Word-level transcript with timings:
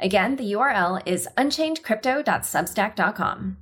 Again, 0.00 0.36
the 0.36 0.52
URL 0.52 1.02
is 1.06 1.26
unchainedcrypto.substack.com. 1.36 3.56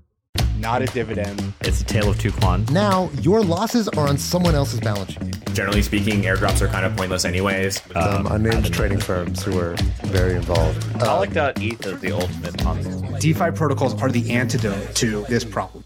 Not 0.59 0.83
a 0.83 0.87
dividend. 0.87 1.55
It's 1.63 1.81
a 1.81 1.85
tale 1.85 2.11
of 2.11 2.21
two 2.21 2.31
clans. 2.31 2.71
Now, 2.71 3.09
your 3.23 3.43
losses 3.43 3.89
are 3.89 4.07
on 4.07 4.19
someone 4.19 4.55
else's 4.55 4.80
balance 4.80 5.13
sheet. 5.13 5.55
Generally 5.55 5.80
speaking, 5.83 6.21
airdrops 6.23 6.61
are 6.61 6.69
kind 6.69 6.85
of 6.85 6.95
pointless 6.95 7.25
anyways. 7.25 7.80
Um, 7.95 8.27
unnamed 8.27 8.71
trading 8.73 8.99
firms 8.99 9.43
who 9.43 9.59
are 9.59 9.77
very 10.05 10.35
involved. 10.35 10.85
I 11.03 11.19
like 11.19 11.30
that 11.30 11.59
ETH 11.63 11.87
is 11.87 11.99
the 12.01 12.13
ultimate 12.13 12.53
Ponzi. 12.55 13.19
DeFi 13.19 13.53
protocols 13.53 13.95
are 14.03 14.11
the 14.11 14.30
antidote 14.33 14.95
to 14.97 15.25
this 15.30 15.43
problem. 15.45 15.85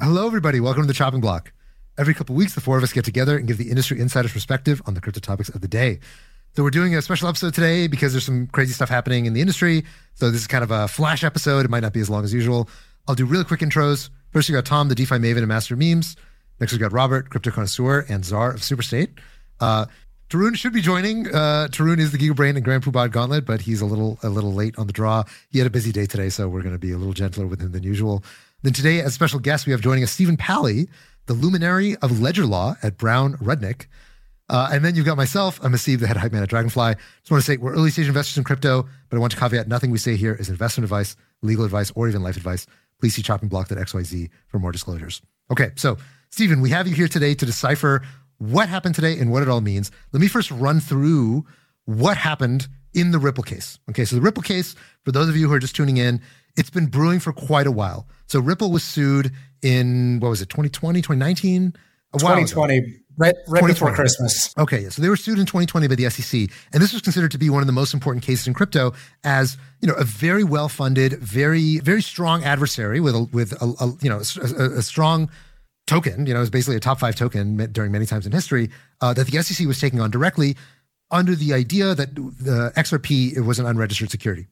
Hello, 0.00 0.24
everybody. 0.26 0.60
Welcome 0.60 0.84
to 0.84 0.86
the 0.86 0.94
Chopping 0.94 1.20
Block. 1.20 1.52
Every 1.98 2.14
couple 2.14 2.36
weeks, 2.36 2.54
the 2.54 2.60
four 2.60 2.78
of 2.78 2.84
us 2.84 2.92
get 2.92 3.04
together 3.04 3.36
and 3.36 3.48
give 3.48 3.58
the 3.58 3.70
industry 3.70 3.98
insider's 4.00 4.32
perspective 4.32 4.80
on 4.86 4.94
the 4.94 5.00
crypto 5.00 5.18
topics 5.20 5.48
of 5.48 5.60
the 5.60 5.68
day. 5.68 5.98
So 6.54 6.62
we're 6.62 6.68
doing 6.68 6.94
a 6.94 7.00
special 7.00 7.28
episode 7.28 7.54
today 7.54 7.86
because 7.86 8.12
there's 8.12 8.26
some 8.26 8.46
crazy 8.46 8.74
stuff 8.74 8.90
happening 8.90 9.24
in 9.24 9.32
the 9.32 9.40
industry. 9.40 9.86
So 10.16 10.30
this 10.30 10.42
is 10.42 10.46
kind 10.46 10.62
of 10.62 10.70
a 10.70 10.86
flash 10.86 11.24
episode. 11.24 11.64
It 11.64 11.70
might 11.70 11.80
not 11.80 11.94
be 11.94 12.00
as 12.00 12.10
long 12.10 12.24
as 12.24 12.34
usual. 12.34 12.68
I'll 13.08 13.14
do 13.14 13.24
really 13.24 13.44
quick 13.44 13.60
intros. 13.60 14.10
First, 14.32 14.50
we 14.50 14.52
got 14.52 14.66
Tom, 14.66 14.88
the 14.88 14.94
DeFi 14.94 15.14
maven 15.14 15.38
and 15.38 15.48
master 15.48 15.72
of 15.72 15.80
memes. 15.80 16.14
Next, 16.60 16.74
we 16.74 16.78
got 16.78 16.92
Robert, 16.92 17.30
crypto 17.30 17.50
connoisseur 17.50 18.04
and 18.06 18.22
czar 18.22 18.50
of 18.50 18.60
Superstate. 18.60 19.08
Uh, 19.60 19.86
Tarun 20.28 20.54
should 20.54 20.74
be 20.74 20.82
joining. 20.82 21.26
Uh, 21.26 21.68
Tarun 21.70 21.98
is 21.98 22.12
the 22.12 22.18
Giga 22.18 22.36
Brain 22.36 22.56
and 22.56 22.64
Grand 22.64 22.82
Poobah 22.82 23.10
Gauntlet, 23.10 23.46
but 23.46 23.62
he's 23.62 23.80
a 23.80 23.86
little 23.86 24.18
a 24.22 24.28
little 24.28 24.52
late 24.52 24.78
on 24.78 24.86
the 24.86 24.92
draw. 24.92 25.24
He 25.48 25.58
had 25.58 25.66
a 25.66 25.70
busy 25.70 25.90
day 25.90 26.04
today, 26.04 26.28
so 26.28 26.50
we're 26.50 26.62
going 26.62 26.74
to 26.74 26.78
be 26.78 26.92
a 26.92 26.98
little 26.98 27.14
gentler 27.14 27.46
with 27.46 27.62
him 27.62 27.72
than 27.72 27.82
usual. 27.82 28.22
Then 28.60 28.74
today, 28.74 29.00
as 29.00 29.14
special 29.14 29.40
guest, 29.40 29.64
we 29.64 29.72
have 29.72 29.80
joining 29.80 30.04
us 30.04 30.12
Stephen 30.12 30.36
Palley, 30.36 30.88
the 31.26 31.34
luminary 31.34 31.96
of 31.96 32.20
ledger 32.20 32.44
law 32.44 32.76
at 32.82 32.98
Brown 32.98 33.38
Rudnick. 33.38 33.86
Uh, 34.52 34.68
and 34.70 34.84
then 34.84 34.94
you've 34.94 35.06
got 35.06 35.16
myself. 35.16 35.58
I'm 35.62 35.72
Haseeb, 35.72 36.00
the 36.00 36.06
head 36.06 36.18
hype 36.18 36.30
man 36.30 36.42
at 36.42 36.50
Dragonfly. 36.50 36.94
Just 37.20 37.30
want 37.30 37.42
to 37.42 37.50
say 37.50 37.56
we're 37.56 37.72
early 37.72 37.90
stage 37.90 38.06
investors 38.06 38.36
in 38.36 38.44
crypto, 38.44 38.86
but 39.08 39.16
I 39.16 39.18
want 39.18 39.32
to 39.32 39.38
caveat 39.38 39.66
nothing 39.66 39.90
we 39.90 39.96
say 39.96 40.14
here 40.14 40.34
is 40.34 40.50
investment 40.50 40.84
advice, 40.84 41.16
legal 41.40 41.64
advice, 41.64 41.90
or 41.94 42.06
even 42.06 42.22
life 42.22 42.36
advice. 42.36 42.66
Please 43.00 43.14
see 43.14 43.22
choppingblock.xyz 43.22 44.28
for 44.48 44.58
more 44.58 44.70
disclosures. 44.70 45.22
Okay, 45.50 45.70
so 45.76 45.96
Stephen, 46.28 46.60
we 46.60 46.68
have 46.68 46.86
you 46.86 46.94
here 46.94 47.08
today 47.08 47.34
to 47.34 47.46
decipher 47.46 48.02
what 48.36 48.68
happened 48.68 48.94
today 48.94 49.18
and 49.18 49.32
what 49.32 49.42
it 49.42 49.48
all 49.48 49.62
means. 49.62 49.90
Let 50.12 50.20
me 50.20 50.28
first 50.28 50.50
run 50.50 50.80
through 50.80 51.46
what 51.86 52.18
happened 52.18 52.68
in 52.92 53.10
the 53.10 53.18
Ripple 53.18 53.44
case. 53.44 53.78
Okay, 53.88 54.04
so 54.04 54.16
the 54.16 54.22
Ripple 54.22 54.42
case, 54.42 54.74
for 55.02 55.12
those 55.12 55.30
of 55.30 55.36
you 55.36 55.48
who 55.48 55.54
are 55.54 55.60
just 55.60 55.74
tuning 55.74 55.96
in, 55.96 56.20
it's 56.58 56.68
been 56.68 56.86
brewing 56.86 57.20
for 57.20 57.32
quite 57.32 57.66
a 57.66 57.72
while. 57.72 58.06
So 58.26 58.38
Ripple 58.38 58.70
was 58.70 58.84
sued 58.84 59.32
in, 59.62 60.20
what 60.20 60.28
was 60.28 60.42
it, 60.42 60.50
2020, 60.50 61.00
2019? 61.00 61.72
A 62.12 62.16
ago. 62.16 62.26
2020, 62.26 63.01
right, 63.16 63.34
right 63.48 63.60
before 63.66 63.90
2020. 63.90 63.94
Christmas. 63.94 64.54
Okay, 64.58 64.88
so 64.90 65.02
they 65.02 65.08
were 65.08 65.16
sued 65.16 65.38
in 65.38 65.46
2020 65.46 65.88
by 65.88 65.94
the 65.94 66.08
SEC, 66.10 66.48
and 66.72 66.82
this 66.82 66.92
was 66.92 67.02
considered 67.02 67.30
to 67.32 67.38
be 67.38 67.50
one 67.50 67.62
of 67.62 67.66
the 67.66 67.72
most 67.72 67.94
important 67.94 68.24
cases 68.24 68.46
in 68.46 68.54
crypto, 68.54 68.92
as 69.24 69.56
you 69.80 69.88
know, 69.88 69.94
a 69.94 70.04
very 70.04 70.44
well-funded, 70.44 71.14
very 71.14 71.78
very 71.78 72.02
strong 72.02 72.44
adversary 72.44 73.00
with 73.00 73.14
a 73.14 73.28
with 73.32 73.52
a, 73.60 73.74
a 73.80 73.92
you 74.00 74.08
know 74.08 74.18
a, 74.18 74.78
a- 74.78 74.82
strong 74.82 75.30
token. 75.86 76.26
You 76.26 76.32
know, 76.34 76.40
it 76.40 76.42
was 76.42 76.50
basically 76.50 76.76
a 76.76 76.80
top 76.80 77.00
five 77.00 77.16
token 77.16 77.56
during 77.72 77.92
many 77.92 78.06
times 78.06 78.26
in 78.26 78.32
history 78.32 78.70
uh, 79.00 79.12
that 79.14 79.26
the 79.26 79.42
SEC 79.42 79.66
was 79.66 79.80
taking 79.80 80.00
on 80.00 80.10
directly 80.10 80.56
under 81.10 81.34
the 81.34 81.52
idea 81.52 81.94
that 81.94 82.14
the 82.14 82.72
XRP 82.76 83.36
it 83.36 83.42
was 83.42 83.58
an 83.58 83.66
unregistered 83.66 84.10
security. 84.10 84.46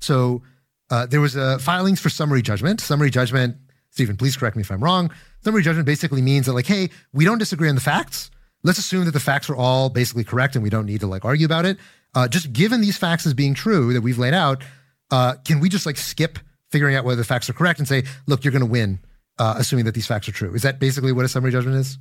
So 0.00 0.42
uh, 0.90 1.06
there 1.06 1.20
was 1.20 1.36
a 1.36 1.58
filings 1.58 2.00
for 2.00 2.10
summary 2.10 2.42
judgment. 2.42 2.80
Summary 2.80 3.10
judgment, 3.10 3.56
Stephen, 3.90 4.16
please 4.16 4.36
correct 4.36 4.56
me 4.56 4.62
if 4.62 4.70
I'm 4.70 4.82
wrong. 4.82 5.10
Summary 5.42 5.62
judgment 5.62 5.86
basically 5.86 6.22
means 6.22 6.46
that 6.46 6.52
like, 6.52 6.66
hey, 6.66 6.90
we 7.12 7.24
don't 7.24 7.38
disagree 7.38 7.68
on 7.68 7.74
the 7.74 7.80
facts. 7.80 8.30
Let's 8.62 8.78
assume 8.78 9.04
that 9.06 9.12
the 9.12 9.20
facts 9.20 9.48
are 9.50 9.56
all 9.56 9.88
basically 9.88 10.24
correct 10.24 10.54
and 10.54 10.62
we 10.62 10.70
don't 10.70 10.86
need 10.86 11.00
to 11.00 11.06
like 11.06 11.24
argue 11.24 11.46
about 11.46 11.64
it. 11.64 11.78
Uh, 12.14 12.28
just 12.28 12.52
given 12.52 12.80
these 12.80 12.96
facts 12.96 13.26
as 13.26 13.34
being 13.34 13.54
true 13.54 13.92
that 13.92 14.02
we've 14.02 14.18
laid 14.18 14.34
out, 14.34 14.62
uh, 15.10 15.34
can 15.44 15.60
we 15.60 15.68
just 15.68 15.86
like 15.86 15.96
skip 15.96 16.38
figuring 16.70 16.94
out 16.94 17.04
whether 17.04 17.16
the 17.16 17.24
facts 17.24 17.48
are 17.48 17.52
correct 17.52 17.78
and 17.78 17.88
say, 17.88 18.04
look, 18.26 18.44
you're 18.44 18.52
going 18.52 18.60
to 18.60 18.66
win, 18.66 19.00
uh, 19.38 19.54
assuming 19.56 19.84
that 19.84 19.94
these 19.94 20.06
facts 20.06 20.28
are 20.28 20.32
true? 20.32 20.54
Is 20.54 20.62
that 20.62 20.78
basically 20.78 21.12
what 21.12 21.24
a 21.24 21.28
summary 21.28 21.52
judgment 21.52 21.76
is? 21.76 21.98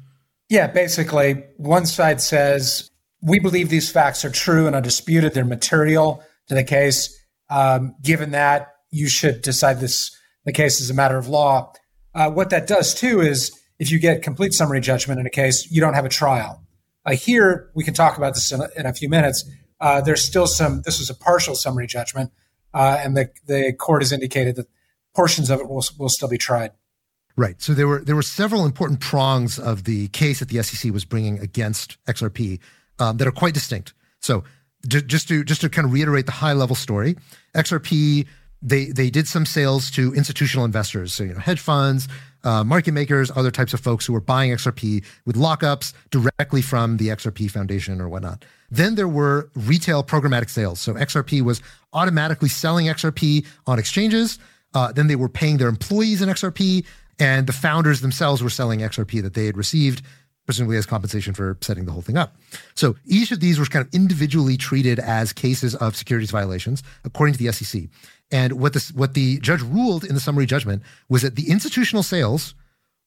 Yeah, 0.49 0.67
basically, 0.67 1.43
one 1.57 1.85
side 1.85 2.21
says 2.21 2.89
we 3.21 3.39
believe 3.39 3.69
these 3.69 3.91
facts 3.91 4.25
are 4.25 4.31
true 4.31 4.65
and 4.65 4.75
undisputed; 4.75 5.33
they're 5.33 5.45
material 5.45 6.23
to 6.47 6.55
the 6.55 6.63
case. 6.63 7.15
Um, 7.51 7.95
given 8.01 8.31
that, 8.31 8.73
you 8.89 9.07
should 9.07 9.43
decide 9.43 9.79
this 9.79 10.15
the 10.49 10.53
case 10.53 10.81
is 10.81 10.89
a 10.89 10.95
matter 10.95 11.15
of 11.15 11.27
law. 11.27 11.71
Uh, 12.15 12.31
what 12.31 12.49
that 12.49 12.65
does 12.65 12.95
too 12.95 13.21
is, 13.21 13.55
if 13.77 13.91
you 13.91 13.99
get 13.99 14.23
complete 14.23 14.51
summary 14.51 14.81
judgment 14.81 15.19
in 15.19 15.27
a 15.27 15.29
case, 15.29 15.69
you 15.69 15.79
don't 15.79 15.93
have 15.93 16.05
a 16.05 16.09
trial. 16.09 16.63
Uh, 17.05 17.11
here, 17.11 17.69
we 17.75 17.83
can 17.83 17.93
talk 17.93 18.17
about 18.17 18.33
this 18.33 18.51
in 18.51 18.59
a, 18.59 18.67
in 18.75 18.87
a 18.87 18.93
few 18.93 19.09
minutes. 19.09 19.47
Uh, 19.79 20.01
there's 20.01 20.23
still 20.23 20.47
some. 20.47 20.81
This 20.85 20.97
was 20.97 21.07
a 21.11 21.13
partial 21.13 21.53
summary 21.53 21.85
judgment, 21.85 22.31
uh, 22.73 22.97
and 22.99 23.15
the 23.15 23.29
the 23.45 23.73
court 23.73 24.01
has 24.01 24.11
indicated 24.11 24.55
that 24.55 24.67
portions 25.15 25.51
of 25.51 25.59
it 25.59 25.69
will 25.69 25.83
will 25.99 26.09
still 26.09 26.27
be 26.27 26.39
tried. 26.39 26.71
Right. 27.37 27.61
So 27.61 27.75
there 27.75 27.87
were 27.87 27.99
there 27.99 28.15
were 28.15 28.23
several 28.23 28.65
important 28.65 29.01
prongs 29.01 29.59
of 29.59 29.83
the 29.83 30.07
case 30.07 30.39
that 30.39 30.49
the 30.49 30.63
SEC 30.63 30.91
was 30.91 31.05
bringing 31.05 31.37
against 31.39 32.03
XRP 32.05 32.59
um, 32.97 33.17
that 33.17 33.27
are 33.27 33.31
quite 33.31 33.53
distinct. 33.53 33.93
So 34.19 34.43
ju- 34.87 35.01
just 35.01 35.27
to 35.27 35.43
just 35.43 35.61
to 35.61 35.69
kind 35.69 35.85
of 35.85 35.93
reiterate 35.93 36.25
the 36.25 36.31
high 36.33 36.53
level 36.53 36.75
story, 36.75 37.15
XRP 37.55 38.25
they 38.61 38.85
they 38.85 39.09
did 39.09 39.27
some 39.27 39.45
sales 39.45 39.89
to 39.91 40.13
institutional 40.13 40.65
investors, 40.65 41.13
so 41.13 41.23
you 41.23 41.33
know 41.33 41.39
hedge 41.39 41.59
funds, 41.59 42.07
uh, 42.43 42.63
market 42.63 42.91
makers, 42.91 43.31
other 43.35 43.51
types 43.51 43.73
of 43.73 43.79
folks 43.79 44.05
who 44.05 44.13
were 44.13 44.21
buying 44.21 44.51
XRP 44.51 45.03
with 45.25 45.35
lockups 45.35 45.93
directly 46.11 46.61
from 46.61 46.97
the 46.97 47.07
XRP 47.09 47.49
Foundation 47.49 48.01
or 48.01 48.09
whatnot. 48.09 48.45
Then 48.71 48.95
there 48.95 49.07
were 49.07 49.49
retail 49.55 50.03
programmatic 50.03 50.49
sales. 50.49 50.79
So 50.79 50.93
XRP 50.93 51.41
was 51.41 51.61
automatically 51.93 52.49
selling 52.49 52.87
XRP 52.87 53.45
on 53.65 53.79
exchanges. 53.79 54.39
Uh, 54.73 54.91
then 54.91 55.07
they 55.07 55.15
were 55.15 55.29
paying 55.29 55.57
their 55.57 55.69
employees 55.69 56.21
in 56.21 56.29
XRP, 56.29 56.85
and 57.19 57.47
the 57.47 57.53
founders 57.53 58.01
themselves 58.01 58.43
were 58.43 58.49
selling 58.49 58.79
XRP 58.79 59.21
that 59.23 59.33
they 59.33 59.45
had 59.45 59.57
received, 59.57 60.03
presumably 60.45 60.77
as 60.77 60.85
compensation 60.85 61.33
for 61.33 61.57
setting 61.61 61.85
the 61.85 61.91
whole 61.91 62.01
thing 62.03 62.17
up. 62.17 62.35
So 62.75 62.95
each 63.05 63.31
of 63.31 63.39
these 63.39 63.57
was 63.57 63.67
kind 63.67 63.85
of 63.85 63.93
individually 63.93 64.57
treated 64.57 64.99
as 64.99 65.33
cases 65.33 65.75
of 65.75 65.95
securities 65.95 66.31
violations, 66.31 66.83
according 67.03 67.33
to 67.35 67.43
the 67.43 67.51
SEC. 67.51 67.83
And 68.31 68.53
what 68.53 68.73
this, 68.73 68.91
what 68.91 69.13
the 69.13 69.39
judge 69.39 69.61
ruled 69.61 70.03
in 70.03 70.13
the 70.13 70.21
summary 70.21 70.45
judgment 70.45 70.83
was 71.07 71.23
that 71.23 71.35
the 71.35 71.49
institutional 71.49 72.03
sales 72.03 72.53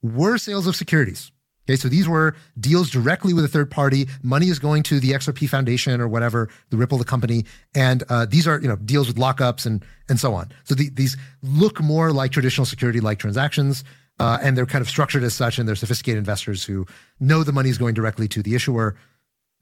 were 0.02 0.36
sales 0.36 0.66
of 0.66 0.74
securities. 0.74 1.30
Okay, 1.68 1.76
so 1.76 1.88
these 1.88 2.08
were 2.08 2.34
deals 2.58 2.90
directly 2.90 3.32
with 3.32 3.44
a 3.44 3.48
third 3.48 3.70
party. 3.70 4.08
Money 4.22 4.48
is 4.48 4.58
going 4.58 4.82
to 4.84 4.98
the 4.98 5.12
XRP 5.12 5.48
Foundation 5.48 6.00
or 6.00 6.08
whatever, 6.08 6.48
the 6.70 6.76
Ripple, 6.76 6.98
the 6.98 7.04
company, 7.04 7.44
and 7.72 8.02
uh, 8.08 8.26
these 8.26 8.48
are 8.48 8.60
you 8.60 8.66
know 8.66 8.74
deals 8.76 9.06
with 9.06 9.16
lockups 9.16 9.64
and 9.64 9.84
and 10.08 10.18
so 10.18 10.34
on. 10.34 10.50
So 10.64 10.74
the, 10.74 10.90
these 10.90 11.16
look 11.42 11.80
more 11.80 12.12
like 12.12 12.32
traditional 12.32 12.64
security-like 12.64 13.20
transactions, 13.20 13.84
uh, 14.18 14.38
and 14.42 14.56
they're 14.56 14.66
kind 14.66 14.82
of 14.82 14.88
structured 14.88 15.22
as 15.22 15.34
such, 15.34 15.58
and 15.58 15.68
they're 15.68 15.76
sophisticated 15.76 16.18
investors 16.18 16.64
who 16.64 16.84
know 17.20 17.44
the 17.44 17.52
money 17.52 17.70
is 17.70 17.78
going 17.78 17.94
directly 17.94 18.26
to 18.28 18.42
the 18.42 18.56
issuer, 18.56 18.96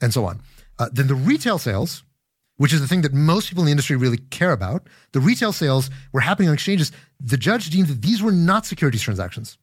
and 0.01 0.15
so 0.15 0.25
on. 0.25 0.41
Uh, 0.79 0.89
then 0.91 1.07
the 1.07 1.15
retail 1.15 1.59
sales, 1.59 2.03
which 2.61 2.75
is 2.75 2.81
the 2.83 2.87
thing 2.87 3.01
that 3.01 3.15
most 3.15 3.49
people 3.49 3.63
in 3.63 3.65
the 3.65 3.71
industry 3.71 3.97
really 3.97 4.19
care 4.19 4.53
about, 4.53 4.87
the 5.13 5.19
retail 5.19 5.51
sales 5.51 5.89
were 6.13 6.21
happening 6.21 6.47
on 6.47 6.53
exchanges. 6.53 6.93
The 7.19 7.39
judge 7.39 7.71
deemed 7.71 7.89
that 7.89 8.03
these 8.03 8.23
were 8.23 8.33
not 8.33 8.67
securities 8.67 9.01
transactions. 9.01 9.57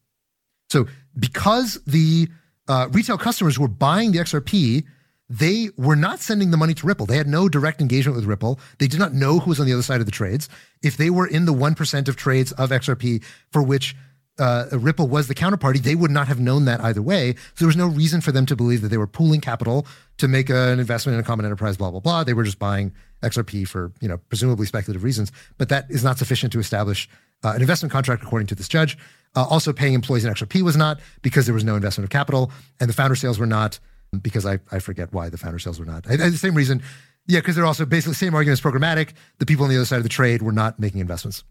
So 0.68 0.88
because 1.16 1.80
the 1.86 2.26
uh, 2.66 2.88
retail 2.90 3.16
customers 3.16 3.56
were 3.56 3.68
buying 3.68 4.10
the 4.10 4.18
XRP, 4.18 4.82
they 5.30 5.70
were 5.76 5.94
not 5.94 6.18
sending 6.18 6.50
the 6.50 6.56
money 6.56 6.74
to 6.74 6.86
Ripple. 6.88 7.06
They 7.06 7.16
had 7.16 7.28
no 7.28 7.48
direct 7.48 7.80
engagement 7.80 8.16
with 8.16 8.24
Ripple. 8.24 8.58
They 8.80 8.88
did 8.88 8.98
not 8.98 9.14
know 9.14 9.38
who 9.38 9.50
was 9.50 9.60
on 9.60 9.66
the 9.66 9.74
other 9.74 9.82
side 9.82 10.00
of 10.00 10.06
the 10.06 10.10
trades. 10.10 10.48
If 10.82 10.96
they 10.96 11.10
were 11.10 11.28
in 11.28 11.44
the 11.44 11.54
1% 11.54 12.08
of 12.08 12.16
trades 12.16 12.50
of 12.50 12.70
XRP 12.70 13.22
for 13.52 13.62
which 13.62 13.94
uh, 14.38 14.66
Ripple 14.72 15.08
was 15.08 15.28
the 15.28 15.34
counterparty, 15.34 15.78
they 15.82 15.94
would 15.94 16.10
not 16.10 16.28
have 16.28 16.38
known 16.40 16.64
that 16.66 16.80
either 16.80 17.02
way. 17.02 17.34
So 17.34 17.64
there 17.64 17.66
was 17.66 17.76
no 17.76 17.86
reason 17.88 18.20
for 18.20 18.32
them 18.32 18.46
to 18.46 18.56
believe 18.56 18.82
that 18.82 18.88
they 18.88 18.96
were 18.98 19.06
pooling 19.06 19.40
capital 19.40 19.86
to 20.18 20.28
make 20.28 20.48
an 20.50 20.78
investment 20.78 21.14
in 21.14 21.20
a 21.20 21.24
common 21.24 21.44
enterprise, 21.44 21.76
blah, 21.76 21.90
blah, 21.90 22.00
blah. 22.00 22.24
They 22.24 22.34
were 22.34 22.44
just 22.44 22.58
buying 22.58 22.92
XRP 23.22 23.66
for, 23.66 23.92
you 24.00 24.08
know, 24.08 24.18
presumably 24.28 24.66
speculative 24.66 25.02
reasons. 25.02 25.32
But 25.56 25.68
that 25.70 25.86
is 25.90 26.04
not 26.04 26.18
sufficient 26.18 26.52
to 26.52 26.58
establish 26.60 27.08
uh, 27.44 27.52
an 27.54 27.60
investment 27.60 27.92
contract, 27.92 28.22
according 28.22 28.46
to 28.48 28.54
this 28.54 28.68
judge. 28.68 28.96
Uh, 29.36 29.44
also, 29.44 29.72
paying 29.72 29.94
employees 29.94 30.24
in 30.24 30.32
XRP 30.32 30.62
was 30.62 30.76
not 30.76 31.00
because 31.22 31.46
there 31.46 31.54
was 31.54 31.64
no 31.64 31.74
investment 31.76 32.04
of 32.04 32.10
capital, 32.10 32.50
and 32.80 32.88
the 32.88 32.94
founder 32.94 33.14
sales 33.14 33.38
were 33.38 33.46
not 33.46 33.78
because 34.22 34.46
I, 34.46 34.58
I 34.72 34.78
forget 34.78 35.12
why 35.12 35.28
the 35.28 35.36
founder 35.36 35.58
sales 35.58 35.78
were 35.78 35.84
not. 35.84 36.08
I, 36.08 36.14
I- 36.14 36.30
the 36.30 36.38
same 36.38 36.54
reason 36.54 36.82
Yeah, 37.26 37.40
because 37.40 37.54
they're 37.56 37.66
also 37.66 37.84
basically 37.84 38.12
the 38.12 38.18
same 38.18 38.34
argument 38.34 38.60
programmatic. 38.62 39.12
The 39.38 39.44
people 39.46 39.64
on 39.64 39.70
the 39.70 39.76
other 39.76 39.84
side 39.84 39.98
of 39.98 40.02
the 40.02 40.08
trade 40.08 40.40
were 40.42 40.52
not 40.52 40.78
making 40.80 41.00
investments. 41.00 41.44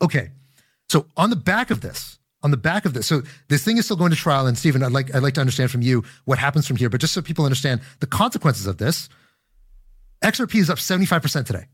Okay. 0.00 0.30
So 0.92 1.06
on 1.16 1.30
the 1.30 1.36
back 1.36 1.70
of 1.70 1.80
this, 1.80 2.18
on 2.42 2.50
the 2.50 2.58
back 2.58 2.84
of 2.84 2.92
this, 2.92 3.06
so 3.06 3.22
this 3.48 3.64
thing 3.64 3.78
is 3.78 3.86
still 3.86 3.96
going 3.96 4.10
to 4.10 4.16
trial. 4.16 4.46
And 4.46 4.58
Stephen, 4.58 4.82
I'd 4.82 4.92
like 4.92 5.14
I'd 5.14 5.22
like 5.22 5.32
to 5.34 5.40
understand 5.40 5.70
from 5.70 5.80
you 5.80 6.04
what 6.26 6.38
happens 6.38 6.66
from 6.66 6.76
here. 6.76 6.90
But 6.90 7.00
just 7.00 7.14
so 7.14 7.22
people 7.22 7.46
understand 7.46 7.80
the 8.00 8.06
consequences 8.06 8.66
of 8.66 8.76
this, 8.76 9.08
XRP 10.22 10.56
is 10.56 10.68
up 10.68 10.76
75% 10.76 11.46
today. 11.46 11.64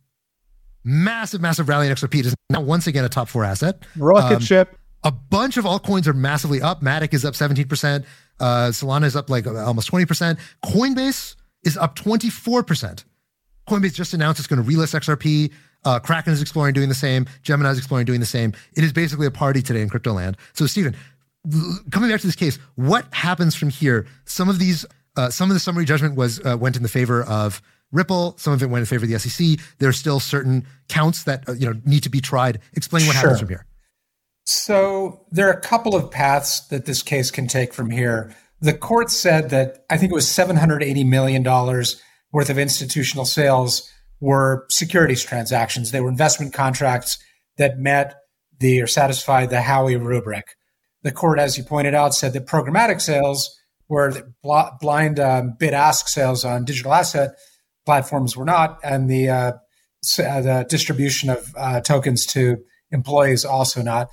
Massive, 0.85 1.41
massive 1.41 1.69
rally 1.69 1.89
in 1.89 1.93
XRP. 1.95 2.21
It 2.21 2.27
is 2.27 2.35
now 2.49 2.61
once 2.61 2.87
again 2.87 3.05
a 3.05 3.09
top 3.09 3.29
four 3.29 3.43
asset. 3.45 3.83
Rocket 3.97 4.37
Um, 4.37 4.41
ship. 4.41 4.79
a 5.03 5.11
bunch 5.11 5.57
of 5.57 5.65
altcoins 5.65 6.07
are 6.07 6.13
massively 6.15 6.63
up. 6.63 6.81
Matic 6.81 7.13
is 7.13 7.25
up 7.25 7.35
17%. 7.35 8.05
Uh, 8.39 8.69
Solana 8.69 9.05
is 9.05 9.17
up 9.17 9.29
like 9.29 9.49
almost 9.49 9.91
20%. 9.91 10.39
Coinbase 10.65 11.35
is 11.65 11.77
up 11.77 11.97
24%. 11.97 13.03
Coinbase 13.69 13.95
just 13.95 14.15
announced 14.15 14.39
it's 14.39 14.47
going 14.47 14.63
to 14.65 14.71
relist 14.71 14.95
XRP. 14.95 15.53
Uh, 15.89 15.99
Kraken 15.99 16.35
is 16.35 16.43
exploring 16.43 16.75
doing 16.75 16.91
the 16.91 16.95
same. 16.95 17.25
Gemini 17.43 17.71
is 17.71 17.79
exploring 17.79 18.05
doing 18.05 18.21
the 18.21 18.27
same. 18.27 18.53
It 18.77 18.85
is 18.85 18.93
basically 18.93 19.27
a 19.27 19.31
party 19.31 19.63
today 19.63 19.81
in 19.81 19.89
crypto 19.89 20.13
land. 20.13 20.37
So, 20.53 20.67
Stephen, 20.67 20.95
coming 21.91 22.11
back 22.11 22.21
to 22.21 22.27
this 22.27 22.37
case, 22.37 22.59
what 22.75 23.07
happens 23.15 23.55
from 23.55 23.71
here? 23.71 24.07
Some 24.27 24.51
of 24.51 24.59
these, 24.59 24.85
uh, 25.17 25.31
some 25.31 25.49
of 25.49 25.55
the 25.55 25.61
summary 25.61 25.87
judgment 25.87 26.15
was 26.15 26.45
uh, 26.45 26.59
went 26.61 26.77
in 26.77 26.83
the 26.83 26.91
favor 26.91 27.23
of 27.23 27.63
Ripple. 27.91 28.35
Some 28.37 28.53
of 28.53 28.63
it 28.63 28.67
went 28.67 28.81
in 28.81 28.87
favor 28.87 29.07
of 29.07 29.11
the 29.11 29.19
SEC. 29.19 29.59
There 29.79 29.89
are 29.89 29.95
still 29.95 30.21
certain 30.21 30.67
counts 30.91 31.25
that 31.25 31.49
uh, 31.49 31.53
you 31.53 31.65
know 31.65 31.81
need 31.87 32.03
to 32.03 32.11
be 32.11 32.21
tried. 32.21 32.61
Explain 32.75 33.07
what 33.07 33.17
happens 33.17 33.39
from 33.39 33.49
here. 33.49 33.65
So 34.45 35.25
there 35.31 35.49
are 35.49 35.55
a 35.55 35.61
couple 35.61 35.97
of 35.97 36.11
paths 36.11 36.61
that 36.69 36.85
this 36.85 37.03
case 37.03 37.31
can 37.31 37.47
take 37.47 37.73
from 37.73 37.89
here. 37.89 38.37
The 38.61 38.75
court 38.75 39.11
said 39.11 39.49
that 39.51 39.87
I 39.89 39.97
think 39.97 40.13
it 40.13 40.15
was 40.15 40.27
$780 40.27 41.07
million 41.07 41.43
worth 41.43 42.51
of 42.51 42.59
institutional 42.59 43.25
sales 43.25 43.91
were 44.21 44.67
securities 44.71 45.23
transactions. 45.23 45.91
They 45.91 46.01
were 46.01 46.09
investment 46.09 46.53
contracts 46.53 47.19
that 47.57 47.79
met 47.79 48.15
the 48.59 48.83
or 48.83 48.87
satisfied 48.87 49.51
the 49.51 49.57
Howey 49.57 50.03
rubric. 50.03 50.57
The 51.03 51.13
court, 51.13 51.39
as 51.39 51.57
you 51.57 51.65
pointed 51.65 51.95
out, 51.95 52.15
said 52.15 52.33
that 52.33 52.47
programmatic 52.47 53.01
sales 53.01 53.57
were 53.89 54.33
bl- 54.43 54.77
blind 54.81 55.21
um, 55.21 55.55
bid 55.59 55.75
ask 55.75 56.09
sales 56.09 56.45
on 56.45 56.65
digital 56.65 56.93
asset 56.93 57.31
platforms 57.87 58.37
were 58.37 58.45
not, 58.45 58.79
and 58.83 59.09
the 59.09 59.31
uh, 59.31 59.53
uh, 60.19 60.41
the 60.41 60.67
distribution 60.69 61.31
of 61.31 61.55
uh, 61.57 61.81
tokens 61.81 62.27
to 62.27 62.59
employees 62.91 63.45
also 63.45 63.83
not. 63.83 64.09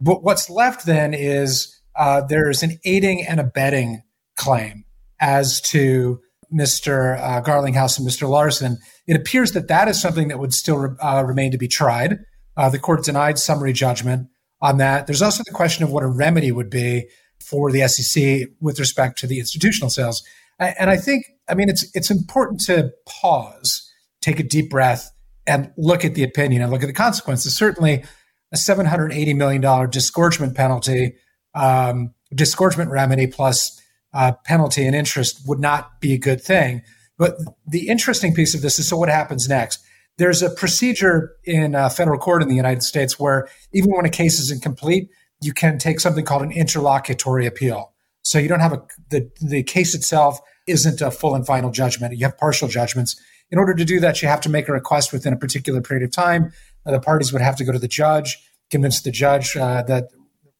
But 0.00 0.22
what's 0.22 0.48
left 0.48 0.86
then 0.86 1.14
is 1.14 1.80
uh, 1.94 2.22
there's 2.22 2.62
an 2.62 2.78
aiding 2.84 3.24
and 3.26 3.38
abetting 3.38 4.02
claim 4.36 4.84
as 5.20 5.60
to 5.60 6.20
Mr. 6.52 7.18
Uh, 7.18 7.42
Garlinghouse 7.42 7.98
and 7.98 8.06
Mr. 8.06 8.28
Larsen. 8.28 8.78
It 9.06 9.16
appears 9.16 9.52
that 9.52 9.68
that 9.68 9.88
is 9.88 10.00
something 10.00 10.28
that 10.28 10.38
would 10.38 10.52
still 10.52 10.78
re- 10.78 10.96
uh, 11.00 11.24
remain 11.26 11.50
to 11.52 11.58
be 11.58 11.68
tried. 11.68 12.18
Uh, 12.56 12.68
the 12.68 12.78
court 12.78 13.04
denied 13.04 13.38
summary 13.38 13.72
judgment 13.72 14.28
on 14.60 14.78
that. 14.78 15.06
There's 15.06 15.22
also 15.22 15.42
the 15.44 15.52
question 15.52 15.84
of 15.84 15.90
what 15.90 16.02
a 16.02 16.06
remedy 16.06 16.52
would 16.52 16.70
be 16.70 17.08
for 17.40 17.72
the 17.72 17.86
SEC 17.88 18.48
with 18.60 18.78
respect 18.78 19.18
to 19.18 19.26
the 19.26 19.38
institutional 19.38 19.90
sales. 19.90 20.22
And 20.58 20.90
I 20.90 20.96
think, 20.96 21.26
I 21.48 21.54
mean, 21.54 21.68
it's 21.68 21.90
it's 21.94 22.10
important 22.10 22.60
to 22.66 22.92
pause, 23.06 23.90
take 24.20 24.38
a 24.38 24.44
deep 24.44 24.70
breath, 24.70 25.10
and 25.46 25.72
look 25.76 26.04
at 26.04 26.14
the 26.14 26.22
opinion 26.22 26.62
and 26.62 26.70
look 26.70 26.82
at 26.82 26.86
the 26.86 26.92
consequences. 26.92 27.56
Certainly, 27.56 28.04
a 28.52 28.56
$780 28.56 29.34
million 29.34 29.90
disgorgement 29.90 30.54
penalty, 30.54 31.16
um, 31.54 32.14
disgorgement 32.34 32.90
remedy 32.90 33.26
plus 33.26 33.80
uh, 34.14 34.32
penalty 34.44 34.86
and 34.86 34.94
interest 34.94 35.42
would 35.46 35.58
not 35.58 36.00
be 36.00 36.12
a 36.12 36.18
good 36.18 36.40
thing. 36.40 36.82
But 37.18 37.38
the 37.66 37.88
interesting 37.88 38.34
piece 38.34 38.54
of 38.54 38.62
this 38.62 38.78
is 38.78 38.88
so 38.88 38.96
what 38.96 39.08
happens 39.08 39.48
next? 39.48 39.80
There's 40.18 40.42
a 40.42 40.50
procedure 40.50 41.36
in 41.44 41.74
uh, 41.74 41.88
federal 41.88 42.18
court 42.18 42.42
in 42.42 42.48
the 42.48 42.54
United 42.54 42.82
States 42.82 43.18
where 43.18 43.48
even 43.72 43.90
when 43.92 44.04
a 44.04 44.10
case 44.10 44.38
is 44.38 44.50
incomplete, 44.50 45.08
you 45.40 45.52
can 45.52 45.78
take 45.78 46.00
something 46.00 46.24
called 46.24 46.42
an 46.42 46.52
interlocutory 46.52 47.46
appeal. 47.46 47.92
So 48.22 48.38
you 48.38 48.48
don't 48.48 48.60
have 48.60 48.72
a 48.72 48.82
the 49.10 49.30
the 49.40 49.62
case 49.62 49.94
itself 49.94 50.38
isn't 50.66 51.00
a 51.00 51.10
full 51.10 51.34
and 51.34 51.46
final 51.46 51.70
judgment. 51.70 52.16
You 52.16 52.24
have 52.26 52.38
partial 52.38 52.68
judgments. 52.68 53.20
In 53.50 53.58
order 53.58 53.74
to 53.74 53.84
do 53.84 54.00
that, 54.00 54.22
you 54.22 54.28
have 54.28 54.40
to 54.42 54.48
make 54.48 54.68
a 54.68 54.72
request 54.72 55.12
within 55.12 55.32
a 55.32 55.36
particular 55.36 55.82
period 55.82 56.04
of 56.04 56.12
time. 56.12 56.52
Uh, 56.86 56.92
the 56.92 57.00
parties 57.00 57.32
would 57.32 57.42
have 57.42 57.56
to 57.56 57.64
go 57.64 57.72
to 57.72 57.78
the 57.78 57.88
judge, 57.88 58.38
convince 58.70 59.02
the 59.02 59.10
judge 59.10 59.56
uh, 59.56 59.82
that 59.82 60.08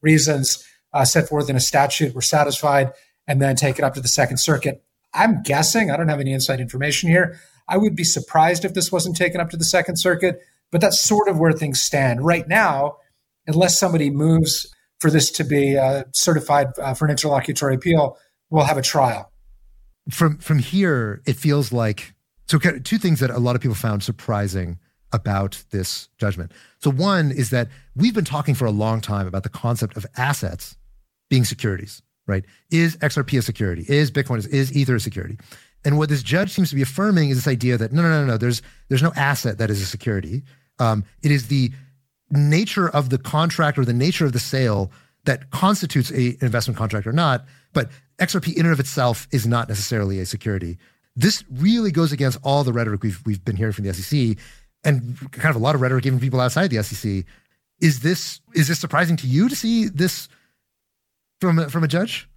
reasons 0.02 0.66
uh, 0.92 1.04
set 1.04 1.28
forth 1.28 1.48
in 1.48 1.56
a 1.56 1.60
statute 1.60 2.14
were 2.14 2.20
satisfied, 2.22 2.92
and 3.26 3.40
then 3.40 3.56
take 3.56 3.78
it 3.78 3.84
up 3.84 3.94
to 3.94 4.00
the 4.00 4.08
Second 4.08 4.38
Circuit. 4.38 4.82
I'm 5.14 5.42
guessing, 5.42 5.90
I 5.90 5.96
don't 5.96 6.08
have 6.08 6.20
any 6.20 6.32
inside 6.32 6.60
information 6.60 7.10
here. 7.10 7.38
I 7.68 7.76
would 7.76 7.94
be 7.94 8.04
surprised 8.04 8.64
if 8.64 8.74
this 8.74 8.90
wasn't 8.90 9.16
taken 9.16 9.40
up 9.40 9.50
to 9.50 9.56
the 9.56 9.64
Second 9.64 9.96
Circuit, 9.96 10.40
but 10.70 10.80
that's 10.80 11.00
sort 11.00 11.28
of 11.28 11.38
where 11.38 11.52
things 11.52 11.80
stand. 11.80 12.24
Right 12.24 12.48
now, 12.48 12.96
unless 13.46 13.78
somebody 13.78 14.10
moves 14.10 14.72
for 15.00 15.10
this 15.10 15.30
to 15.32 15.44
be 15.44 15.76
uh, 15.76 16.04
certified 16.12 16.68
uh, 16.78 16.94
for 16.94 17.04
an 17.04 17.10
interlocutory 17.10 17.74
appeal, 17.74 18.16
we'll 18.50 18.64
have 18.64 18.78
a 18.78 18.82
trial. 18.82 19.30
from 20.10 20.38
from 20.38 20.58
here, 20.58 21.22
it 21.26 21.36
feels 21.36 21.72
like 21.72 22.14
so. 22.46 22.58
Two 22.58 22.98
things 22.98 23.20
that 23.20 23.30
a 23.30 23.38
lot 23.38 23.54
of 23.56 23.62
people 23.62 23.74
found 23.74 24.02
surprising 24.02 24.78
about 25.12 25.62
this 25.70 26.08
judgment. 26.18 26.52
So 26.78 26.90
one 26.90 27.30
is 27.30 27.50
that 27.50 27.68
we've 27.94 28.14
been 28.14 28.24
talking 28.24 28.54
for 28.54 28.64
a 28.64 28.70
long 28.70 29.00
time 29.00 29.26
about 29.26 29.42
the 29.42 29.50
concept 29.50 29.96
of 29.96 30.06
assets 30.16 30.76
being 31.28 31.44
securities. 31.44 32.02
Right? 32.26 32.44
Is 32.70 32.96
XRP 32.98 33.38
a 33.38 33.42
security? 33.42 33.84
Is 33.88 34.10
Bitcoin 34.10 34.46
is, 34.46 34.76
Ether 34.76 34.96
a 34.96 35.00
security? 35.00 35.38
And 35.84 35.98
what 35.98 36.08
this 36.08 36.22
judge 36.22 36.50
seems 36.50 36.70
to 36.70 36.76
be 36.76 36.82
affirming 36.82 37.30
is 37.30 37.38
this 37.38 37.48
idea 37.48 37.76
that 37.76 37.92
no, 37.92 38.02
no, 38.02 38.08
no, 38.08 38.24
no. 38.24 38.36
There's 38.36 38.62
there's 38.88 39.02
no 39.02 39.12
asset 39.16 39.58
that 39.58 39.70
is 39.70 39.82
a 39.82 39.86
security. 39.86 40.42
Um, 40.78 41.04
it 41.22 41.30
is 41.30 41.48
the 41.48 41.72
nature 42.30 42.88
of 42.88 43.10
the 43.10 43.18
contract 43.18 43.78
or 43.78 43.84
the 43.84 43.92
nature 43.92 44.24
of 44.24 44.32
the 44.32 44.38
sale 44.38 44.90
that 45.24 45.50
constitutes 45.50 46.10
a, 46.10 46.30
an 46.30 46.38
investment 46.40 46.78
contract 46.78 47.06
or 47.06 47.12
not. 47.12 47.44
But 47.72 47.90
XRP 48.18 48.54
in 48.54 48.66
and 48.66 48.72
of 48.72 48.80
itself 48.80 49.26
is 49.32 49.46
not 49.46 49.68
necessarily 49.68 50.20
a 50.20 50.26
security. 50.26 50.78
This 51.16 51.44
really 51.50 51.90
goes 51.90 52.12
against 52.12 52.38
all 52.42 52.64
the 52.64 52.72
rhetoric 52.72 53.02
we've 53.02 53.20
we've 53.26 53.44
been 53.44 53.56
hearing 53.56 53.72
from 53.72 53.84
the 53.84 53.92
SEC, 53.92 54.38
and 54.84 55.18
kind 55.32 55.54
of 55.54 55.60
a 55.60 55.64
lot 55.64 55.74
of 55.74 55.80
rhetoric 55.80 56.06
even 56.06 56.20
people 56.20 56.40
outside 56.40 56.70
the 56.70 56.82
SEC. 56.82 57.24
Is 57.80 58.00
this 58.00 58.40
is 58.54 58.68
this 58.68 58.78
surprising 58.78 59.16
to 59.18 59.26
you 59.26 59.48
to 59.48 59.56
see 59.56 59.88
this 59.88 60.28
from 61.42 61.68
from 61.68 61.84
a 61.84 61.88
judge? 61.88 62.28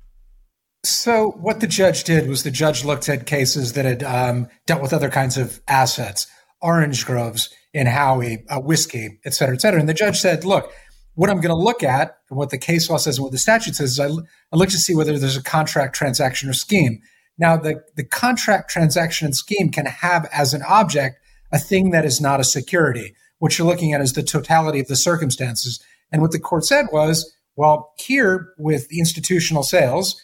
So, 0.84 1.31
what 1.40 1.62
the 1.62 1.68
judge 1.68 2.04
did 2.04 2.28
was 2.28 2.44
the 2.44 2.52
judge 2.52 2.84
looked 2.84 3.10
at 3.10 3.25
cases 3.25 3.74
that 3.74 3.86
had 3.86 4.04
um, 4.04 4.48
dealt 4.68 4.81
with 4.81 4.94
other 4.94 5.10
kinds 5.10 5.38
of 5.38 5.62
assets, 5.68 6.28
orange 6.62 7.06
groves 7.06 7.50
in 7.74 7.88
Howey, 7.88 8.44
uh, 8.50 8.60
whiskey, 8.60 9.19
et 9.25 9.34
cetera, 9.34 9.56
et 9.56 9.62
cetera. 9.62 9.80
And 9.80 9.90
the 9.90 9.94
judge 9.94 10.18
said, 10.18 10.46
look, 10.46 10.72
what 11.15 11.29
I'm 11.29 11.41
going 11.41 11.56
to 11.56 11.56
look 11.56 11.82
at, 11.82 12.18
and 12.29 12.38
what 12.38 12.51
the 12.51 12.58
case 12.58 12.89
law 12.89 12.98
says, 12.98 13.18
and 13.18 13.24
what 13.24 13.32
the 13.32 13.39
statute 13.39 13.75
says, 13.75 13.91
is 13.91 14.00
I, 14.00 14.08
I 14.08 14.58
look 14.58 14.70
to 14.70 14.77
see 14.77 14.94
whether 14.94 15.18
there's 15.18 15.38
a 15.38 15.44
contract, 15.44 15.96
transaction, 15.96 16.50
or 16.50 16.53
scheme. 16.53 17.00
Now, 17.38 17.58
the, 17.58 17.82
the 17.96 18.06
contract, 18.06 18.70
transaction, 18.70 19.25
and 19.25 19.36
scheme 19.36 19.72
can 19.72 19.88
have 19.88 20.29
as 20.32 20.53
an 20.53 20.62
object 20.68 21.18
a 21.51 21.58
thing 21.58 21.91
that 21.91 22.06
is 22.06 22.22
not 22.22 22.39
a 22.39 22.44
security. 22.44 23.15
What 23.39 23.58
you're 23.58 23.68
looking 23.68 23.94
at 23.94 24.01
is 24.01 24.13
the 24.13 24.24
totality 24.24 24.79
of 24.79 24.88
the 24.88 24.96
circumstances. 24.96 25.84
And 26.12 26.22
what 26.22 26.32
the 26.32 26.39
court 26.39 26.63
said 26.65 26.88
was, 26.91 27.35
well, 27.55 27.93
here 27.97 28.53
with 28.57 28.88
institutional 28.91 29.63
sales, 29.63 30.21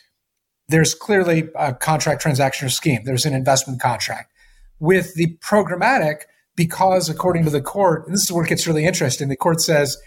there's 0.67 0.93
clearly 0.93 1.49
a 1.55 1.73
contract, 1.73 2.21
transaction, 2.21 2.65
or 2.67 2.69
scheme. 2.69 3.01
There's 3.03 3.25
an 3.25 3.33
investment 3.33 3.81
contract. 3.81 4.31
With 4.79 5.13
the 5.15 5.37
programmatic, 5.37 6.23
because 6.55 7.09
according 7.09 7.43
to 7.45 7.49
the 7.49 7.61
court, 7.61 8.05
and 8.05 8.13
this 8.13 8.23
is 8.23 8.31
where 8.31 8.43
it 8.43 8.49
gets 8.49 8.67
really 8.67 8.85
interesting, 8.85 9.29
the 9.29 9.35
court 9.35 9.61
says 9.61 9.97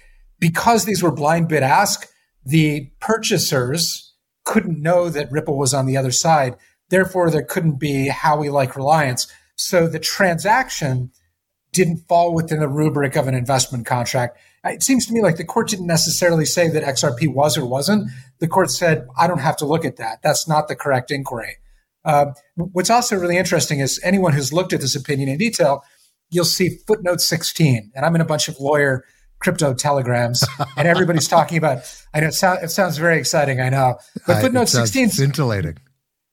because 0.40 0.84
these 0.84 1.02
were 1.02 1.12
blind 1.12 1.48
bid 1.48 1.62
ask, 1.62 2.08
the 2.44 2.90
purchasers 3.00 4.12
couldn't 4.44 4.82
know 4.82 5.08
that 5.08 5.30
Ripple 5.30 5.56
was 5.56 5.72
on 5.72 5.86
the 5.86 5.96
other 5.96 6.10
side. 6.10 6.56
Therefore, 6.90 7.30
there 7.30 7.42
couldn't 7.42 7.78
be 7.78 8.10
Howey 8.10 8.52
like 8.52 8.76
reliance. 8.76 9.26
So 9.56 9.86
the 9.86 9.98
transaction 9.98 11.10
didn't 11.74 11.98
fall 12.08 12.32
within 12.32 12.60
the 12.60 12.68
rubric 12.68 13.16
of 13.16 13.28
an 13.28 13.34
investment 13.34 13.84
contract. 13.84 14.38
It 14.64 14.82
seems 14.82 15.06
to 15.06 15.12
me 15.12 15.20
like 15.20 15.36
the 15.36 15.44
court 15.44 15.68
didn't 15.68 15.86
necessarily 15.86 16.46
say 16.46 16.68
that 16.68 16.84
XRP 16.84 17.32
was 17.34 17.58
or 17.58 17.66
wasn't. 17.66 18.10
The 18.38 18.48
court 18.48 18.70
said, 18.70 19.06
I 19.18 19.26
don't 19.26 19.40
have 19.40 19.56
to 19.58 19.66
look 19.66 19.84
at 19.84 19.96
that. 19.96 20.20
That's 20.22 20.48
not 20.48 20.68
the 20.68 20.76
correct 20.76 21.10
inquiry. 21.10 21.58
Uh, 22.04 22.26
what's 22.56 22.90
also 22.90 23.16
really 23.16 23.36
interesting 23.36 23.80
is 23.80 24.00
anyone 24.02 24.32
who's 24.32 24.52
looked 24.52 24.72
at 24.72 24.80
this 24.80 24.94
opinion 24.94 25.28
in 25.28 25.36
detail, 25.36 25.82
you'll 26.30 26.44
see 26.44 26.78
footnote 26.86 27.20
16. 27.20 27.92
And 27.94 28.06
I'm 28.06 28.14
in 28.14 28.20
a 28.20 28.26
bunch 28.26 28.48
of 28.48 28.58
lawyer 28.60 29.04
crypto 29.40 29.74
telegrams, 29.74 30.44
and 30.76 30.88
everybody's 30.88 31.28
talking 31.28 31.58
about. 31.58 31.78
I 32.14 32.20
know 32.20 32.28
it, 32.28 32.34
sound, 32.34 32.60
it 32.62 32.70
sounds 32.70 32.96
very 32.96 33.18
exciting. 33.18 33.60
I 33.60 33.68
know, 33.68 33.98
but 34.26 34.36
I- 34.36 34.40
footnote 34.40 34.68
sounds 34.68 34.92
16 34.92 35.10
scintillating. 35.10 35.76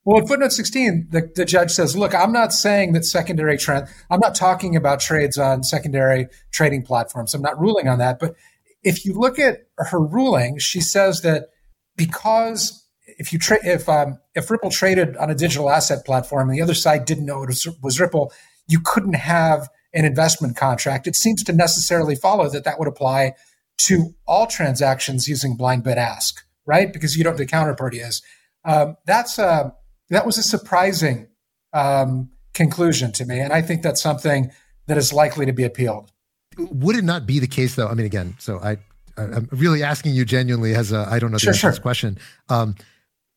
Well, 0.03 0.19
in 0.19 0.27
footnote 0.27 0.51
16, 0.51 1.09
the, 1.11 1.31
the 1.35 1.45
judge 1.45 1.71
says, 1.71 1.95
look, 1.95 2.15
I'm 2.15 2.31
not 2.31 2.53
saying 2.53 2.93
that 2.93 3.05
secondary 3.05 3.57
trend, 3.57 3.87
I'm 4.09 4.19
not 4.19 4.33
talking 4.33 4.75
about 4.75 4.99
trades 4.99 5.37
on 5.37 5.63
secondary 5.63 6.27
trading 6.51 6.83
platforms. 6.83 7.33
I'm 7.33 7.41
not 7.41 7.59
ruling 7.59 7.87
on 7.87 7.99
that. 7.99 8.17
But 8.19 8.35
if 8.83 9.05
you 9.05 9.13
look 9.13 9.37
at 9.37 9.67
her 9.77 9.99
ruling, 9.99 10.57
she 10.57 10.81
says 10.81 11.21
that 11.21 11.49
because 11.97 12.83
if 13.05 13.31
you 13.31 13.37
trade, 13.37 13.61
if, 13.63 13.87
um, 13.87 14.17
if 14.33 14.49
Ripple 14.49 14.71
traded 14.71 15.15
on 15.17 15.29
a 15.29 15.35
digital 15.35 15.69
asset 15.69 16.03
platform 16.03 16.49
and 16.49 16.57
the 16.57 16.63
other 16.63 16.73
side 16.73 17.05
didn't 17.05 17.25
know 17.25 17.43
it 17.43 17.47
was, 17.47 17.67
was 17.83 17.99
Ripple, 17.99 18.33
you 18.67 18.79
couldn't 18.83 19.13
have 19.13 19.69
an 19.93 20.05
investment 20.05 20.57
contract. 20.57 21.05
It 21.05 21.15
seems 21.15 21.43
to 21.43 21.53
necessarily 21.53 22.15
follow 22.15 22.49
that 22.49 22.63
that 22.63 22.79
would 22.79 22.87
apply 22.87 23.33
to 23.79 24.15
all 24.27 24.47
transactions 24.47 25.27
using 25.27 25.55
blind 25.55 25.83
bid 25.83 25.99
ask, 25.99 26.43
right? 26.65 26.91
Because 26.91 27.15
you 27.15 27.23
don't 27.23 27.33
know 27.33 27.37
the 27.37 27.45
counterparty 27.45 28.03
is. 28.03 28.23
Um, 28.63 28.95
that's 29.05 29.37
a, 29.37 29.73
that 30.11 30.25
was 30.25 30.37
a 30.37 30.43
surprising 30.43 31.27
um, 31.73 32.29
conclusion 32.53 33.11
to 33.13 33.25
me, 33.25 33.39
and 33.39 33.51
I 33.51 33.61
think 33.61 33.81
that's 33.81 34.01
something 34.01 34.51
that 34.87 34.97
is 34.97 35.11
likely 35.11 35.45
to 35.45 35.53
be 35.53 35.63
appealed. 35.63 36.11
Would 36.57 36.97
it 36.97 37.03
not 37.03 37.25
be 37.25 37.39
the 37.39 37.47
case, 37.47 37.75
though? 37.75 37.87
I 37.87 37.93
mean, 37.93 38.05
again, 38.05 38.35
so 38.37 38.59
I 38.59 38.77
I'm 39.17 39.47
really 39.51 39.83
asking 39.83 40.13
you 40.13 40.25
genuinely 40.25 40.75
as 40.75 40.91
a 40.91 41.07
I 41.09 41.19
don't 41.19 41.31
know 41.31 41.35
the 41.35 41.39
sure, 41.39 41.53
answer 41.53 41.67
to 41.67 41.71
this 41.71 41.79
question. 41.79 42.17
Um, 42.49 42.75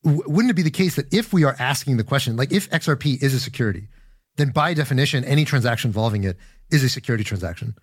w- 0.04 0.23
wouldn't 0.26 0.50
it 0.50 0.54
be 0.54 0.62
the 0.62 0.71
case 0.71 0.97
that 0.97 1.12
if 1.12 1.33
we 1.33 1.45
are 1.45 1.57
asking 1.59 1.97
the 1.97 2.04
question, 2.04 2.37
like 2.37 2.52
if 2.52 2.71
XRP 2.71 3.23
is 3.23 3.35
a 3.35 3.40
security, 3.40 3.88
then 4.37 4.50
by 4.50 4.75
definition, 4.75 5.25
any 5.25 5.45
transaction 5.45 5.88
involving 5.88 6.25
it 6.25 6.37
is 6.71 6.83
a 6.83 6.88
security 6.88 7.25
transaction? 7.25 7.75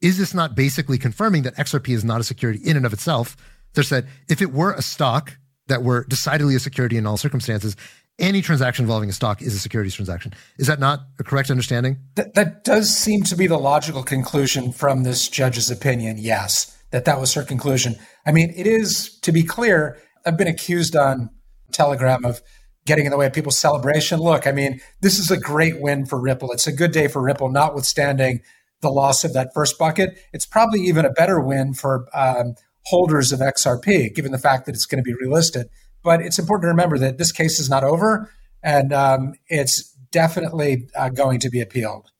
Is 0.00 0.18
this 0.18 0.34
not 0.34 0.56
basically 0.56 0.98
confirming 0.98 1.42
that 1.42 1.54
XRP 1.56 1.90
is 1.90 2.04
not 2.04 2.20
a 2.20 2.24
security 2.24 2.60
in 2.64 2.76
and 2.76 2.84
of 2.84 2.92
itself? 2.92 3.36
They 3.74 3.82
said 3.82 4.08
if 4.28 4.42
it 4.42 4.52
were 4.52 4.72
a 4.72 4.82
stock 4.82 5.36
that 5.68 5.82
were 5.82 6.04
decidedly 6.04 6.54
a 6.56 6.60
security 6.60 6.96
in 6.96 7.06
all 7.06 7.16
circumstances, 7.16 7.76
any 8.18 8.42
transaction 8.42 8.84
involving 8.84 9.08
a 9.08 9.12
stock 9.12 9.42
is 9.42 9.54
a 9.54 9.58
securities 9.58 9.94
transaction. 9.94 10.32
Is 10.58 10.66
that 10.66 10.78
not 10.78 11.00
a 11.18 11.24
correct 11.24 11.50
understanding? 11.50 11.98
That, 12.14 12.34
that 12.34 12.64
does 12.64 12.94
seem 12.94 13.22
to 13.24 13.36
be 13.36 13.46
the 13.46 13.58
logical 13.58 14.02
conclusion 14.02 14.72
from 14.72 15.02
this 15.02 15.28
judge's 15.28 15.70
opinion. 15.70 16.18
Yes, 16.18 16.76
that 16.90 17.04
that 17.06 17.20
was 17.20 17.34
her 17.34 17.42
conclusion. 17.42 17.96
I 18.26 18.32
mean, 18.32 18.52
it 18.54 18.66
is 18.66 19.18
to 19.20 19.32
be 19.32 19.42
clear. 19.42 19.98
I've 20.24 20.36
been 20.36 20.46
accused 20.46 20.94
on 20.94 21.30
Telegram 21.72 22.24
of 22.24 22.42
getting 22.84 23.06
in 23.06 23.10
the 23.10 23.16
way 23.16 23.26
of 23.26 23.32
people's 23.32 23.58
celebration. 23.58 24.20
Look, 24.20 24.46
I 24.46 24.52
mean, 24.52 24.80
this 25.00 25.18
is 25.18 25.30
a 25.30 25.38
great 25.38 25.80
win 25.80 26.06
for 26.06 26.20
Ripple. 26.20 26.52
It's 26.52 26.66
a 26.66 26.72
good 26.72 26.92
day 26.92 27.08
for 27.08 27.22
Ripple, 27.22 27.50
notwithstanding 27.50 28.40
the 28.80 28.90
loss 28.90 29.24
of 29.24 29.32
that 29.32 29.54
first 29.54 29.78
bucket. 29.78 30.18
It's 30.32 30.46
probably 30.46 30.80
even 30.80 31.04
a 31.04 31.10
better 31.10 31.40
win 31.40 31.72
for 31.72 32.06
um, 32.12 32.54
holders 32.86 33.32
of 33.32 33.40
XRP, 33.40 34.14
given 34.14 34.32
the 34.32 34.38
fact 34.38 34.66
that 34.66 34.74
it's 34.74 34.86
going 34.86 35.02
to 35.02 35.08
be 35.08 35.14
relisted. 35.24 35.66
But 36.02 36.20
it's 36.20 36.38
important 36.38 36.64
to 36.64 36.68
remember 36.68 36.98
that 36.98 37.18
this 37.18 37.32
case 37.32 37.60
is 37.60 37.70
not 37.70 37.84
over, 37.84 38.30
and 38.62 38.92
um, 38.92 39.34
it's 39.48 39.92
definitely 40.10 40.88
uh, 40.96 41.08
going 41.08 41.40
to 41.40 41.50
be 41.50 41.60
appealed. 41.60 42.10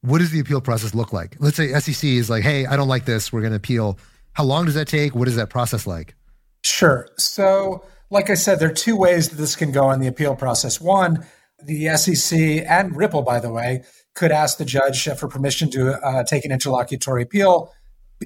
What 0.00 0.18
does 0.18 0.30
the 0.30 0.40
appeal 0.40 0.60
process 0.60 0.94
look 0.94 1.12
like? 1.12 1.36
Let's 1.40 1.56
say 1.56 1.72
SEC 1.78 2.04
is 2.04 2.30
like, 2.30 2.42
"Hey, 2.42 2.66
I 2.66 2.76
don't 2.76 2.88
like 2.88 3.04
this. 3.04 3.32
We're 3.32 3.40
going 3.40 3.52
to 3.52 3.56
appeal." 3.56 3.98
How 4.32 4.44
long 4.44 4.66
does 4.66 4.74
that 4.74 4.86
take? 4.86 5.16
What 5.16 5.26
is 5.26 5.34
that 5.36 5.50
process 5.50 5.86
like? 5.86 6.14
Sure. 6.62 7.08
So, 7.16 7.84
like 8.10 8.30
I 8.30 8.34
said, 8.34 8.60
there 8.60 8.70
are 8.70 8.74
two 8.74 8.96
ways 8.96 9.30
that 9.30 9.36
this 9.36 9.56
can 9.56 9.72
go 9.72 9.90
in 9.90 10.00
the 10.00 10.06
appeal 10.06 10.36
process. 10.36 10.80
One, 10.80 11.26
the 11.64 11.96
SEC 11.96 12.38
and 12.38 12.96
Ripple, 12.96 13.22
by 13.22 13.40
the 13.40 13.50
way, 13.50 13.82
could 14.14 14.30
ask 14.30 14.58
the 14.58 14.64
judge 14.64 15.08
for 15.16 15.28
permission 15.28 15.70
to 15.70 15.94
uh, 16.04 16.24
take 16.24 16.44
an 16.44 16.52
interlocutory 16.52 17.22
appeal, 17.22 17.72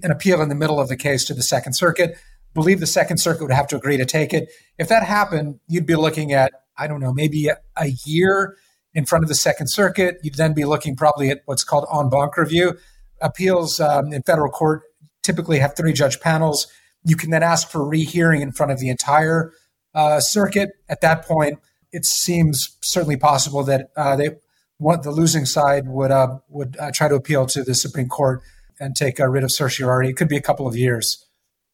an 0.03 0.11
appeal 0.11 0.43
in 0.43 0.49
the 0.49 0.55
middle 0.55 0.81
of 0.81 0.89
the 0.89 0.97
case 0.97 1.25
to 1.27 1.35
the 1.35 1.43
Second 1.43 1.75
Circuit. 1.75 2.19
Believe 2.55 2.81
the 2.81 2.87
Second 2.87 3.19
Circuit 3.19 3.43
would 3.43 3.53
have 3.53 3.67
to 3.69 3.77
agree 3.77 3.97
to 3.97 4.05
take 4.05 4.35
it. 4.35 4.51
If 4.79 4.89
that 4.89 5.03
happened, 5.03 5.61
you'd 5.69 5.87
be 5.87 5.97
looking 5.97 6.33
at, 6.33 6.53
I 6.77 6.87
don't 6.87 7.01
know, 7.01 7.13
maybe 7.13 7.49
a, 7.49 7.87
year 8.05 8.57
in 8.95 9.07
front 9.07 9.25
of 9.25 9.29
the 9.29 9.35
Second 9.35 9.69
Circuit. 9.69 10.19
You'd 10.23 10.35
then 10.35 10.53
be 10.53 10.65
looking 10.65 10.97
probably 10.97 11.31
at 11.31 11.41
what's 11.47 11.65
called 11.65 11.87
en 11.95 12.11
banc 12.11 12.37
review. 12.37 12.77
Appeals 13.21 13.81
um, 13.81 14.13
in 14.13 14.23
federal 14.23 14.51
court 14.51 14.83
typically 15.23 15.59
have 15.61 15.75
three 15.77 15.93
judge 15.93 16.21
panels. 16.21 16.67
You 17.05 17.17
can 17.17 17.31
then 17.31 17.43
ask 17.43 17.71
for 17.71 17.87
rehearing 17.87 18.43
in 18.43 18.53
front 18.53 18.73
of 18.73 18.81
the 18.81 18.89
entire 18.89 19.53
uh, 19.95 20.21
circuit. 20.21 20.71
At 20.89 21.01
that 21.01 21.25
point, 21.25 21.59
it 21.93 22.05
seems 22.05 22.77
certainly 22.83 23.17
possible 23.17 23.63
that 23.65 23.91
uh, 23.97 24.17
they 24.17 24.31
what 24.79 25.05
the 25.05 25.13
losing 25.13 25.45
side 25.45 25.87
would 25.87 26.11
uh, 26.11 26.39
would 26.49 26.77
uh, 26.79 26.91
try 26.93 27.09
to 27.09 27.15
appeal 27.15 27.47
to 27.47 27.63
the 27.63 27.75
Supreme 27.75 28.09
Court 28.09 28.43
and 28.81 28.97
take 28.97 29.21
a 29.21 29.29
writ 29.29 29.45
of 29.45 29.53
certiorari. 29.53 30.09
It 30.09 30.17
could 30.17 30.29
be 30.29 30.37
a 30.37 30.43
couple 30.43 30.67
of 30.67 30.77
years, 30.77 31.25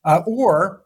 uh, 0.05 0.23
or 0.27 0.83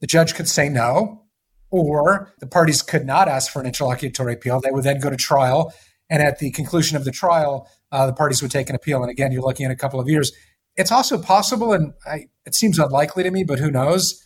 the 0.00 0.06
judge 0.06 0.34
could 0.34 0.48
say 0.48 0.68
no, 0.68 1.22
or 1.70 2.32
the 2.40 2.46
parties 2.46 2.82
could 2.82 3.04
not 3.04 3.28
ask 3.28 3.50
for 3.50 3.60
an 3.60 3.66
interlocutory 3.66 4.34
appeal. 4.34 4.60
They 4.60 4.70
would 4.70 4.84
then 4.84 5.00
go 5.00 5.10
to 5.10 5.16
trial, 5.16 5.72
and 6.08 6.22
at 6.22 6.38
the 6.38 6.50
conclusion 6.50 6.96
of 6.96 7.04
the 7.04 7.10
trial, 7.10 7.68
uh, 7.92 8.06
the 8.06 8.12
parties 8.12 8.42
would 8.42 8.50
take 8.50 8.68
an 8.68 8.76
appeal. 8.76 9.02
And 9.02 9.10
again, 9.10 9.32
you're 9.32 9.42
looking 9.42 9.66
at 9.66 9.72
a 9.72 9.76
couple 9.76 10.00
of 10.00 10.08
years. 10.08 10.32
It's 10.76 10.92
also 10.92 11.20
possible, 11.20 11.72
and 11.72 11.94
I, 12.06 12.26
it 12.44 12.54
seems 12.54 12.78
unlikely 12.78 13.22
to 13.22 13.30
me, 13.30 13.44
but 13.44 13.58
who 13.58 13.70
knows? 13.70 14.22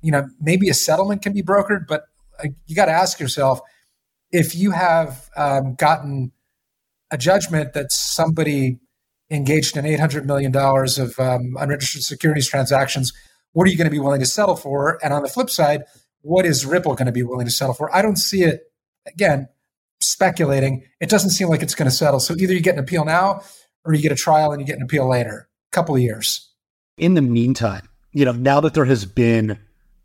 You 0.00 0.10
know, 0.10 0.28
maybe 0.40 0.68
a 0.68 0.74
settlement 0.74 1.22
can 1.22 1.32
be 1.32 1.42
brokered, 1.42 1.86
but 1.86 2.02
uh, 2.42 2.48
you 2.66 2.74
got 2.74 2.86
to 2.86 2.92
ask 2.92 3.20
yourself 3.20 3.60
if 4.32 4.54
you 4.54 4.72
have 4.72 5.28
um, 5.36 5.74
gotten 5.74 6.32
a 7.10 7.18
judgment 7.18 7.74
that 7.74 7.92
somebody 7.92 8.78
engaged 9.30 9.76
in 9.76 9.84
$800 9.84 10.24
million 10.24 10.54
of 10.56 11.18
um, 11.18 11.56
unregistered 11.58 12.02
securities 12.02 12.48
transactions, 12.48 13.12
what 13.52 13.66
are 13.66 13.70
you 13.70 13.76
going 13.76 13.86
to 13.86 13.90
be 13.90 13.98
willing 13.98 14.20
to 14.20 14.26
settle 14.26 14.56
for? 14.56 14.98
And 15.02 15.12
on 15.12 15.22
the 15.22 15.28
flip 15.28 15.50
side, 15.50 15.84
what 16.22 16.46
is 16.46 16.64
Ripple 16.64 16.94
going 16.94 17.06
to 17.06 17.12
be 17.12 17.22
willing 17.22 17.46
to 17.46 17.52
settle 17.52 17.74
for? 17.74 17.94
I 17.94 18.02
don't 18.02 18.16
see 18.16 18.42
it, 18.42 18.62
again, 19.06 19.48
speculating. 20.00 20.84
It 21.00 21.10
doesn't 21.10 21.30
seem 21.30 21.48
like 21.48 21.62
it's 21.62 21.74
going 21.74 21.90
to 21.90 21.94
settle. 21.94 22.20
So 22.20 22.34
either 22.38 22.52
you 22.52 22.60
get 22.60 22.74
an 22.74 22.80
appeal 22.80 23.04
now 23.04 23.42
or 23.84 23.94
you 23.94 24.02
get 24.02 24.12
a 24.12 24.16
trial 24.16 24.52
and 24.52 24.60
you 24.60 24.66
get 24.66 24.76
an 24.76 24.82
appeal 24.82 25.08
later, 25.08 25.48
a 25.72 25.74
couple 25.74 25.94
of 25.94 26.00
years. 26.00 26.50
In 26.96 27.14
the 27.14 27.22
meantime, 27.22 27.88
you 28.12 28.24
know, 28.24 28.32
now 28.32 28.60
that 28.60 28.74
there 28.74 28.84
has 28.84 29.04
been 29.04 29.58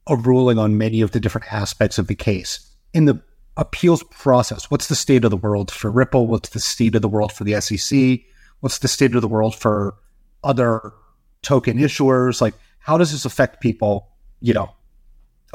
a 0.07 0.15
ruling 0.15 0.57
on 0.57 0.77
many 0.77 1.01
of 1.01 1.11
the 1.11 1.19
different 1.19 1.51
aspects 1.51 1.97
of 1.97 2.07
the 2.07 2.15
case, 2.15 2.75
in 2.93 3.05
the 3.05 3.21
appeals 3.57 4.03
process, 4.03 4.71
what's 4.71 4.87
the 4.87 4.95
state 4.95 5.25
of 5.25 5.31
the 5.31 5.37
world 5.37 5.69
for 5.69 5.91
Ripple? 5.91 6.27
What's 6.27 6.49
the 6.49 6.59
state 6.59 6.95
of 6.95 7.01
the 7.01 7.09
world 7.09 7.31
for 7.31 7.43
the 7.43 7.59
SEC? 7.59 8.21
What's 8.61 8.79
the 8.79 8.87
state 8.87 9.15
of 9.15 9.21
the 9.21 9.27
world 9.27 9.55
for 9.55 9.95
other 10.43 10.93
token 11.41 11.77
issuers? 11.77 12.41
Like, 12.41 12.53
how 12.87 12.97
does 12.97 13.11
this 13.11 13.25
affect 13.25 13.59
people, 13.59 14.07
you 14.39 14.53
know, 14.53 14.69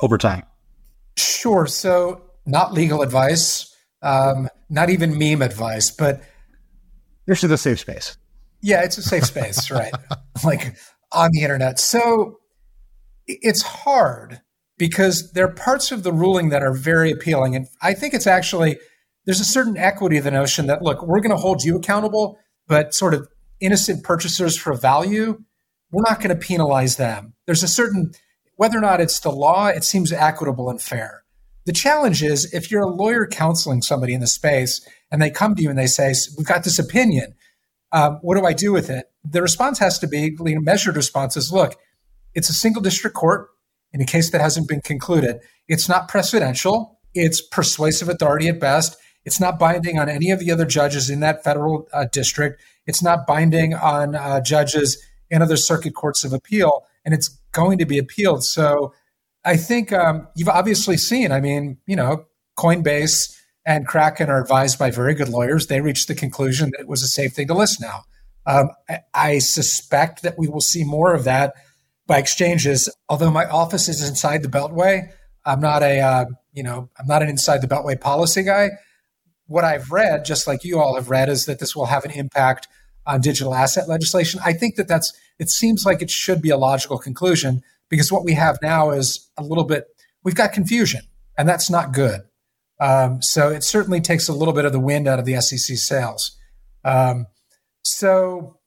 over 0.01 0.19
time? 0.19 0.43
Sure. 1.17 1.67
So, 1.67 2.21
not 2.45 2.75
legal 2.75 3.01
advice, 3.01 3.75
um, 4.03 4.51
not 4.69 4.91
even 4.91 5.19
meme 5.19 5.41
advice, 5.41 5.91
but 5.91 6.23
this 7.27 7.43
is 7.43 7.51
a 7.51 7.57
safe 7.57 7.81
space. 7.81 8.19
Yeah, 8.61 8.83
it's 8.83 8.99
a 8.99 9.03
safe 9.03 9.25
space, 9.25 9.71
right? 9.71 9.95
Like 10.45 10.77
on 11.11 11.31
the 11.33 11.41
internet. 11.41 11.79
So, 11.81 12.39
it's 13.27 13.63
hard 13.63 14.43
because 14.77 15.33
there 15.33 15.47
are 15.47 15.55
parts 15.55 15.91
of 15.91 16.03
the 16.03 16.13
ruling 16.13 16.51
that 16.51 16.63
are 16.63 16.75
very 16.75 17.11
appealing. 17.11 17.57
And 17.57 17.67
I 17.81 17.95
think 17.95 18.13
it's 18.13 18.27
actually, 18.27 18.79
there's 19.25 19.41
a 19.41 19.45
certain 19.45 19.79
equity 19.79 20.19
of 20.19 20.25
the 20.25 20.31
notion 20.31 20.67
that, 20.67 20.83
look, 20.83 21.03
we're 21.03 21.21
going 21.21 21.31
to 21.31 21.37
hold 21.37 21.63
you 21.63 21.77
accountable, 21.77 22.39
but 22.67 22.93
sort 22.93 23.15
of 23.15 23.27
innocent 23.61 24.03
purchasers 24.03 24.59
for 24.59 24.75
value, 24.75 25.39
we're 25.93 26.03
not 26.03 26.21
going 26.21 26.35
to 26.35 26.47
penalize 26.47 26.97
them. 26.97 27.35
There's 27.47 27.63
a 27.63 27.69
certain, 27.69 28.13
whether 28.57 28.79
or 28.79 28.81
not 28.81 29.01
it's 29.01 29.21
the 29.21 29.31
law, 29.31 29.69
it 29.69 29.85
seems 29.85 30.13
equitable 30.13 30.71
and 30.71 30.81
fair. 30.81 31.23
The 31.65 31.73
challenge 31.73 32.23
is 32.23 32.53
if 32.53 32.71
you're 32.71 32.83
a 32.83 32.91
lawyer 32.91 33.27
counseling 33.27 33.83
somebody 33.83 34.15
in 34.15 34.21
the 34.21 34.27
space 34.27 34.87
and 35.13 35.23
they 35.23 35.31
come 35.31 35.55
to 35.55 35.63
you 35.63 35.71
and 35.71 35.79
they 35.79 35.87
say, 35.87 36.13
We've 36.37 36.47
got 36.47 36.65
this 36.65 36.79
opinion, 36.79 37.35
um, 37.93 38.19
what 38.23 38.37
do 38.37 38.45
I 38.45 38.53
do 38.53 38.73
with 38.73 38.91
it? 38.91 39.07
The 39.25 39.43
response 39.43 39.79
has 39.79 39.99
to 40.01 40.09
be, 40.09 40.35
measured 40.41 40.97
response 40.97 41.37
is 41.37 41.53
look, 41.53 41.77
it's 42.35 42.49
a 42.49 42.55
single 42.55 42.83
district 42.83 43.15
court 43.15 43.51
in 43.93 44.01
a 44.01 44.07
case 44.07 44.31
that 44.31 44.41
hasn't 44.41 44.69
been 44.69 44.81
concluded. 44.81 45.41
It's 45.69 45.89
not 45.89 46.11
precedential. 46.11 46.97
It's 47.15 47.43
persuasive 47.43 48.09
authority 48.09 48.49
at 48.49 48.59
best. 48.59 48.97
It's 49.25 49.39
not 49.39 49.59
binding 49.59 49.99
on 49.99 50.09
any 50.09 50.31
of 50.31 50.41
the 50.41 50.51
other 50.51 50.65
judges 50.65 51.11
in 51.11 51.21
that 51.21 51.45
federal 51.45 51.87
uh, 51.93 52.07
district. 52.11 52.61
It's 52.87 53.03
not 53.03 53.27
binding 53.27 53.75
on 53.75 54.17
uh, 54.17 54.41
judges 54.41 55.01
in 55.33 55.43
other 55.43 55.57
circuit 55.57 55.95
courts 55.95 56.25
of 56.25 56.33
appeal, 56.33 56.87
and 57.05 57.15
it's 57.15 57.41
going 57.53 57.79
to 57.79 57.87
be 57.87 57.99
appealed. 57.99 58.45
So 58.45 58.93
I 59.45 59.57
think 59.57 59.93
um, 59.93 60.29
you've 60.37 60.49
obviously 60.49 60.99
seen, 60.99 61.33
I 61.33 61.41
mean, 61.41 61.79
you 61.87 61.97
know, 61.97 62.27
Coinbase 62.59 63.35
and 63.65 63.87
Kraken 63.87 64.29
are 64.29 64.41
advised 64.41 64.79
by 64.79 64.91
very 64.91 65.15
good 65.15 65.31
lawyers. 65.31 65.67
They 65.67 65.81
reached 65.81 66.07
the 66.07 66.15
conclusion 66.15 66.71
that 66.73 66.83
it 66.83 66.89
was 66.89 67.03
a 67.03 67.09
safe 67.09 67.33
thing 67.33 67.49
to 67.49 67.55
list 67.55 67.81
now. 67.81 68.03
Um, 68.47 68.71
I, 68.89 68.99
I 69.15 69.39
suspect 69.39 70.23
that 70.23 70.39
we 70.39 70.49
will 70.49 70.61
see 70.61 70.85
more 70.85 71.15
of 71.15 71.25
that 71.25 71.55
by 72.07 72.19
exchanges. 72.19 72.95
Although 73.09 73.31
my 73.31 73.47
office 73.47 73.89
is 73.89 74.07
inside 74.07 74.43
the 74.43 74.49
Beltway, 74.49 75.11
I'm 75.47 75.61
not 75.61 75.83
a 75.83 76.01
uh, 76.01 76.25
you 76.53 76.63
know 76.63 76.91
I'm 76.99 77.07
not 77.07 77.23
an 77.23 77.29
inside 77.29 77.63
the 77.63 77.69
Beltway 77.69 77.99
policy 78.01 78.43
guy. 78.43 78.71
What 79.47 79.65
I've 79.65 79.91
read, 79.91 80.25
just 80.25 80.47
like 80.47 80.65
you 80.65 80.79
all 80.79 80.95
have 80.97 81.09
read, 81.09 81.29
is 81.29 81.47
that 81.47 81.59
this 81.59 81.75
will 81.75 81.87
have 81.87 82.05
an 82.05 82.11
impact 82.11 82.69
on 83.07 83.21
digital 83.21 83.55
asset 83.55 83.89
legislation. 83.89 84.41
I 84.45 84.53
think 84.53 84.77
that 84.77 84.89
that's 84.89 85.13
it 85.39 85.51
seems 85.51 85.85
like 85.85 86.03
it 86.03 86.11
should 86.11 86.43
be 86.43 86.51
a 86.51 86.57
logical 86.57 86.99
conclusion 86.99 87.63
because 87.89 88.11
what 88.11 88.25
we 88.25 88.35
have 88.35 88.59
now 88.63 88.91
is 88.91 89.31
a 89.37 89.43
little 89.43 89.65
bit 89.65 89.87
we've 90.23 90.35
got 90.35 90.53
confusion, 90.53 91.03
and 91.37 91.49
that's 91.49 91.69
not 91.69 91.93
good. 91.93 92.21
Um, 92.81 93.23
so 93.23 93.49
it 93.49 93.63
certainly 93.63 94.01
takes 94.01 94.29
a 94.29 94.33
little 94.33 94.55
bit 94.55 94.65
of 94.65 94.73
the 94.73 94.81
wind 94.81 95.07
out 95.07 95.19
of 95.19 95.25
the 95.25 95.41
SEC 95.41 95.77
sails. 95.77 96.37
Um, 96.85 97.27
so 97.83 98.59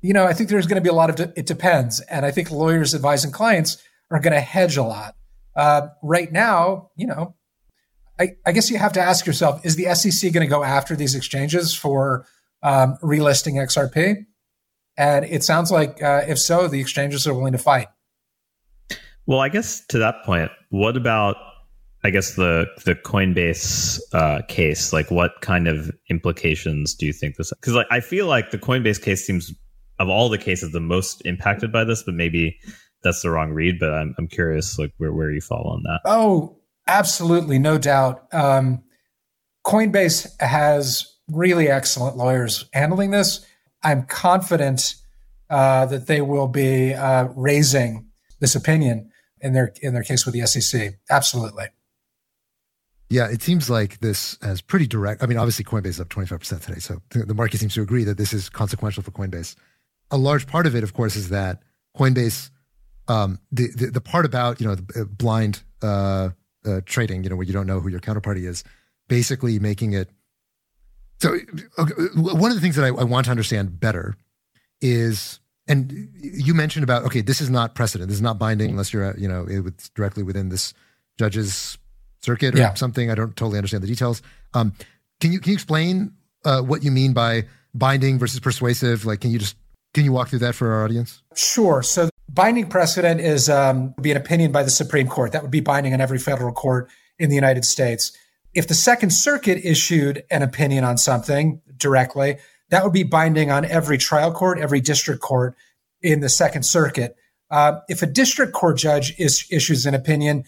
you 0.00 0.12
know, 0.12 0.24
I 0.24 0.32
think 0.32 0.48
there's 0.48 0.66
going 0.66 0.76
to 0.76 0.82
be 0.82 0.90
a 0.90 0.94
lot 0.94 1.10
of 1.10 1.16
de- 1.16 1.32
it 1.36 1.46
depends, 1.46 2.00
and 2.00 2.24
I 2.24 2.30
think 2.30 2.50
lawyers 2.50 2.94
advising 2.94 3.32
clients 3.32 3.82
are 4.10 4.20
going 4.20 4.32
to 4.32 4.40
hedge 4.40 4.76
a 4.76 4.82
lot. 4.82 5.14
Uh, 5.56 5.88
right 6.02 6.30
now, 6.30 6.90
you 6.94 7.06
know, 7.06 7.34
I, 8.18 8.36
I, 8.46 8.52
guess 8.52 8.70
you 8.70 8.78
have 8.78 8.92
to 8.92 9.00
ask 9.00 9.26
yourself: 9.26 9.64
Is 9.66 9.74
the 9.74 9.92
SEC 9.94 10.32
going 10.32 10.46
to 10.46 10.50
go 10.50 10.62
after 10.62 10.94
these 10.94 11.16
exchanges 11.16 11.74
for 11.74 12.26
um, 12.62 12.96
relisting 13.02 13.54
XRP. 13.54 14.26
And 14.98 15.24
it 15.24 15.44
sounds 15.44 15.70
like, 15.70 16.02
uh, 16.02 16.24
if 16.26 16.38
so, 16.38 16.66
the 16.66 16.80
exchanges 16.80 17.26
are 17.26 17.32
willing 17.32 17.52
to 17.52 17.58
fight. 17.58 17.86
Well, 19.26 19.38
I 19.38 19.48
guess 19.48 19.86
to 19.86 19.98
that 19.98 20.24
point, 20.24 20.50
what 20.70 20.96
about 20.96 21.36
I 22.04 22.10
guess 22.10 22.34
the 22.34 22.66
the 22.84 22.94
Coinbase 22.94 24.00
uh, 24.12 24.42
case? 24.48 24.92
Like, 24.92 25.10
what 25.10 25.40
kind 25.40 25.68
of 25.68 25.90
implications 26.10 26.94
do 26.94 27.06
you 27.06 27.12
think 27.12 27.36
this? 27.36 27.52
Because 27.52 27.74
like 27.74 27.86
I 27.90 28.00
feel 28.00 28.26
like 28.26 28.50
the 28.50 28.58
Coinbase 28.58 29.00
case 29.00 29.24
seems 29.26 29.52
of 29.98 30.08
all 30.08 30.28
the 30.28 30.38
cases 30.38 30.72
the 30.72 30.80
most 30.80 31.22
impacted 31.24 31.72
by 31.72 31.84
this, 31.84 32.02
but 32.02 32.14
maybe 32.14 32.58
that's 33.02 33.22
the 33.22 33.30
wrong 33.30 33.50
read. 33.50 33.78
But 33.78 33.92
I'm 33.92 34.14
I'm 34.18 34.28
curious, 34.28 34.78
like 34.78 34.92
where 34.98 35.12
where 35.12 35.30
you 35.30 35.40
fall 35.40 35.68
on 35.68 35.82
that. 35.84 36.00
Oh, 36.04 36.58
absolutely, 36.86 37.58
no 37.58 37.78
doubt. 37.78 38.26
Um, 38.32 38.82
Coinbase 39.66 40.40
has 40.40 41.06
really 41.30 41.68
excellent 41.68 42.16
lawyers 42.16 42.68
handling 42.72 43.10
this. 43.10 43.44
I'm 43.82 44.04
confident 44.04 44.94
uh, 45.50 45.86
that 45.86 46.06
they 46.06 46.20
will 46.20 46.48
be 46.48 46.94
uh, 46.94 47.28
raising 47.34 48.08
this 48.40 48.54
opinion 48.54 49.10
in 49.40 49.52
their 49.52 49.72
in 49.82 49.94
their 49.94 50.02
case 50.02 50.26
with 50.26 50.34
the 50.34 50.46
SEC. 50.46 50.98
Absolutely. 51.10 51.66
Yeah, 53.10 53.28
it 53.28 53.42
seems 53.42 53.70
like 53.70 54.00
this 54.00 54.36
has 54.42 54.60
pretty 54.60 54.86
direct. 54.86 55.22
I 55.22 55.26
mean, 55.26 55.38
obviously 55.38 55.64
Coinbase 55.64 55.86
is 55.86 56.00
up 56.00 56.08
25% 56.08 56.60
today, 56.60 56.78
so 56.78 57.00
the 57.10 57.34
market 57.34 57.58
seems 57.58 57.72
to 57.74 57.82
agree 57.82 58.04
that 58.04 58.18
this 58.18 58.34
is 58.34 58.50
consequential 58.50 59.02
for 59.02 59.12
Coinbase. 59.12 59.56
A 60.10 60.18
large 60.18 60.46
part 60.46 60.66
of 60.66 60.76
it, 60.76 60.84
of 60.84 60.92
course, 60.92 61.16
is 61.16 61.30
that 61.30 61.62
Coinbase, 61.96 62.50
um, 63.08 63.38
the, 63.50 63.68
the, 63.74 63.86
the 63.86 64.00
part 64.02 64.26
about 64.26 64.60
you 64.60 64.66
know 64.66 64.76
uh, 64.94 65.04
blind 65.04 65.62
uh, 65.82 66.30
uh, 66.66 66.80
trading, 66.84 67.24
you 67.24 67.30
know, 67.30 67.36
where 67.36 67.46
you 67.46 67.52
don't 67.52 67.66
know 67.66 67.80
who 67.80 67.88
your 67.88 68.00
counterparty 68.00 68.46
is, 68.46 68.62
basically 69.08 69.58
making 69.58 69.94
it. 69.94 70.10
So, 71.20 71.36
okay, 71.78 71.94
one 72.14 72.50
of 72.50 72.54
the 72.56 72.60
things 72.60 72.76
that 72.76 72.84
I, 72.84 72.88
I 72.88 73.04
want 73.04 73.24
to 73.26 73.30
understand 73.30 73.80
better 73.80 74.16
is 74.80 75.40
and 75.66 76.08
you 76.14 76.54
mentioned 76.54 76.84
about 76.84 77.04
okay, 77.04 77.20
this 77.20 77.40
is 77.40 77.50
not 77.50 77.74
precedent. 77.74 78.08
This 78.08 78.16
is 78.16 78.22
not 78.22 78.38
binding 78.38 78.70
unless 78.70 78.92
you're 78.92 79.16
you 79.18 79.28
know 79.28 79.46
it's 79.48 79.88
directly 79.90 80.22
within 80.22 80.48
this 80.48 80.72
judge's 81.18 81.76
circuit 82.20 82.54
or 82.54 82.58
Yeah. 82.58 82.74
something. 82.74 83.10
I 83.10 83.14
don't 83.14 83.36
totally 83.36 83.58
understand 83.58 83.82
the 83.82 83.88
details. 83.88 84.22
Um, 84.54 84.72
can 85.20 85.32
you 85.32 85.40
can 85.40 85.50
you 85.50 85.54
explain 85.54 86.12
uh, 86.44 86.62
what 86.62 86.82
you 86.82 86.90
mean 86.90 87.12
by 87.12 87.46
binding 87.74 88.18
versus 88.18 88.40
persuasive? 88.40 89.04
Like, 89.04 89.20
can 89.20 89.30
you 89.30 89.38
just 89.38 89.56
can 89.94 90.04
you 90.04 90.12
walk 90.12 90.28
through 90.28 90.40
that 90.40 90.54
for 90.54 90.72
our 90.72 90.84
audience? 90.84 91.22
Sure. 91.34 91.82
So 91.82 92.08
binding 92.32 92.68
precedent 92.68 93.20
is 93.20 93.48
um, 93.48 93.94
be 94.00 94.10
an 94.10 94.16
opinion 94.16 94.52
by 94.52 94.62
the 94.62 94.70
Supreme 94.70 95.08
Court. 95.08 95.32
That 95.32 95.42
would 95.42 95.50
be 95.50 95.60
binding 95.60 95.92
on 95.92 96.00
every 96.00 96.18
federal 96.18 96.52
court 96.52 96.88
in 97.18 97.28
the 97.28 97.34
United 97.34 97.64
States. 97.64 98.12
If 98.58 98.66
the 98.66 98.74
Second 98.74 99.10
Circuit 99.10 99.64
issued 99.64 100.24
an 100.32 100.42
opinion 100.42 100.82
on 100.82 100.98
something 100.98 101.62
directly, 101.76 102.38
that 102.70 102.82
would 102.82 102.92
be 102.92 103.04
binding 103.04 103.52
on 103.52 103.64
every 103.64 103.98
trial 103.98 104.32
court, 104.32 104.58
every 104.58 104.80
district 104.80 105.20
court 105.20 105.54
in 106.02 106.18
the 106.18 106.28
Second 106.28 106.64
Circuit. 106.64 107.14
Uh, 107.52 107.74
if 107.88 108.02
a 108.02 108.06
district 108.06 108.52
court 108.52 108.76
judge 108.76 109.14
is, 109.16 109.46
issues 109.52 109.86
an 109.86 109.94
opinion, 109.94 110.42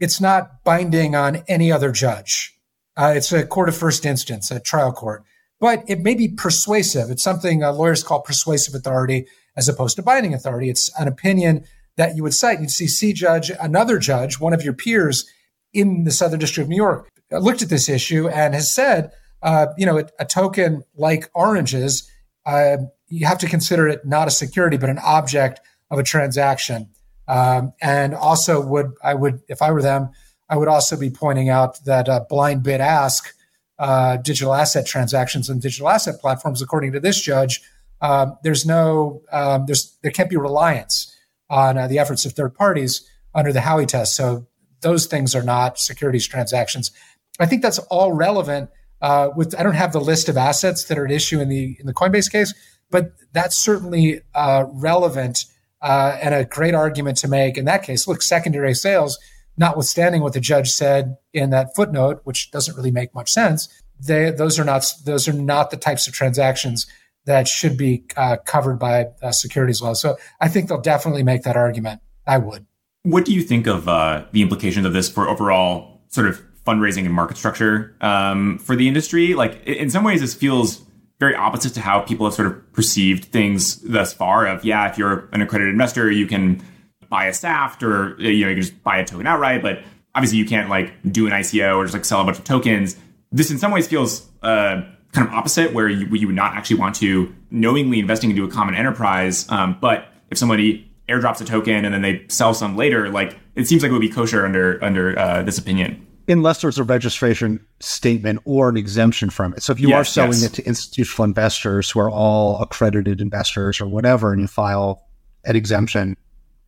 it's 0.00 0.20
not 0.20 0.64
binding 0.64 1.14
on 1.14 1.44
any 1.46 1.70
other 1.70 1.92
judge. 1.92 2.52
Uh, 2.96 3.12
it's 3.14 3.30
a 3.30 3.46
court 3.46 3.68
of 3.68 3.76
first 3.76 4.04
instance, 4.04 4.50
a 4.50 4.58
trial 4.58 4.90
court, 4.90 5.22
but 5.60 5.84
it 5.86 6.00
may 6.00 6.16
be 6.16 6.26
persuasive. 6.26 7.10
It's 7.10 7.22
something 7.22 7.62
uh, 7.62 7.72
lawyers 7.72 8.02
call 8.02 8.22
persuasive 8.22 8.74
authority 8.74 9.28
as 9.56 9.68
opposed 9.68 9.94
to 9.94 10.02
binding 10.02 10.34
authority. 10.34 10.68
It's 10.68 10.90
an 10.98 11.06
opinion 11.06 11.64
that 11.96 12.16
you 12.16 12.24
would 12.24 12.34
cite. 12.34 12.58
You'd 12.58 12.72
see 12.72 12.88
C 12.88 13.12
judge, 13.12 13.52
another 13.60 14.00
judge, 14.00 14.40
one 14.40 14.52
of 14.52 14.64
your 14.64 14.74
peers 14.74 15.30
in 15.72 16.02
the 16.02 16.10
Southern 16.10 16.40
District 16.40 16.66
of 16.66 16.68
New 16.68 16.76
York, 16.76 17.08
looked 17.38 17.62
at 17.62 17.68
this 17.68 17.88
issue 17.88 18.28
and 18.28 18.54
has 18.54 18.72
said, 18.72 19.12
uh, 19.42 19.66
you 19.76 19.86
know, 19.86 19.98
a, 19.98 20.04
a 20.20 20.24
token 20.24 20.82
like 20.94 21.30
oranges, 21.34 22.08
uh, 22.46 22.76
you 23.08 23.26
have 23.26 23.38
to 23.38 23.48
consider 23.48 23.88
it 23.88 24.04
not 24.06 24.28
a 24.28 24.30
security, 24.30 24.76
but 24.76 24.88
an 24.88 24.98
object 24.98 25.60
of 25.90 25.98
a 25.98 26.02
transaction. 26.02 26.88
Um, 27.28 27.72
and 27.80 28.14
also 28.14 28.60
would 28.60 28.92
I 29.02 29.14
would 29.14 29.42
if 29.48 29.62
I 29.62 29.70
were 29.70 29.82
them, 29.82 30.10
I 30.48 30.56
would 30.56 30.68
also 30.68 30.98
be 30.98 31.10
pointing 31.10 31.48
out 31.48 31.84
that 31.84 32.08
uh, 32.08 32.24
blind 32.28 32.62
bid 32.62 32.80
ask 32.80 33.34
uh, 33.78 34.16
digital 34.16 34.54
asset 34.54 34.86
transactions 34.86 35.48
and 35.48 35.60
digital 35.60 35.88
asset 35.88 36.20
platforms, 36.20 36.62
according 36.62 36.92
to 36.92 37.00
this 37.00 37.20
judge, 37.20 37.62
um, 38.00 38.36
there's 38.42 38.66
no 38.66 39.22
um, 39.30 39.66
there's 39.66 39.96
there 40.02 40.10
can't 40.10 40.30
be 40.30 40.36
reliance 40.36 41.16
on 41.48 41.78
uh, 41.78 41.86
the 41.86 41.98
efforts 41.98 42.24
of 42.24 42.32
third 42.32 42.54
parties 42.54 43.08
under 43.34 43.52
the 43.52 43.60
Howey 43.60 43.86
test. 43.86 44.14
So 44.14 44.46
those 44.80 45.06
things 45.06 45.34
are 45.34 45.42
not 45.42 45.78
securities 45.78 46.26
transactions. 46.26 46.90
I 47.38 47.46
think 47.46 47.62
that's 47.62 47.78
all 47.78 48.12
relevant. 48.12 48.70
Uh, 49.00 49.30
with 49.34 49.58
I 49.58 49.62
don't 49.62 49.74
have 49.74 49.92
the 49.92 50.00
list 50.00 50.28
of 50.28 50.36
assets 50.36 50.84
that 50.84 50.98
are 50.98 51.04
at 51.04 51.10
issue 51.10 51.40
in 51.40 51.48
the 51.48 51.76
in 51.80 51.86
the 51.86 51.94
Coinbase 51.94 52.30
case, 52.30 52.54
but 52.90 53.12
that's 53.32 53.58
certainly 53.58 54.20
uh, 54.34 54.66
relevant 54.72 55.46
uh, 55.80 56.16
and 56.22 56.34
a 56.34 56.44
great 56.44 56.74
argument 56.74 57.18
to 57.18 57.28
make 57.28 57.58
in 57.58 57.64
that 57.64 57.82
case. 57.82 58.06
Look, 58.06 58.22
secondary 58.22 58.74
sales, 58.74 59.18
notwithstanding 59.56 60.22
what 60.22 60.34
the 60.34 60.40
judge 60.40 60.70
said 60.70 61.16
in 61.32 61.50
that 61.50 61.74
footnote, 61.74 62.20
which 62.24 62.50
doesn't 62.52 62.76
really 62.76 62.92
make 62.92 63.12
much 63.14 63.30
sense, 63.30 63.68
they, 63.98 64.30
those 64.30 64.58
are 64.58 64.64
not 64.64 64.84
those 65.04 65.26
are 65.26 65.32
not 65.32 65.70
the 65.70 65.76
types 65.76 66.06
of 66.06 66.14
transactions 66.14 66.86
that 67.24 67.46
should 67.46 67.76
be 67.76 68.04
uh, 68.16 68.36
covered 68.44 68.78
by 68.78 69.06
uh, 69.22 69.30
securities 69.32 69.80
law. 69.80 69.94
So 69.94 70.16
I 70.40 70.48
think 70.48 70.68
they'll 70.68 70.80
definitely 70.80 71.22
make 71.22 71.42
that 71.42 71.56
argument. 71.56 72.00
I 72.26 72.38
would. 72.38 72.66
What 73.02 73.24
do 73.24 73.32
you 73.32 73.42
think 73.42 73.66
of 73.66 73.88
uh, 73.88 74.24
the 74.32 74.42
implications 74.42 74.86
of 74.86 74.92
this 74.92 75.08
for 75.08 75.28
overall 75.28 76.02
sort 76.08 76.28
of 76.28 76.40
fundraising 76.66 77.04
and 77.04 77.12
market 77.12 77.36
structure 77.36 77.94
um, 78.00 78.58
for 78.58 78.76
the 78.76 78.88
industry? 78.88 79.34
Like, 79.34 79.64
in 79.66 79.90
some 79.90 80.04
ways, 80.04 80.20
this 80.20 80.34
feels 80.34 80.82
very 81.22 81.36
opposite 81.36 81.72
to 81.74 81.80
how 81.80 82.00
people 82.00 82.26
have 82.26 82.34
sort 82.34 82.48
of 82.48 82.72
perceived 82.72 83.26
things 83.26 83.76
thus 83.76 84.12
far. 84.12 84.46
Of 84.46 84.64
yeah, 84.64 84.90
if 84.90 84.98
you're 84.98 85.28
an 85.32 85.40
accredited 85.40 85.72
investor, 85.72 86.10
you 86.10 86.26
can 86.26 86.60
buy 87.08 87.26
a 87.26 87.32
SAFT 87.34 87.84
or 87.84 88.16
you 88.18 88.44
know 88.44 88.48
you 88.48 88.54
can 88.56 88.62
just 88.62 88.82
buy 88.82 88.98
a 88.98 89.04
token 89.04 89.26
outright, 89.26 89.62
but 89.62 89.84
obviously 90.14 90.38
you 90.38 90.44
can't 90.44 90.68
like 90.68 90.92
do 91.12 91.26
an 91.26 91.32
ICO 91.32 91.76
or 91.76 91.84
just 91.84 91.94
like 91.94 92.04
sell 92.04 92.20
a 92.20 92.24
bunch 92.24 92.38
of 92.38 92.44
tokens. 92.44 92.96
This 93.30 93.50
in 93.50 93.58
some 93.58 93.70
ways 93.70 93.86
feels 93.86 94.28
uh, 94.42 94.82
kind 95.12 95.28
of 95.28 95.32
opposite, 95.32 95.72
where 95.72 95.88
you, 95.88 96.06
you 96.06 96.26
would 96.26 96.34
not 96.36 96.54
actually 96.54 96.80
want 96.80 96.96
to 96.96 97.32
knowingly 97.50 98.00
investing 98.00 98.30
into 98.30 98.44
a 98.44 98.48
common 98.48 98.74
enterprise, 98.74 99.48
um, 99.50 99.76
but 99.80 100.08
if 100.30 100.38
somebody 100.38 100.90
airdrops 101.08 101.40
a 101.40 101.44
token 101.44 101.84
and 101.84 101.94
then 101.94 102.02
they 102.02 102.24
sell 102.28 102.54
some 102.54 102.76
later, 102.76 103.10
like 103.10 103.38
it 103.54 103.68
seems 103.68 103.82
like 103.82 103.90
it 103.90 103.92
would 103.92 104.00
be 104.00 104.08
kosher 104.08 104.44
under 104.44 104.82
under 104.82 105.18
uh, 105.18 105.42
this 105.42 105.58
opinion. 105.58 106.06
Unless 106.28 106.62
there's 106.62 106.78
a 106.78 106.84
registration 106.84 107.64
statement 107.80 108.40
or 108.44 108.68
an 108.68 108.76
exemption 108.76 109.30
from 109.30 109.52
it. 109.54 109.62
So 109.62 109.72
if 109.72 109.80
you 109.80 109.92
are 109.94 110.04
selling 110.04 110.40
yes. 110.40 110.44
it 110.44 110.52
to 110.54 110.66
institutional 110.66 111.24
investors 111.24 111.90
who 111.90 112.00
are 112.00 112.10
all 112.10 112.60
accredited 112.62 113.20
investors 113.20 113.80
or 113.80 113.86
whatever, 113.86 114.32
and 114.32 114.40
you 114.40 114.46
file 114.46 115.02
an 115.44 115.56
exemption, 115.56 116.16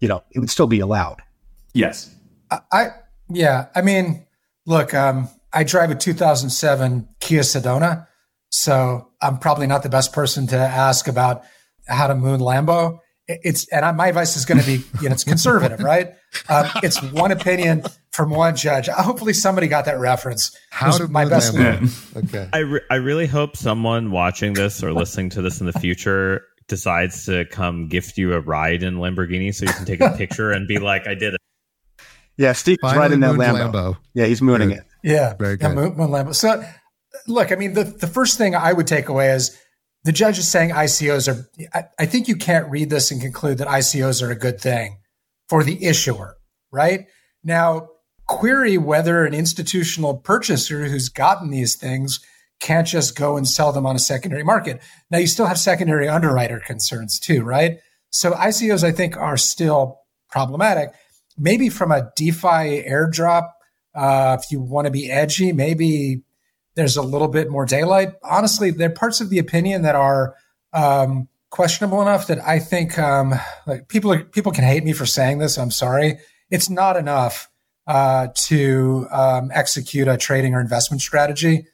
you 0.01 0.09
know, 0.09 0.23
it 0.33 0.41
would 0.41 0.51
still 0.51 0.67
be 0.67 0.81
allowed. 0.81 1.23
Yes. 1.73 2.15
I 2.51 2.89
yeah, 3.31 3.67
I 3.75 3.83
mean, 3.83 4.27
look, 4.67 4.95
um, 4.95 5.29
I 5.53 5.65
drive 5.65 5.91
a 5.91 5.95
2007 5.95 7.09
Kia 7.21 7.41
Sedona, 7.41 8.07
so 8.51 9.09
I'm 9.23 9.39
probably 9.39 9.67
not 9.67 9.83
the 9.83 9.89
best 9.89 10.13
person 10.13 10.47
to 10.49 10.57
ask 10.57 11.09
about 11.09 11.43
how 11.89 12.07
to 12.07 12.15
moon 12.15 12.41
Lambo. 12.41 12.99
It- 13.29 13.41
It's 13.45 13.69
and 13.69 13.85
I, 13.85 13.93
my 13.93 14.09
advice 14.09 14.37
is 14.37 14.45
going 14.45 14.61
to 14.61 14.67
be, 14.67 14.85
you 15.01 15.09
know, 15.09 15.15
it's 15.15 15.25
conservative, 15.25 15.81
right? 15.83 16.15
Um, 16.49 16.67
it's 16.83 17.01
one 17.03 17.31
opinion 17.33 17.83
from 18.13 18.31
one 18.31 18.55
judge. 18.57 18.89
Hopefully, 18.89 19.33
somebody 19.33 19.67
got 19.69 19.85
that 19.87 19.99
reference. 19.99 20.57
How 20.71 20.89
Was 20.89 20.99
to 20.99 21.09
my 21.09 21.25
best 21.25 21.55
Lambo. 21.55 22.17
Okay. 22.25 22.49
I, 22.53 22.59
re- 22.59 22.81
I 22.91 22.97
really 22.97 23.27
hope 23.27 23.57
someone 23.57 24.11
watching 24.11 24.53
this 24.55 24.83
or 24.83 24.93
listening 24.93 25.31
to 25.31 25.43
this 25.43 25.61
in 25.61 25.67
the 25.67 25.73
future 25.73 26.43
decides 26.69 27.27
to 27.27 27.45
come 27.47 27.89
gift 27.89 28.17
you 28.19 28.33
a 28.35 28.41
ride 28.41 28.83
in 28.83 28.97
Lamborghini 28.97 29.55
so 29.55 29.65
you 29.67 29.73
can 29.73 29.85
take 29.85 30.01
a 30.01 30.11
picture 30.17 30.51
and 30.51 30.67
be 30.69 30.79
like, 30.79 31.07
I 31.07 31.15
did 31.15 31.35
it. 31.35 31.41
Yeah, 32.37 32.53
Steve's 32.53 32.79
Finally 32.81 32.99
right 33.01 33.13
in 33.13 33.21
that 33.21 33.35
Lambo. 33.35 33.73
Lambo. 33.73 33.97
Yeah, 34.15 34.27
he's 34.27 34.43
mooning 34.43 34.71
Good. 34.71 34.79
it. 34.79 34.85
Yeah, 35.03 35.35
Very 35.39 35.57
good 35.57 35.69
yeah, 35.69 35.75
good. 35.75 35.97
Moon, 35.97 35.97
Moon 35.97 36.11
Lambo. 36.11 36.35
So, 36.35 36.65
look, 37.29 37.53
I 37.53 37.55
mean, 37.57 37.75
the 37.75 37.85
the 37.85 38.07
first 38.09 38.39
thing 38.39 38.55
I 38.57 38.73
would 38.73 38.87
take 38.87 39.09
away 39.09 39.31
is 39.31 39.57
the 40.05 40.13
judge 40.13 40.39
is 40.39 40.49
saying 40.49 40.71
ICOs 40.71 41.33
are. 41.33 41.49
I, 41.73 41.85
I 41.99 42.07
think 42.07 42.29
you 42.29 42.37
can't 42.37 42.71
read 42.71 42.91
this 42.91 43.11
and 43.11 43.21
conclude 43.21 43.59
that 43.59 43.69
ICOs 43.69 44.23
are 44.23 44.31
a 44.31 44.37
good 44.37 44.61
thing 44.61 44.99
for 45.49 45.65
the 45.65 45.85
issuer, 45.85 46.37
right? 46.71 47.07
Now, 47.43 47.89
query 48.27 48.79
whether 48.79 49.25
an 49.25 49.35
institutional 49.35 50.17
purchaser 50.17 50.87
who's 50.87 51.09
gotten 51.09 51.51
these 51.51 51.77
things 51.77 52.21
can't 52.61 52.87
just 52.87 53.17
go 53.17 53.37
and 53.37 53.49
sell 53.49 53.73
them 53.73 53.87
on 53.87 53.97
a 53.97 53.99
secondary 53.99 54.45
market. 54.45 54.81
Now, 55.11 55.19
you 55.19 55.27
still 55.27 55.47
have 55.47 55.59
secondary 55.59 56.09
underwriter 56.09 56.61
concerns 56.65 57.19
too, 57.19 57.43
right? 57.43 57.79
So 58.11 58.33
ICOs, 58.33 58.85
I 58.85 58.93
think, 58.93 59.17
are 59.17 59.37
still 59.37 60.01
problematic. 60.31 60.91
Maybe 61.37 61.69
from 61.69 61.91
a 61.91 62.11
DeFi 62.17 62.85
airdrop, 62.89 63.51
uh, 63.95 64.37
if 64.41 64.51
you 64.51 64.61
want 64.61 64.87
to 64.87 64.91
be 64.91 65.11
edgy, 65.11 65.53
maybe 65.53 66.23
there's 66.75 66.97
a 66.97 67.03
little 67.03 67.29
bit 67.29 67.51
more 67.51 67.67
daylight. 67.67 68.15
Honestly, 68.23 68.71
there 68.71 68.91
are 68.91 68.93
parts 68.95 69.21
of 69.21 69.31
the 69.31 69.39
opinion 69.39 69.83
that 69.83 69.95
are 69.95 70.35
um, 70.73 71.29
questionable 71.51 72.03
enough 72.03 72.27
that 72.27 72.41
I 72.45 72.59
think 72.59 72.99
um, 72.99 73.35
like 73.67 73.89
people 73.89 74.13
are, 74.13 74.25
people 74.25 74.53
can 74.53 74.65
hate 74.65 74.85
me 74.85 74.93
for 74.93 75.07
saying 75.07 75.39
this. 75.39 75.57
I'm 75.59 75.71
sorry. 75.71 76.19
It's 76.51 76.69
not 76.69 76.97
enough 76.97 77.49
uh, 77.87 78.29
to 78.35 79.07
um, 79.11 79.51
execute 79.55 80.09
a 80.09 80.17
trading 80.17 80.55
or 80.55 80.61
investment 80.61 81.01
strategy. 81.03 81.67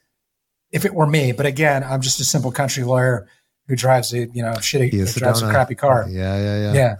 if 0.71 0.85
it 0.85 0.93
were 0.93 1.07
me. 1.07 1.31
But 1.31 1.45
again, 1.45 1.83
I'm 1.83 2.01
just 2.01 2.19
a 2.19 2.23
simple 2.23 2.51
country 2.51 2.83
lawyer 2.83 3.27
who 3.67 3.75
drives 3.75 4.13
a 4.13 4.27
you 4.27 4.41
know 4.41 4.53
shitty 4.53 4.91
drives 5.17 5.41
a 5.41 5.49
crappy 5.49 5.75
car. 5.75 6.07
Yeah, 6.09 6.37
yeah, 6.37 6.57
yeah. 6.59 6.73
Yeah. 6.73 6.95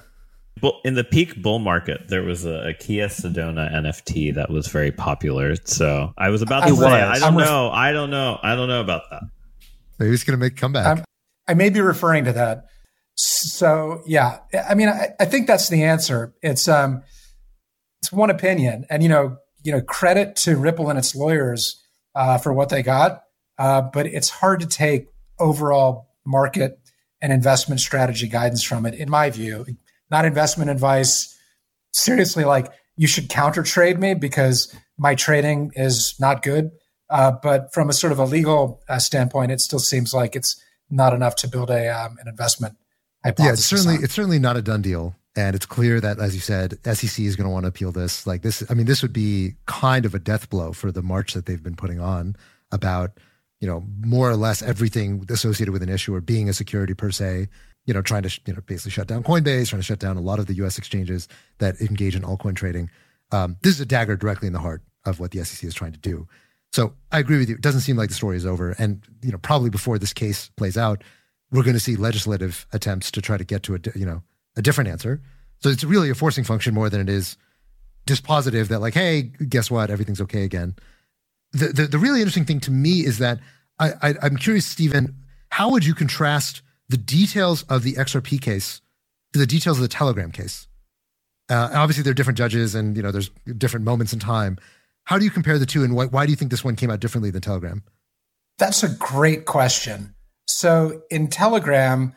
Bull, 0.59 0.79
in 0.83 0.95
the 0.95 1.03
peak 1.03 1.41
bull 1.41 1.59
market, 1.59 2.09
there 2.09 2.23
was 2.23 2.45
a, 2.45 2.69
a 2.69 2.73
Kia 2.73 3.07
Sedona 3.07 3.71
NFT 3.71 4.35
that 4.35 4.49
was 4.49 4.67
very 4.67 4.91
popular. 4.91 5.55
So 5.63 6.13
I 6.17 6.29
was 6.29 6.41
about 6.41 6.61
to 6.61 6.65
I 6.65 6.69
say, 6.69 6.75
was. 6.75 6.83
I 6.83 7.19
don't 7.19 7.23
I'm 7.23 7.37
ref- 7.37 7.47
know, 7.47 7.69
I 7.71 7.91
don't 7.91 8.09
know, 8.09 8.37
I 8.43 8.55
don't 8.55 8.67
know 8.67 8.81
about 8.81 9.09
that. 9.09 9.23
Maybe 9.97 10.11
he's 10.11 10.23
going 10.23 10.37
to 10.37 10.43
make 10.43 10.53
a 10.53 10.55
comeback. 10.55 10.85
I'm- 10.85 11.05
I 11.47 11.53
may 11.53 11.69
be 11.69 11.81
referring 11.81 12.25
to 12.25 12.33
that. 12.33 12.65
So 13.15 14.01
yeah, 14.05 14.39
I 14.69 14.73
mean, 14.75 14.87
I, 14.87 15.09
I 15.19 15.25
think 15.25 15.47
that's 15.47 15.69
the 15.69 15.83
answer. 15.83 16.33
It's 16.41 16.67
um, 16.67 17.03
it's 18.01 18.11
one 18.11 18.29
opinion, 18.29 18.85
and 18.89 19.03
you 19.03 19.09
know, 19.09 19.37
you 19.63 19.71
know, 19.71 19.81
credit 19.81 20.35
to 20.37 20.55
Ripple 20.55 20.89
and 20.89 20.97
its 20.97 21.13
lawyers 21.15 21.83
uh, 22.15 22.37
for 22.37 22.53
what 22.53 22.69
they 22.69 22.83
got, 22.83 23.23
uh, 23.57 23.81
but 23.81 24.05
it's 24.05 24.29
hard 24.29 24.61
to 24.61 24.65
take 24.67 25.07
overall 25.39 26.07
market 26.25 26.79
and 27.21 27.33
investment 27.33 27.81
strategy 27.81 28.27
guidance 28.27 28.63
from 28.63 28.85
it. 28.85 28.93
In 28.93 29.09
my 29.09 29.29
view, 29.29 29.65
not 30.11 30.25
investment 30.25 30.69
advice. 30.69 31.35
Seriously, 31.93 32.43
like 32.43 32.71
you 32.95 33.07
should 33.07 33.29
counter 33.29 33.63
trade 33.63 33.99
me 33.99 34.13
because 34.13 34.73
my 34.97 35.15
trading 35.15 35.71
is 35.75 36.15
not 36.19 36.43
good. 36.43 36.71
Uh, 37.09 37.31
but 37.43 37.73
from 37.73 37.89
a 37.89 37.93
sort 37.93 38.13
of 38.13 38.19
a 38.19 38.25
legal 38.25 38.81
uh, 38.87 38.97
standpoint, 38.97 39.51
it 39.51 39.59
still 39.59 39.79
seems 39.79 40.13
like 40.13 40.35
it's 40.35 40.61
not 40.89 41.13
enough 41.13 41.35
to 41.35 41.47
build 41.47 41.69
a 41.69 41.89
um, 41.89 42.17
an 42.21 42.27
investment 42.27 42.75
hypothesis. 43.23 43.47
yeah, 43.47 43.53
it's 43.53 43.65
certainly 43.65 43.97
on. 43.97 44.03
it's 44.03 44.13
certainly 44.13 44.39
not 44.39 44.55
a 44.55 44.61
done 44.61 44.81
deal, 44.81 45.13
and 45.35 45.53
it's 45.53 45.65
clear 45.65 45.99
that, 45.99 46.19
as 46.19 46.33
you 46.35 46.39
said, 46.39 46.77
SEC 46.85 47.25
is 47.25 47.35
going 47.35 47.45
to 47.45 47.49
want 47.49 47.63
to 47.63 47.67
appeal 47.67 47.91
this. 47.91 48.25
Like 48.25 48.43
this, 48.43 48.63
I 48.69 48.75
mean, 48.75 48.85
this 48.85 49.01
would 49.01 49.11
be 49.11 49.55
kind 49.65 50.05
of 50.05 50.15
a 50.15 50.19
death 50.19 50.49
blow 50.49 50.71
for 50.71 50.89
the 50.91 51.01
march 51.01 51.33
that 51.33 51.47
they've 51.47 51.61
been 51.61 51.75
putting 51.75 51.99
on 51.99 52.35
about 52.71 53.11
you 53.59 53.67
know 53.67 53.83
more 53.99 54.29
or 54.29 54.37
less 54.37 54.61
everything 54.61 55.25
associated 55.29 55.73
with 55.73 55.83
an 55.83 55.89
issuer 55.89 56.21
being 56.21 56.47
a 56.47 56.53
security 56.53 56.93
per 56.93 57.11
se. 57.11 57.47
You 57.85 57.93
know, 57.93 58.01
trying 58.01 58.23
to 58.23 58.41
you 58.45 58.53
know 58.53 58.61
basically 58.65 58.91
shut 58.91 59.07
down 59.07 59.23
Coinbase, 59.23 59.69
trying 59.69 59.81
to 59.81 59.85
shut 59.85 59.99
down 59.99 60.17
a 60.17 60.21
lot 60.21 60.39
of 60.39 60.45
the 60.45 60.53
U.S. 60.55 60.77
exchanges 60.77 61.27
that 61.57 61.79
engage 61.81 62.15
in 62.15 62.21
altcoin 62.21 62.55
trading. 62.55 62.89
Um, 63.31 63.57
this 63.61 63.73
is 63.73 63.81
a 63.81 63.85
dagger 63.85 64.15
directly 64.15 64.47
in 64.47 64.53
the 64.53 64.59
heart 64.59 64.81
of 65.05 65.19
what 65.19 65.31
the 65.31 65.43
SEC 65.43 65.67
is 65.67 65.73
trying 65.73 65.93
to 65.93 65.99
do. 65.99 66.27
So 66.71 66.93
I 67.11 67.19
agree 67.19 67.37
with 67.37 67.49
you. 67.49 67.55
It 67.55 67.61
doesn't 67.61 67.81
seem 67.81 67.97
like 67.97 68.09
the 68.09 68.15
story 68.15 68.37
is 68.37 68.45
over, 68.45 68.71
and 68.77 69.01
you 69.21 69.31
know 69.31 69.37
probably 69.39 69.69
before 69.69 69.97
this 69.97 70.13
case 70.13 70.49
plays 70.57 70.77
out, 70.77 71.03
we're 71.51 71.63
going 71.63 71.73
to 71.73 71.79
see 71.79 71.95
legislative 71.95 72.65
attempts 72.71 73.11
to 73.11 73.21
try 73.21 73.37
to 73.37 73.43
get 73.43 73.63
to 73.63 73.75
a 73.75 73.79
you 73.95 74.05
know 74.05 74.21
a 74.55 74.61
different 74.61 74.89
answer. 74.89 75.21
So 75.59 75.69
it's 75.69 75.83
really 75.83 76.09
a 76.09 76.15
forcing 76.15 76.43
function 76.43 76.73
more 76.73 76.89
than 76.89 77.01
it 77.01 77.09
is 77.09 77.37
dispositive 78.07 78.69
that 78.69 78.79
like, 78.79 78.93
hey, 78.93 79.23
guess 79.47 79.69
what, 79.69 79.89
everything's 79.89 80.21
okay 80.21 80.43
again. 80.43 80.75
The 81.51 81.67
the, 81.67 81.87
the 81.87 81.97
really 81.97 82.21
interesting 82.21 82.45
thing 82.45 82.61
to 82.61 82.71
me 82.71 83.05
is 83.05 83.17
that 83.17 83.39
I, 83.79 83.91
I 84.01 84.15
I'm 84.21 84.37
curious, 84.37 84.65
Stephen, 84.65 85.15
how 85.49 85.69
would 85.71 85.85
you 85.85 85.93
contrast 85.93 86.61
the 86.91 86.97
details 86.97 87.63
of 87.63 87.83
the 87.83 87.93
XRP 87.93 88.41
case 88.41 88.81
to 89.33 89.39
the 89.39 89.47
details 89.47 89.77
of 89.77 89.81
the 89.81 89.87
Telegram 89.87 90.31
case? 90.31 90.67
Uh, 91.49 91.69
obviously, 91.73 92.03
there 92.03 92.11
are 92.11 92.15
different 92.15 92.37
judges, 92.37 92.75
and 92.75 92.95
you 92.95 93.03
know 93.03 93.11
there's 93.11 93.29
different 93.57 93.85
moments 93.85 94.13
in 94.13 94.19
time. 94.19 94.57
How 95.05 95.17
do 95.17 95.25
you 95.25 95.31
compare 95.31 95.57
the 95.57 95.65
two, 95.65 95.83
and 95.83 95.95
why, 95.95 96.05
why 96.05 96.25
do 96.25 96.31
you 96.31 96.35
think 96.35 96.51
this 96.51 96.63
one 96.63 96.75
came 96.75 96.91
out 96.91 96.99
differently 96.99 97.31
than 97.31 97.41
Telegram? 97.41 97.83
That's 98.57 98.83
a 98.83 98.89
great 98.89 99.45
question. 99.45 100.13
So 100.47 101.01
in 101.09 101.27
Telegram, 101.27 102.13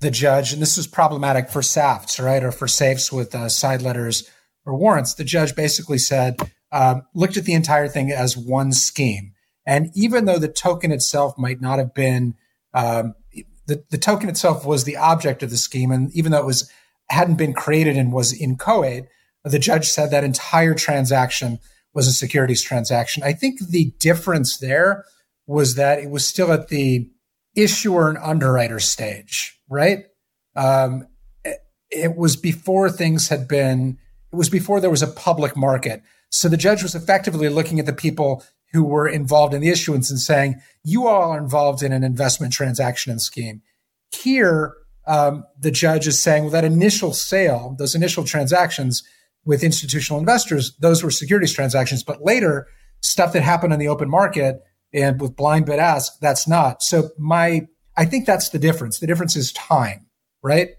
the 0.00 0.10
judge, 0.10 0.52
and 0.52 0.60
this 0.60 0.76
is 0.76 0.86
problematic 0.86 1.48
for 1.48 1.60
SAFTs, 1.60 2.22
right, 2.22 2.42
or 2.42 2.50
for 2.50 2.66
safes 2.66 3.12
with 3.12 3.34
uh, 3.34 3.48
side 3.48 3.82
letters 3.82 4.28
or 4.66 4.74
warrants, 4.74 5.14
the 5.14 5.24
judge 5.24 5.54
basically 5.54 5.98
said, 5.98 6.36
um, 6.72 7.06
looked 7.14 7.36
at 7.36 7.44
the 7.44 7.52
entire 7.52 7.88
thing 7.88 8.10
as 8.10 8.36
one 8.36 8.72
scheme. 8.72 9.32
And 9.66 9.90
even 9.94 10.24
though 10.24 10.38
the 10.38 10.48
token 10.48 10.90
itself 10.92 11.38
might 11.38 11.60
not 11.60 11.78
have 11.78 11.94
been, 11.94 12.34
um, 12.74 13.14
the, 13.66 13.84
the 13.90 13.98
token 13.98 14.28
itself 14.28 14.64
was 14.64 14.84
the 14.84 14.96
object 14.96 15.42
of 15.42 15.50
the 15.50 15.56
scheme, 15.56 15.90
and 15.90 16.10
even 16.14 16.32
though 16.32 16.38
it 16.38 16.46
was 16.46 16.70
hadn't 17.10 17.36
been 17.36 17.52
created 17.52 17.96
and 17.96 18.12
was 18.12 18.32
inchoate, 18.32 19.04
the 19.44 19.58
judge 19.58 19.88
said 19.88 20.10
that 20.10 20.24
entire 20.24 20.74
transaction 20.74 21.58
was 21.92 22.08
a 22.08 22.12
securities 22.12 22.62
transaction. 22.62 23.22
I 23.22 23.32
think 23.32 23.60
the 23.60 23.92
difference 23.98 24.56
there 24.58 25.04
was 25.46 25.74
that 25.74 25.98
it 25.98 26.10
was 26.10 26.26
still 26.26 26.50
at 26.52 26.68
the 26.68 27.10
issuer 27.54 28.08
and 28.08 28.18
underwriter 28.18 28.80
stage, 28.80 29.60
right? 29.68 30.06
Um, 30.56 31.06
it, 31.44 31.58
it 31.90 32.16
was 32.16 32.36
before 32.36 32.90
things 32.90 33.28
had 33.28 33.46
been, 33.46 33.98
it 34.32 34.36
was 34.36 34.48
before 34.48 34.80
there 34.80 34.90
was 34.90 35.02
a 35.02 35.06
public 35.08 35.56
market. 35.56 36.02
So 36.34 36.48
the 36.48 36.56
judge 36.56 36.82
was 36.82 36.96
effectively 36.96 37.48
looking 37.48 37.78
at 37.78 37.86
the 37.86 37.92
people 37.92 38.42
who 38.72 38.82
were 38.82 39.06
involved 39.06 39.54
in 39.54 39.60
the 39.60 39.68
issuance 39.68 40.10
and 40.10 40.18
saying, 40.18 40.60
you 40.82 41.06
all 41.06 41.30
are 41.30 41.38
involved 41.38 41.80
in 41.80 41.92
an 41.92 42.02
investment 42.02 42.52
transaction 42.52 43.12
and 43.12 43.22
scheme. 43.22 43.62
Here, 44.10 44.74
um, 45.06 45.44
the 45.56 45.70
judge 45.70 46.08
is 46.08 46.20
saying, 46.20 46.42
well, 46.42 46.50
that 46.50 46.64
initial 46.64 47.12
sale, 47.12 47.76
those 47.78 47.94
initial 47.94 48.24
transactions 48.24 49.04
with 49.44 49.62
institutional 49.62 50.18
investors, 50.18 50.76
those 50.80 51.04
were 51.04 51.10
securities 51.12 51.52
transactions. 51.52 52.02
But 52.02 52.22
later, 52.22 52.66
stuff 53.00 53.32
that 53.32 53.42
happened 53.42 53.72
in 53.72 53.78
the 53.78 53.86
open 53.86 54.10
market 54.10 54.60
and 54.92 55.20
with 55.20 55.36
blind 55.36 55.66
bid 55.66 55.78
ask, 55.78 56.18
that's 56.18 56.48
not. 56.48 56.82
So 56.82 57.10
my, 57.16 57.68
I 57.96 58.06
think 58.06 58.26
that's 58.26 58.48
the 58.48 58.58
difference. 58.58 58.98
The 58.98 59.06
difference 59.06 59.36
is 59.36 59.52
time, 59.52 60.06
right? 60.42 60.70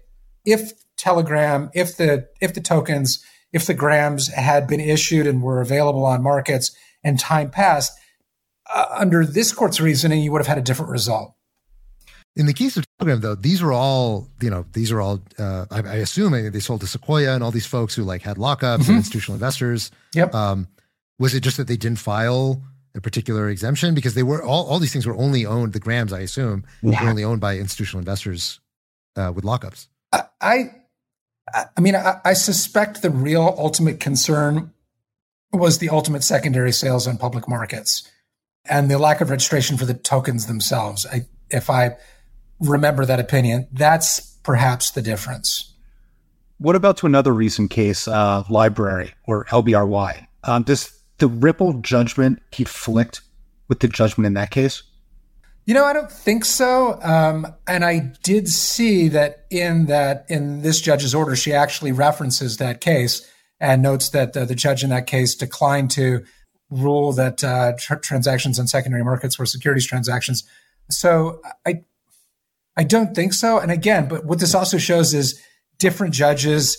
If 0.44 0.72
Telegram, 0.98 1.70
if 1.72 1.96
the 1.96 2.28
if 2.42 2.52
the 2.52 2.60
tokens, 2.60 3.24
if 3.56 3.66
the 3.66 3.74
grams 3.74 4.28
had 4.28 4.68
been 4.68 4.80
issued 4.80 5.26
and 5.26 5.42
were 5.42 5.62
available 5.62 6.04
on 6.04 6.22
markets 6.22 6.76
and 7.02 7.18
time 7.18 7.50
passed, 7.50 7.98
uh, 8.72 8.84
under 8.90 9.24
this 9.24 9.50
court's 9.50 9.80
reasoning, 9.80 10.22
you 10.22 10.30
would 10.30 10.40
have 10.40 10.46
had 10.46 10.58
a 10.58 10.62
different 10.62 10.90
result. 10.90 11.32
In 12.36 12.44
the 12.44 12.52
case 12.52 12.76
of 12.76 12.84
Telegram, 12.98 13.22
though, 13.22 13.34
these 13.34 13.62
were 13.62 13.72
all, 13.72 14.28
you 14.42 14.50
know, 14.50 14.66
these 14.74 14.92
are 14.92 15.00
all, 15.00 15.22
uh, 15.38 15.64
I, 15.70 15.78
I 15.78 15.94
assume 15.96 16.34
I 16.34 16.42
mean, 16.42 16.52
they 16.52 16.60
sold 16.60 16.82
to 16.82 16.86
Sequoia 16.86 17.34
and 17.34 17.42
all 17.42 17.50
these 17.50 17.64
folks 17.64 17.94
who 17.94 18.02
like 18.02 18.20
had 18.20 18.36
lockups 18.36 18.88
and 18.88 18.98
institutional 18.98 19.36
investors. 19.36 19.90
Yep. 20.14 20.34
Um, 20.34 20.68
was 21.18 21.34
it 21.34 21.40
just 21.40 21.56
that 21.56 21.66
they 21.66 21.78
didn't 21.78 21.98
file 21.98 22.62
a 22.94 23.00
particular 23.00 23.48
exemption 23.48 23.94
because 23.94 24.12
they 24.12 24.22
were 24.22 24.42
all, 24.42 24.66
all 24.66 24.78
these 24.78 24.92
things 24.92 25.06
were 25.06 25.16
only 25.16 25.46
owned, 25.46 25.72
the 25.72 25.80
grams, 25.80 26.12
I 26.12 26.20
assume, 26.20 26.66
were 26.82 26.94
only 27.00 27.24
owned 27.24 27.40
by 27.40 27.56
institutional 27.56 28.00
investors 28.00 28.60
uh, 29.16 29.32
with 29.34 29.44
lockups. 29.44 29.88
I, 30.42 30.72
I 31.54 31.80
mean, 31.80 31.94
I, 31.94 32.20
I 32.24 32.32
suspect 32.32 33.02
the 33.02 33.10
real 33.10 33.54
ultimate 33.58 34.00
concern 34.00 34.72
was 35.52 35.78
the 35.78 35.88
ultimate 35.88 36.24
secondary 36.24 36.72
sales 36.72 37.06
on 37.06 37.18
public 37.18 37.48
markets 37.48 38.10
and 38.68 38.90
the 38.90 38.98
lack 38.98 39.20
of 39.20 39.30
registration 39.30 39.76
for 39.76 39.84
the 39.84 39.94
tokens 39.94 40.46
themselves. 40.46 41.06
I, 41.06 41.26
if 41.50 41.70
I 41.70 41.96
remember 42.60 43.04
that 43.04 43.20
opinion, 43.20 43.68
that's 43.72 44.20
perhaps 44.42 44.90
the 44.90 45.02
difference. 45.02 45.72
What 46.58 46.74
about 46.74 46.96
to 46.98 47.06
another 47.06 47.32
recent 47.32 47.70
case, 47.70 48.08
uh, 48.08 48.44
Library 48.48 49.12
or 49.26 49.44
LBRY? 49.46 50.26
Um, 50.44 50.62
does 50.62 50.98
the 51.18 51.28
Ripple 51.28 51.74
judgment 51.74 52.40
conflict 52.50 53.20
with 53.68 53.80
the 53.80 53.88
judgment 53.88 54.26
in 54.26 54.34
that 54.34 54.50
case? 54.50 54.82
You 55.66 55.74
know, 55.74 55.84
I 55.84 55.92
don't 55.92 56.10
think 56.10 56.44
so. 56.44 56.98
Um, 57.02 57.46
and 57.66 57.84
I 57.84 58.12
did 58.22 58.48
see 58.48 59.08
that 59.08 59.46
in 59.50 59.86
that 59.86 60.24
in 60.28 60.62
this 60.62 60.80
judge's 60.80 61.12
order, 61.12 61.34
she 61.34 61.52
actually 61.52 61.90
references 61.90 62.58
that 62.58 62.80
case 62.80 63.28
and 63.58 63.82
notes 63.82 64.10
that 64.10 64.36
uh, 64.36 64.44
the 64.44 64.54
judge 64.54 64.84
in 64.84 64.90
that 64.90 65.08
case 65.08 65.34
declined 65.34 65.90
to 65.92 66.24
rule 66.70 67.12
that 67.12 67.42
uh, 67.42 67.72
tr- 67.78 67.96
transactions 67.96 68.60
on 68.60 68.68
secondary 68.68 69.02
markets 69.02 69.38
were 69.38 69.46
securities 69.46 69.86
transactions. 69.86 70.44
So 70.88 71.40
I, 71.66 71.82
I 72.76 72.84
don't 72.84 73.14
think 73.14 73.32
so. 73.32 73.58
And 73.58 73.72
again, 73.72 74.06
but 74.08 74.24
what 74.24 74.38
this 74.38 74.54
also 74.54 74.78
shows 74.78 75.14
is 75.14 75.40
different 75.78 76.14
judges, 76.14 76.78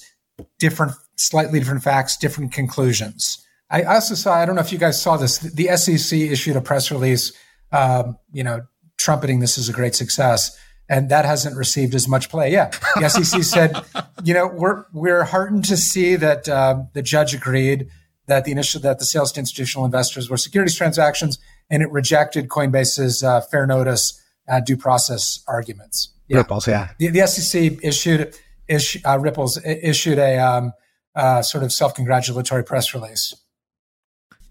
different, 0.59 0.93
slightly 1.17 1.59
different 1.59 1.83
facts, 1.83 2.15
different 2.15 2.53
conclusions. 2.53 3.43
I 3.69 3.83
also 3.83 4.15
saw, 4.15 4.33
I 4.33 4.45
don't 4.45 4.55
know 4.55 4.61
if 4.61 4.71
you 4.71 4.77
guys 4.77 5.01
saw 5.01 5.17
this, 5.17 5.39
the 5.39 5.75
SEC 5.75 6.17
issued 6.17 6.55
a 6.55 6.61
press 6.61 6.89
release, 6.89 7.33
um, 7.71 8.17
you 8.31 8.43
know, 8.43 8.61
trumpeting 8.97 9.39
this 9.39 9.57
as 9.57 9.69
a 9.69 9.73
great 9.73 9.95
success. 9.95 10.57
And 10.89 11.09
that 11.09 11.25
hasn't 11.25 11.57
received 11.57 11.95
as 11.95 12.07
much 12.07 12.29
play. 12.29 12.51
Yeah. 12.51 12.71
The 12.95 13.09
SEC 13.23 13.43
said, 13.43 13.83
you 14.23 14.33
know, 14.33 14.47
we're, 14.47 14.85
we're 14.93 15.25
heartened 15.25 15.65
to 15.65 15.77
see 15.77 16.15
that 16.15 16.47
uh, 16.47 16.83
the 16.93 17.01
judge 17.01 17.33
agreed 17.33 17.89
that 18.27 18.45
the 18.45 18.51
initial, 18.51 18.81
that 18.81 18.99
the 18.99 19.05
sales 19.05 19.31
to 19.33 19.39
institutional 19.39 19.85
investors 19.85 20.29
were 20.29 20.37
securities 20.37 20.75
transactions 20.75 21.39
and 21.69 21.83
it 21.83 21.91
rejected 21.91 22.47
Coinbase's 22.47 23.23
uh, 23.23 23.41
fair 23.41 23.65
notice 23.67 24.21
uh, 24.47 24.59
due 24.59 24.77
process 24.77 25.43
arguments. 25.47 26.13
Yeah. 26.27 26.37
Ripples, 26.37 26.67
yeah. 26.67 26.91
The, 26.99 27.09
the 27.09 27.27
SEC 27.27 27.83
issued, 27.83 28.33
issu- 28.69 29.01
uh, 29.05 29.19
Ripples 29.19 29.63
issued 29.65 30.19
a 30.19 30.37
um, 30.39 30.73
uh, 31.15 31.41
sort 31.41 31.63
of 31.63 31.73
self 31.73 31.95
congratulatory 31.95 32.63
press 32.63 32.93
release. 32.93 33.33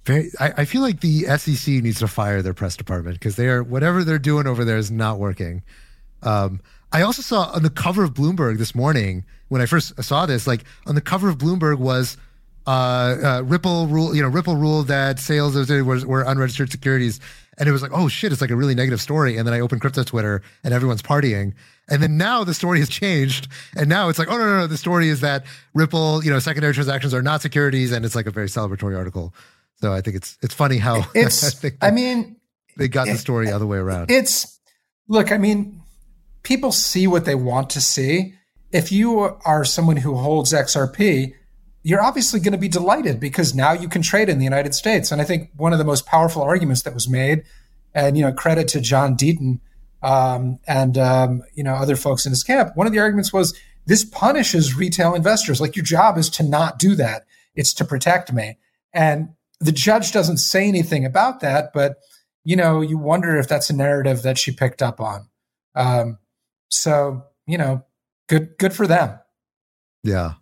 Very, 0.07 0.31
I, 0.39 0.53
I 0.59 0.65
feel 0.65 0.83
like 0.83 1.01
the 1.01 1.25
SEC 1.37 1.75
needs 1.83 1.99
to 1.99 2.07
fire 2.07 2.41
their 2.41 2.55
press 2.55 2.77
department 2.77 3.17
because 3.17 3.35
they 3.35 3.49
are 3.49 3.63
whatever 3.63 4.05
they're 4.05 4.21
doing 4.21 4.47
over 4.47 4.65
there 4.65 4.77
is 4.77 4.91
not 4.91 5.19
working. 5.19 5.65
Um, 6.23 6.61
I 6.93 7.03
also 7.03 7.23
saw 7.23 7.51
on 7.53 7.65
the 7.65 7.71
cover 7.71 8.05
of 8.05 8.15
Bloomberg 8.15 8.59
this 8.59 8.75
morning 8.75 9.25
when 9.49 9.61
I 9.61 9.67
first 9.67 10.01
saw 10.03 10.25
this, 10.25 10.47
like 10.47 10.65
on 10.87 10.95
the 10.95 11.01
cover 11.01 11.29
of 11.29 11.39
Bloomberg 11.39 11.79
was 11.79 12.17
uh, 12.67 12.71
uh, 12.71 13.43
Ripple 13.45 13.89
rule, 13.89 14.15
you 14.15 14.23
know, 14.23 14.29
Ripple 14.29 14.57
ruled 14.57 14.89
that 14.89 15.19
sales 15.19 15.57
of 15.57 15.69
were, 15.69 16.07
were 16.07 16.23
unregistered 16.23 16.71
securities, 16.71 17.21
and 17.59 17.69
it 17.69 17.73
was 17.73 17.83
like, 17.83 17.93
oh 17.93 18.09
shit, 18.09 18.33
it's 18.33 18.41
like 18.41 18.51
a 18.51 18.57
really 18.57 18.75
negative 18.75 19.01
story. 19.01 19.37
And 19.37 19.47
then 19.47 19.55
I 19.55 19.61
opened 19.61 19.81
crypto 19.81 20.03
Twitter 20.03 20.43
and 20.63 20.75
everyone's 20.75 21.03
partying. 21.03 21.55
And 21.89 22.03
then 22.03 22.17
now 22.17 22.45
the 22.45 22.55
story 22.55 22.81
has 22.81 22.89
changed. 22.89 23.49
And 23.77 23.89
now 23.89 24.09
it's 24.09 24.19
like, 24.19 24.29
oh 24.29 24.37
no, 24.37 24.45
no, 24.45 24.59
no. 24.59 24.67
The 24.67 24.77
story 24.77 25.09
is 25.09 25.21
that 25.21 25.47
Ripple, 25.75 26.25
you 26.25 26.31
know, 26.31 26.39
secondary 26.39 26.75
transactions 26.75 27.15
are 27.15 27.23
not 27.23 27.41
securities, 27.41 27.93
and 27.93 28.05
it's 28.05 28.15
like 28.15 28.27
a 28.27 28.31
very 28.31 28.49
celebratory 28.49 28.97
article. 28.97 29.33
So 29.81 29.93
I 29.93 30.01
think 30.01 30.17
it's 30.17 30.39
it's 30.43 30.55
funny 30.55 30.79
how 30.79 31.07
It's, 31.15 31.65
I, 31.83 31.89
I 31.89 31.91
mean, 31.91 32.37
they 32.77 32.89
got 32.89 33.07
the 33.07 33.17
story 33.17 33.47
the 33.47 33.53
other 33.53 33.67
way 33.67 33.79
around. 33.79 34.11
It's 34.11 34.61
look, 35.09 35.33
I 35.33 35.39
mean, 35.39 35.83
people 36.43 36.73
see 36.73 37.07
what 37.07 37.25
they 37.25 37.35
want 37.35 37.71
to 37.71 37.81
see. 37.81 38.35
If 38.73 38.91
you 38.91 39.21
are 39.21 39.65
someone 39.65 39.97
who 39.97 40.17
holds 40.17 40.53
XRP, 40.53 41.35
you're 41.83 42.03
obviously 42.03 42.41
going 42.41 42.53
to 42.53 42.59
be 42.59 42.69
delighted 42.69 43.21
because 43.21 43.55
now 43.55 43.73
you 43.73 43.89
can 43.89 44.03
trade 44.03 44.29
in 44.29 44.39
the 44.39 44.45
United 44.45 44.75
States. 44.75 45.13
And 45.13 45.21
I 45.21 45.25
think 45.25 45.51
one 45.57 45.73
of 45.73 45.79
the 45.79 45.85
most 45.85 46.05
powerful 46.05 46.43
arguments 46.43 46.83
that 46.83 46.95
was 46.95 47.09
made, 47.09 47.45
and 47.95 48.17
you 48.17 48.25
know, 48.25 48.33
credit 48.33 48.69
to 48.69 48.81
John 48.81 49.17
Deaton 49.17 49.61
um, 50.03 50.59
and 50.67 50.99
um, 50.99 51.43
you 51.55 51.63
know 51.63 51.75
other 51.75 51.97
folks 51.97 52.27
in 52.27 52.33
his 52.33 52.43
camp. 52.43 52.77
One 52.77 52.87
of 52.87 52.93
the 52.93 52.99
arguments 52.99 53.33
was 53.33 53.59
this 53.87 54.05
punishes 54.05 54.75
retail 54.75 55.15
investors. 55.15 55.61
Like 55.61 55.77
your 55.77 55.85
job 55.85 56.19
is 56.19 56.29
to 56.31 56.43
not 56.43 56.79
do 56.79 56.95
that; 56.97 57.27
it's 57.55 57.73
to 57.75 57.85
protect 57.85 58.33
me. 58.33 58.59
And 58.93 59.31
the 59.61 59.73
judge 59.73 60.13
doesn't 60.13 60.39
say 60.39 60.69
anything 60.69 61.05
about 61.05 61.41
that, 61.41 61.73
but 61.73 61.97
you 62.45 62.57
know, 62.57 62.81
you 62.81 62.97
wonder 62.97 63.37
if 63.37 63.49
that's 63.49 63.71
a 63.71 63.75
narrative 63.75 64.23
that 64.23 64.39
she 64.39 64.53
picked 64.53 64.83
up 64.83 65.01
on. 65.01 65.29
Um, 65.75 66.19
so 66.71 67.25
you 67.47 67.59
know, 67.59 67.85
good 68.29 68.57
good 68.59 68.73
for 68.73 68.87
them. 68.87 69.19
Yeah, 70.03 70.35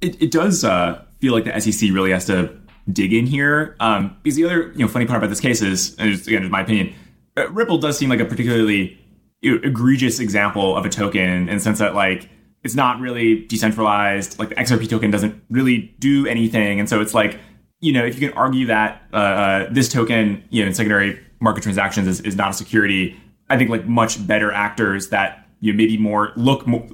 it, 0.00 0.20
it 0.22 0.30
does 0.30 0.64
uh, 0.64 1.02
feel 1.20 1.32
like 1.32 1.44
the 1.44 1.58
SEC 1.60 1.90
really 1.90 2.10
has 2.10 2.26
to 2.26 2.54
dig 2.92 3.14
in 3.14 3.26
here 3.26 3.76
um, 3.80 4.16
because 4.22 4.36
the 4.36 4.44
other 4.44 4.72
you 4.72 4.80
know 4.80 4.88
funny 4.88 5.06
part 5.06 5.18
about 5.18 5.30
this 5.30 5.40
case 5.40 5.62
is, 5.62 5.96
and 5.96 6.12
just, 6.12 6.26
again, 6.26 6.44
in 6.44 6.50
my 6.50 6.60
opinion, 6.60 6.94
uh, 7.36 7.48
Ripple 7.50 7.78
does 7.78 7.96
seem 7.96 8.10
like 8.10 8.20
a 8.20 8.24
particularly 8.24 8.98
egregious 9.42 10.20
example 10.20 10.76
of 10.76 10.86
a 10.86 10.88
token 10.88 11.48
in 11.48 11.56
the 11.56 11.60
sense 11.60 11.78
that 11.78 11.94
like 11.94 12.28
it's 12.62 12.74
not 12.74 12.98
really 13.00 13.44
decentralized. 13.46 14.38
Like 14.38 14.50
the 14.50 14.54
XRP 14.56 14.88
token 14.88 15.10
doesn't 15.10 15.42
really 15.50 15.94
do 15.98 16.26
anything, 16.26 16.80
and 16.80 16.88
so 16.88 17.00
it's 17.00 17.14
like 17.14 17.38
you 17.84 17.92
know 17.92 18.04
if 18.04 18.18
you 18.18 18.28
can 18.28 18.36
argue 18.36 18.66
that 18.66 19.02
uh, 19.12 19.16
uh, 19.16 19.68
this 19.70 19.88
token 19.88 20.42
you 20.48 20.62
know 20.62 20.68
in 20.68 20.74
secondary 20.74 21.20
market 21.40 21.62
transactions 21.62 22.08
is, 22.08 22.20
is 22.22 22.34
not 22.34 22.50
a 22.50 22.54
security, 22.54 23.16
I 23.50 23.58
think 23.58 23.68
like 23.68 23.86
much 23.86 24.26
better 24.26 24.50
actors 24.50 25.10
that 25.10 25.46
you 25.60 25.72
know, 25.72 25.76
maybe 25.76 25.98
more 25.98 26.32
look 26.34 26.66
more 26.66 26.88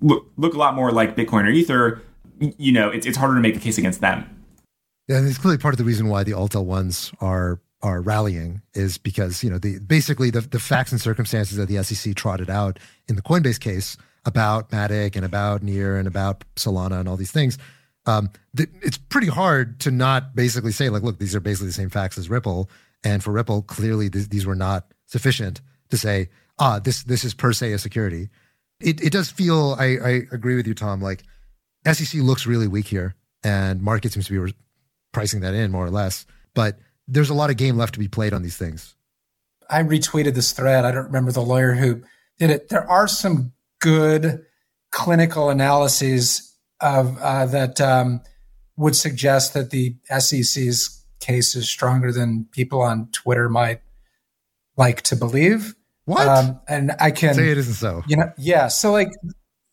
look, 0.00 0.26
look 0.36 0.54
a 0.54 0.58
lot 0.58 0.74
more 0.74 0.92
like 0.92 1.16
Bitcoin 1.16 1.44
or 1.44 1.50
Ether. 1.50 2.02
You 2.38 2.70
know, 2.70 2.88
it's 2.88 3.04
it's 3.04 3.16
harder 3.16 3.34
to 3.34 3.40
make 3.40 3.56
a 3.56 3.60
case 3.60 3.78
against 3.78 4.00
them. 4.00 4.24
Yeah, 5.08 5.16
and 5.16 5.26
it's 5.26 5.38
clearly 5.38 5.58
part 5.58 5.74
of 5.74 5.78
the 5.78 5.84
reason 5.84 6.08
why 6.08 6.22
the 6.22 6.32
Altel 6.32 6.64
ones 6.64 7.12
are 7.20 7.60
are 7.82 8.00
rallying 8.00 8.62
is 8.74 8.96
because 8.96 9.42
you 9.42 9.50
know 9.50 9.58
the 9.58 9.80
basically 9.80 10.30
the 10.30 10.42
the 10.42 10.60
facts 10.60 10.92
and 10.92 11.00
circumstances 11.00 11.56
that 11.56 11.66
the 11.66 11.82
SEC 11.82 12.14
trotted 12.14 12.48
out 12.48 12.78
in 13.08 13.16
the 13.16 13.22
Coinbase 13.22 13.58
case 13.58 13.96
about 14.24 14.70
Matic 14.70 15.16
and 15.16 15.24
about 15.24 15.62
Near 15.64 15.96
and 15.96 16.06
about 16.06 16.44
Solana 16.54 17.00
and 17.00 17.08
all 17.08 17.16
these 17.16 17.32
things. 17.32 17.58
Um, 18.08 18.30
th- 18.56 18.70
it's 18.80 18.96
pretty 18.96 19.26
hard 19.26 19.80
to 19.80 19.90
not 19.90 20.34
basically 20.34 20.72
say 20.72 20.88
like, 20.88 21.02
look, 21.02 21.18
these 21.18 21.36
are 21.36 21.40
basically 21.40 21.68
the 21.68 21.74
same 21.74 21.90
facts 21.90 22.16
as 22.16 22.30
Ripple, 22.30 22.70
and 23.04 23.22
for 23.22 23.32
Ripple, 23.32 23.60
clearly 23.62 24.08
th- 24.08 24.30
these 24.30 24.46
were 24.46 24.54
not 24.54 24.94
sufficient 25.04 25.60
to 25.90 25.98
say, 25.98 26.30
ah, 26.58 26.78
this 26.78 27.02
this 27.04 27.22
is 27.22 27.34
per 27.34 27.52
se 27.52 27.72
a 27.72 27.78
security. 27.78 28.30
It 28.80 29.02
it 29.02 29.12
does 29.12 29.30
feel. 29.30 29.76
I 29.78 29.98
I 30.02 30.10
agree 30.32 30.56
with 30.56 30.66
you, 30.66 30.72
Tom. 30.72 31.02
Like 31.02 31.22
SEC 31.86 32.22
looks 32.22 32.46
really 32.46 32.66
weak 32.66 32.86
here, 32.86 33.14
and 33.44 33.82
market 33.82 34.12
seems 34.12 34.26
to 34.26 34.32
be 34.32 34.38
re- 34.38 34.54
pricing 35.12 35.40
that 35.40 35.54
in 35.54 35.70
more 35.70 35.84
or 35.84 35.90
less, 35.90 36.24
but 36.54 36.78
there's 37.06 37.30
a 37.30 37.34
lot 37.34 37.50
of 37.50 37.58
game 37.58 37.76
left 37.76 37.92
to 37.94 38.00
be 38.00 38.08
played 38.08 38.32
on 38.32 38.42
these 38.42 38.56
things. 38.56 38.94
I 39.68 39.82
retweeted 39.82 40.34
this 40.34 40.52
thread. 40.52 40.86
I 40.86 40.92
don't 40.92 41.06
remember 41.06 41.32
the 41.32 41.42
lawyer 41.42 41.74
who 41.74 42.02
did 42.38 42.48
it. 42.48 42.70
There 42.70 42.88
are 42.90 43.06
some 43.06 43.52
good 43.80 44.46
clinical 44.90 45.50
analyses 45.50 46.47
of 46.80 47.18
uh, 47.18 47.46
that 47.46 47.80
um, 47.80 48.20
would 48.76 48.96
suggest 48.96 49.54
that 49.54 49.70
the 49.70 49.96
SEC's 50.18 51.04
case 51.20 51.56
is 51.56 51.68
stronger 51.68 52.12
than 52.12 52.46
people 52.52 52.80
on 52.80 53.08
Twitter 53.12 53.48
might 53.48 53.80
like 54.76 55.02
to 55.02 55.16
believe. 55.16 55.74
What? 56.04 56.26
Um, 56.26 56.60
and 56.68 56.92
I 57.00 57.10
can 57.10 57.34
say 57.34 57.50
it 57.50 57.58
isn't 57.58 57.74
so. 57.74 58.02
You 58.06 58.16
know, 58.16 58.32
yeah. 58.38 58.68
So 58.68 58.92
like 58.92 59.10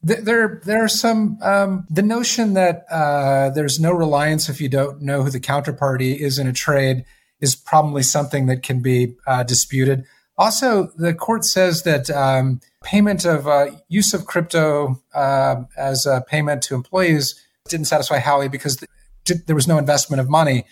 there 0.02 0.62
there 0.66 0.84
are 0.84 0.90
some 0.90 1.38
um, 1.42 1.86
the 1.90 2.02
notion 2.02 2.54
that 2.54 2.86
uh, 2.92 3.50
there's 3.52 3.80
no 3.80 3.92
reliance 3.92 4.50
if 4.50 4.60
you 4.60 4.70
don't 4.70 5.02
know 5.02 5.24
who 5.24 5.30
the 5.30 5.40
counterparty 5.40 6.18
is 6.18 6.38
in 6.38 6.48
a 6.48 6.54
trade 6.54 7.06
is 7.40 7.56
probably 7.56 8.04
something 8.04 8.48
that 8.48 8.64
can 8.64 8.82
be 8.82 9.16
uh, 9.28 9.44
disputed. 9.44 10.06
Also, 10.38 10.92
the 10.98 11.14
court 11.14 11.46
says 11.46 11.84
that 11.84 12.10
um, 12.10 12.60
payment 12.84 13.26
of 13.26 13.48
uh, 13.48 13.68
use 13.88 14.14
of 14.14 14.26
crypto 14.26 15.02
uh, 15.14 15.64
as 15.78 16.06
a 16.06 16.24
payment 16.28 16.62
to 16.64 16.76
employees 16.76 17.42
didn't 17.70 17.86
satisfy 17.86 18.20
Howey 18.20 18.52
because 18.52 18.84
th- 19.26 19.42
there 19.46 19.56
was 19.56 19.68
no 19.68 19.78
investment 19.78 20.20
of 20.20 20.30
money. 20.30 20.66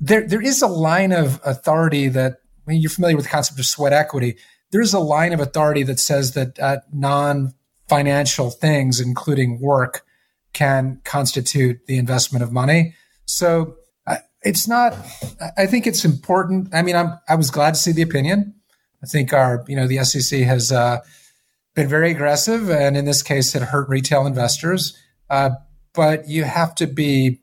There, 0.00 0.26
there 0.26 0.42
is 0.42 0.62
a 0.62 0.66
line 0.68 1.12
of 1.12 1.40
authority 1.44 2.08
that 2.08 2.38
I 2.66 2.70
mean, 2.70 2.80
you're 2.80 2.90
familiar 2.90 3.16
with 3.16 3.26
the 3.26 3.30
concept 3.30 3.58
of 3.58 3.66
sweat 3.66 3.92
equity. 3.92 4.36
There 4.70 4.80
is 4.80 4.94
a 4.94 5.00
line 5.00 5.32
of 5.32 5.40
authority 5.40 5.82
that 5.84 6.00
says 6.00 6.32
that 6.32 6.58
uh, 6.58 6.78
non 6.92 7.54
financial 7.88 8.50
things, 8.50 9.00
including 9.00 9.60
work, 9.60 10.04
can 10.52 11.00
constitute 11.04 11.86
the 11.86 11.98
investment 11.98 12.42
of 12.42 12.52
money. 12.52 12.94
So 13.26 13.76
it's 14.44 14.68
not. 14.68 14.94
I 15.56 15.66
think 15.66 15.86
it's 15.86 16.04
important. 16.04 16.74
I 16.74 16.82
mean, 16.82 16.96
I'm. 16.96 17.18
I 17.28 17.34
was 17.34 17.50
glad 17.50 17.74
to 17.74 17.80
see 17.80 17.92
the 17.92 18.02
opinion. 18.02 18.54
I 19.02 19.06
think 19.06 19.32
our, 19.32 19.64
you 19.68 19.76
know, 19.76 19.86
the 19.86 20.02
SEC 20.04 20.40
has 20.40 20.72
uh, 20.72 21.00
been 21.74 21.88
very 21.88 22.10
aggressive, 22.10 22.70
and 22.70 22.96
in 22.96 23.04
this 23.04 23.22
case, 23.22 23.54
it 23.54 23.62
hurt 23.62 23.88
retail 23.88 24.26
investors. 24.26 24.96
Uh, 25.28 25.50
but 25.92 26.28
you 26.28 26.44
have 26.44 26.74
to 26.76 26.86
be 26.86 27.40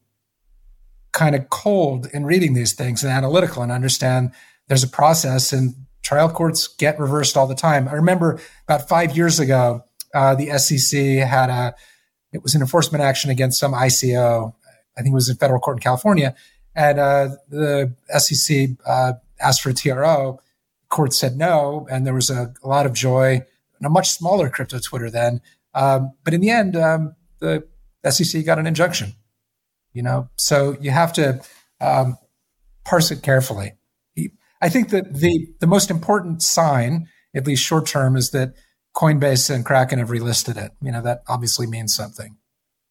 kind 1.11 1.35
of 1.35 1.49
cold 1.49 2.07
in 2.13 2.25
reading 2.25 2.53
these 2.53 2.73
things 2.73 3.03
and 3.03 3.11
analytical 3.11 3.61
and 3.61 3.71
understand 3.71 4.31
there's 4.67 4.83
a 4.83 4.87
process 4.87 5.51
and 5.51 5.75
trial 6.03 6.29
courts 6.29 6.67
get 6.67 6.99
reversed 6.99 7.37
all 7.37 7.47
the 7.47 7.55
time. 7.55 7.87
I 7.87 7.93
remember 7.93 8.39
about 8.67 8.87
five 8.87 9.15
years 9.15 9.39
ago, 9.39 9.83
uh, 10.13 10.35
the 10.35 10.57
SEC 10.57 10.99
had 11.27 11.49
a, 11.49 11.75
it 12.31 12.41
was 12.43 12.55
an 12.55 12.61
enforcement 12.61 13.03
action 13.03 13.29
against 13.29 13.59
some 13.59 13.73
ICO. 13.73 14.53
I 14.97 15.01
think 15.01 15.13
it 15.13 15.15
was 15.15 15.29
in 15.29 15.37
federal 15.37 15.59
court 15.59 15.77
in 15.77 15.81
California. 15.81 16.35
And 16.75 16.99
uh, 16.99 17.29
the 17.49 17.93
SEC 18.17 18.69
uh, 18.85 19.13
asked 19.39 19.61
for 19.61 19.69
a 19.69 19.73
TRO. 19.73 20.39
Court 20.89 21.13
said 21.13 21.37
no, 21.37 21.87
and 21.89 22.05
there 22.05 22.13
was 22.13 22.29
a, 22.29 22.53
a 22.63 22.67
lot 22.67 22.85
of 22.85 22.93
joy 22.93 23.41
and 23.77 23.85
a 23.85 23.89
much 23.89 24.09
smaller 24.09 24.49
crypto 24.49 24.79
Twitter 24.79 25.09
then. 25.09 25.41
Um, 25.73 26.11
but 26.23 26.33
in 26.33 26.41
the 26.41 26.49
end, 26.49 26.75
um, 26.75 27.15
the 27.39 27.65
SEC 28.09 28.45
got 28.45 28.59
an 28.59 28.67
injunction. 28.67 29.13
You 29.93 30.03
know, 30.03 30.29
so 30.37 30.77
you 30.79 30.91
have 30.91 31.11
to 31.13 31.41
um, 31.81 32.17
parse 32.85 33.11
it 33.11 33.23
carefully. 33.23 33.73
I 34.61 34.69
think 34.69 34.89
that 34.89 35.13
the 35.13 35.47
the 35.59 35.67
most 35.67 35.89
important 35.89 36.43
sign, 36.43 37.07
at 37.35 37.47
least 37.47 37.63
short 37.63 37.87
term, 37.87 38.15
is 38.15 38.29
that 38.31 38.53
Coinbase 38.95 39.53
and 39.53 39.65
Kraken 39.65 39.99
have 39.99 40.09
relisted 40.09 40.55
it. 40.55 40.71
You 40.81 40.91
know, 40.91 41.01
that 41.01 41.23
obviously 41.27 41.67
means 41.67 41.95
something. 41.95 42.37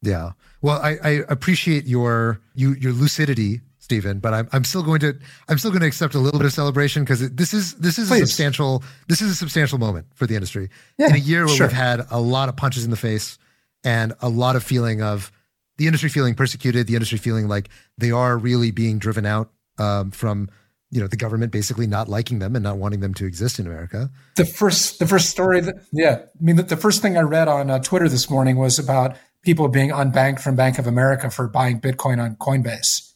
Yeah. 0.02 0.32
Well, 0.62 0.80
I, 0.82 0.98
I 1.02 1.10
appreciate 1.28 1.86
your 1.86 2.40
you, 2.54 2.72
your 2.74 2.92
lucidity 2.92 3.60
Stephen, 3.90 4.20
but 4.20 4.32
I'm, 4.32 4.48
I'm 4.52 4.62
still 4.62 4.84
going 4.84 5.00
to 5.00 5.18
I'm 5.48 5.58
still 5.58 5.72
going 5.72 5.80
to 5.80 5.86
accept 5.88 6.14
a 6.14 6.20
little 6.20 6.38
bit 6.38 6.46
of 6.46 6.52
celebration 6.52 7.02
because 7.02 7.28
this 7.32 7.52
is 7.52 7.74
this 7.74 7.98
is 7.98 8.06
Please. 8.06 8.22
a 8.22 8.26
substantial 8.28 8.84
this 9.08 9.20
is 9.20 9.32
a 9.32 9.34
substantial 9.34 9.78
moment 9.78 10.06
for 10.14 10.28
the 10.28 10.36
industry 10.36 10.70
yeah, 10.96 11.08
in 11.08 11.16
a 11.16 11.18
year 11.18 11.44
where 11.44 11.56
sure. 11.56 11.66
we've 11.66 11.76
had 11.76 12.06
a 12.08 12.20
lot 12.20 12.48
of 12.48 12.56
punches 12.56 12.84
in 12.84 12.92
the 12.92 12.96
face 12.96 13.36
and 13.82 14.12
a 14.20 14.28
lot 14.28 14.54
of 14.54 14.62
feeling 14.62 15.02
of 15.02 15.32
the 15.76 15.88
industry 15.88 16.08
feeling 16.08 16.36
persecuted, 16.36 16.86
the 16.86 16.94
industry 16.94 17.18
feeling 17.18 17.48
like 17.48 17.68
they 17.98 18.12
are 18.12 18.38
really 18.38 18.70
being 18.70 19.00
driven 19.00 19.26
out 19.26 19.50
um, 19.78 20.12
from 20.12 20.48
you 20.92 21.00
know 21.00 21.08
the 21.08 21.16
government 21.16 21.50
basically 21.50 21.88
not 21.88 22.08
liking 22.08 22.38
them 22.38 22.54
and 22.54 22.62
not 22.62 22.76
wanting 22.76 23.00
them 23.00 23.12
to 23.14 23.26
exist 23.26 23.58
in 23.58 23.66
America. 23.66 24.08
The 24.36 24.44
first 24.44 25.00
the 25.00 25.06
first 25.08 25.30
story 25.30 25.62
that 25.62 25.74
yeah, 25.90 26.20
I 26.22 26.44
mean 26.44 26.54
the, 26.54 26.62
the 26.62 26.76
first 26.76 27.02
thing 27.02 27.16
I 27.16 27.22
read 27.22 27.48
on 27.48 27.70
uh, 27.70 27.80
Twitter 27.80 28.08
this 28.08 28.30
morning 28.30 28.56
was 28.56 28.78
about 28.78 29.16
people 29.42 29.66
being 29.66 29.90
unbanked 29.90 30.38
from 30.38 30.54
Bank 30.54 30.78
of 30.78 30.86
America 30.86 31.28
for 31.28 31.48
buying 31.48 31.80
Bitcoin 31.80 32.22
on 32.22 32.36
Coinbase 32.36 33.09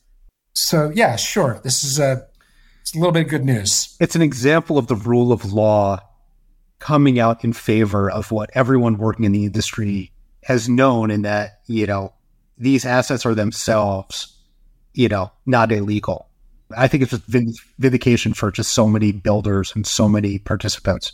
so 0.54 0.90
yeah, 0.94 1.16
sure. 1.16 1.60
This 1.62 1.84
is 1.84 1.98
a 1.98 2.26
it's 2.80 2.94
a 2.94 2.98
little 2.98 3.12
bit 3.12 3.24
of 3.24 3.28
good 3.28 3.44
news. 3.44 3.96
It's 4.00 4.14
an 4.14 4.22
example 4.22 4.78
of 4.78 4.86
the 4.86 4.96
rule 4.96 5.32
of 5.32 5.52
law 5.52 6.00
coming 6.78 7.18
out 7.18 7.44
in 7.44 7.52
favor 7.52 8.10
of 8.10 8.30
what 8.30 8.50
everyone 8.54 8.98
working 8.98 9.24
in 9.24 9.32
the 9.32 9.46
industry 9.46 10.12
has 10.42 10.68
known 10.68 11.10
in 11.10 11.22
that, 11.22 11.60
you 11.66 11.86
know, 11.86 12.12
these 12.58 12.84
assets 12.84 13.24
are 13.24 13.34
themselves, 13.34 14.36
you 14.92 15.08
know, 15.08 15.32
not 15.46 15.72
illegal. 15.72 16.28
I 16.76 16.88
think 16.88 17.02
it's 17.02 17.12
just 17.12 17.24
vindication 17.78 18.34
for 18.34 18.50
just 18.50 18.74
so 18.74 18.86
many 18.86 19.12
builders 19.12 19.72
and 19.74 19.86
so 19.86 20.08
many 20.08 20.38
participants. 20.38 21.12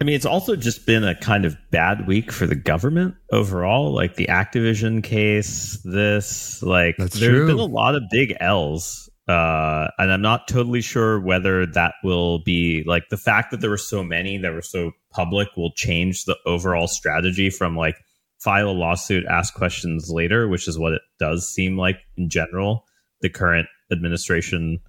I 0.00 0.04
mean, 0.04 0.14
it's 0.14 0.26
also 0.26 0.56
just 0.56 0.86
been 0.86 1.04
a 1.04 1.14
kind 1.14 1.44
of 1.44 1.56
bad 1.70 2.06
week 2.06 2.32
for 2.32 2.46
the 2.46 2.54
government 2.54 3.16
overall. 3.32 3.92
Like 3.92 4.14
the 4.14 4.26
Activision 4.26 5.02
case, 5.02 5.78
this, 5.84 6.62
like, 6.62 6.96
That's 6.96 7.20
there's 7.20 7.36
true. 7.36 7.46
been 7.46 7.58
a 7.58 7.64
lot 7.64 7.94
of 7.94 8.04
big 8.10 8.34
L's 8.40 9.10
Uh, 9.28 9.88
and 9.98 10.10
I'm 10.10 10.22
not 10.22 10.48
totally 10.48 10.80
sure 10.80 11.20
whether 11.20 11.64
that 11.66 11.94
will 12.02 12.40
be 12.40 12.82
like 12.84 13.10
the 13.10 13.16
fact 13.16 13.52
that 13.52 13.60
there 13.60 13.70
were 13.70 13.76
so 13.76 14.02
many 14.02 14.38
that 14.38 14.52
were 14.52 14.62
so 14.62 14.90
public 15.12 15.48
will 15.56 15.70
change 15.72 16.24
the 16.24 16.36
overall 16.46 16.88
strategy 16.88 17.48
from 17.48 17.76
like 17.76 17.96
file 18.40 18.70
a 18.70 18.72
lawsuit, 18.72 19.24
ask 19.26 19.54
questions 19.54 20.10
later, 20.10 20.48
which 20.48 20.66
is 20.66 20.78
what 20.78 20.94
it 20.94 21.02
does 21.20 21.48
seem 21.48 21.76
like 21.76 22.00
in 22.16 22.28
general. 22.28 22.84
The 23.20 23.28
current 23.28 23.68
administration 23.92 24.80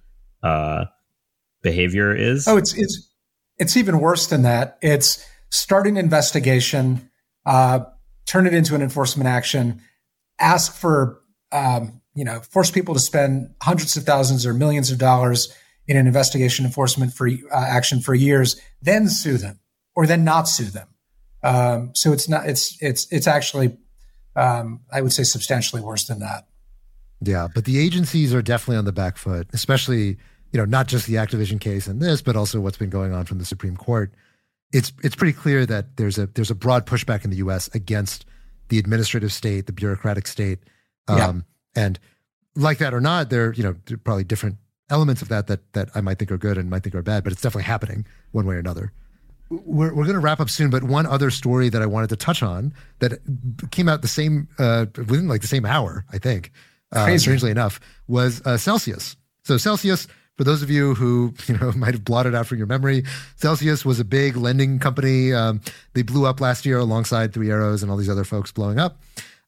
uh, 0.42 0.86
behavior 1.62 2.12
is. 2.12 2.48
Oh, 2.48 2.56
it's 2.56 2.74
it's 2.74 3.11
it's 3.62 3.76
even 3.76 4.00
worse 4.00 4.26
than 4.26 4.42
that. 4.42 4.76
It's 4.82 5.24
start 5.50 5.86
an 5.86 5.96
investigation, 5.96 7.08
uh, 7.46 7.80
turn 8.26 8.48
it 8.48 8.54
into 8.54 8.74
an 8.74 8.82
enforcement 8.82 9.28
action, 9.28 9.80
ask 10.40 10.74
for 10.74 11.20
um, 11.52 12.02
you 12.14 12.24
know 12.24 12.40
force 12.40 12.72
people 12.72 12.92
to 12.94 13.00
spend 13.00 13.54
hundreds 13.62 13.96
of 13.96 14.02
thousands 14.02 14.44
or 14.44 14.52
millions 14.52 14.90
of 14.90 14.98
dollars 14.98 15.54
in 15.86 15.96
an 15.96 16.08
investigation 16.08 16.64
enforcement 16.64 17.12
for 17.12 17.28
uh, 17.28 17.36
action 17.52 18.00
for 18.00 18.14
years, 18.14 18.60
then 18.82 19.08
sue 19.08 19.36
them 19.38 19.60
or 19.94 20.06
then 20.06 20.24
not 20.24 20.48
sue 20.48 20.64
them. 20.64 20.88
Um, 21.44 21.92
so 21.94 22.12
it's 22.12 22.28
not 22.28 22.48
it's 22.48 22.76
it's 22.82 23.06
it's 23.12 23.28
actually 23.28 23.76
um, 24.34 24.80
I 24.92 25.02
would 25.02 25.12
say 25.12 25.22
substantially 25.22 25.82
worse 25.82 26.04
than 26.08 26.18
that. 26.18 26.48
Yeah, 27.24 27.46
but 27.54 27.64
the 27.64 27.78
agencies 27.78 28.34
are 28.34 28.42
definitely 28.42 28.78
on 28.78 28.86
the 28.86 28.92
back 28.92 29.16
foot, 29.16 29.46
especially 29.52 30.16
you 30.52 30.58
know 30.58 30.64
not 30.64 30.88
just 30.88 31.06
the 31.06 31.14
Activision 31.14 31.60
case 31.60 31.86
and 31.86 32.00
this, 32.00 32.22
but 32.22 32.36
also 32.36 32.60
what's 32.60 32.76
been 32.76 32.90
going 32.90 33.12
on 33.12 33.24
from 33.24 33.38
the 33.38 33.44
Supreme 33.44 33.76
Court. 33.76 34.12
It's 34.72 34.92
it's 35.02 35.16
pretty 35.16 35.32
clear 35.32 35.66
that 35.66 35.96
there's 35.96 36.18
a 36.18 36.26
there's 36.26 36.50
a 36.50 36.54
broad 36.54 36.86
pushback 36.86 37.24
in 37.24 37.30
the 37.30 37.36
U.S. 37.38 37.68
against 37.74 38.24
the 38.68 38.78
administrative 38.78 39.32
state, 39.32 39.66
the 39.66 39.72
bureaucratic 39.72 40.26
state, 40.26 40.60
um, 41.08 41.44
yeah. 41.76 41.82
and 41.84 41.98
like 42.54 42.78
that 42.78 42.94
or 42.94 43.00
not, 43.00 43.30
there 43.30 43.52
you 43.52 43.62
know 43.62 43.76
probably 44.04 44.24
different 44.24 44.56
elements 44.90 45.22
of 45.22 45.28
that 45.28 45.46
that 45.48 45.72
that 45.72 45.90
I 45.94 46.00
might 46.00 46.18
think 46.18 46.30
are 46.30 46.38
good 46.38 46.58
and 46.58 46.70
might 46.70 46.82
think 46.82 46.94
are 46.94 47.02
bad, 47.02 47.24
but 47.24 47.32
it's 47.32 47.42
definitely 47.42 47.64
happening 47.64 48.06
one 48.30 48.46
way 48.46 48.54
or 48.54 48.58
another 48.58 48.92
we're, 49.64 49.94
we're 49.94 50.04
going 50.04 50.14
to 50.14 50.20
wrap 50.20 50.40
up 50.40 50.50
soon, 50.50 50.70
but 50.70 50.82
one 50.82 51.06
other 51.06 51.30
story 51.30 51.68
that 51.68 51.82
I 51.82 51.86
wanted 51.86 52.10
to 52.10 52.16
touch 52.16 52.42
on 52.42 52.72
that 53.00 53.20
came 53.70 53.88
out 53.88 54.02
the 54.02 54.08
same 54.08 54.48
uh, 54.58 54.86
within 54.96 55.28
like 55.28 55.42
the 55.42 55.48
same 55.48 55.64
hour, 55.64 56.04
I 56.12 56.18
think. 56.18 56.52
Uh, 56.90 57.16
strangely 57.16 57.50
enough, 57.50 57.80
was 58.06 58.42
uh, 58.44 58.58
Celsius. 58.58 59.16
So 59.44 59.56
Celsius, 59.56 60.06
for 60.42 60.46
those 60.46 60.62
of 60.62 60.70
you 60.70 60.94
who 60.94 61.32
you 61.46 61.56
know 61.56 61.70
might 61.76 61.94
have 61.94 62.04
blotted 62.04 62.34
out 62.34 62.48
from 62.48 62.58
your 62.58 62.66
memory, 62.66 63.04
Celsius 63.36 63.84
was 63.84 64.00
a 64.00 64.04
big 64.04 64.36
lending 64.36 64.80
company. 64.80 65.32
Um, 65.32 65.60
they 65.92 66.02
blew 66.02 66.26
up 66.26 66.40
last 66.40 66.66
year 66.66 66.78
alongside 66.78 67.32
Three 67.32 67.48
Arrows 67.48 67.82
and 67.82 67.92
all 67.92 67.96
these 67.96 68.10
other 68.10 68.24
folks 68.24 68.50
blowing 68.50 68.80
up. 68.80 69.00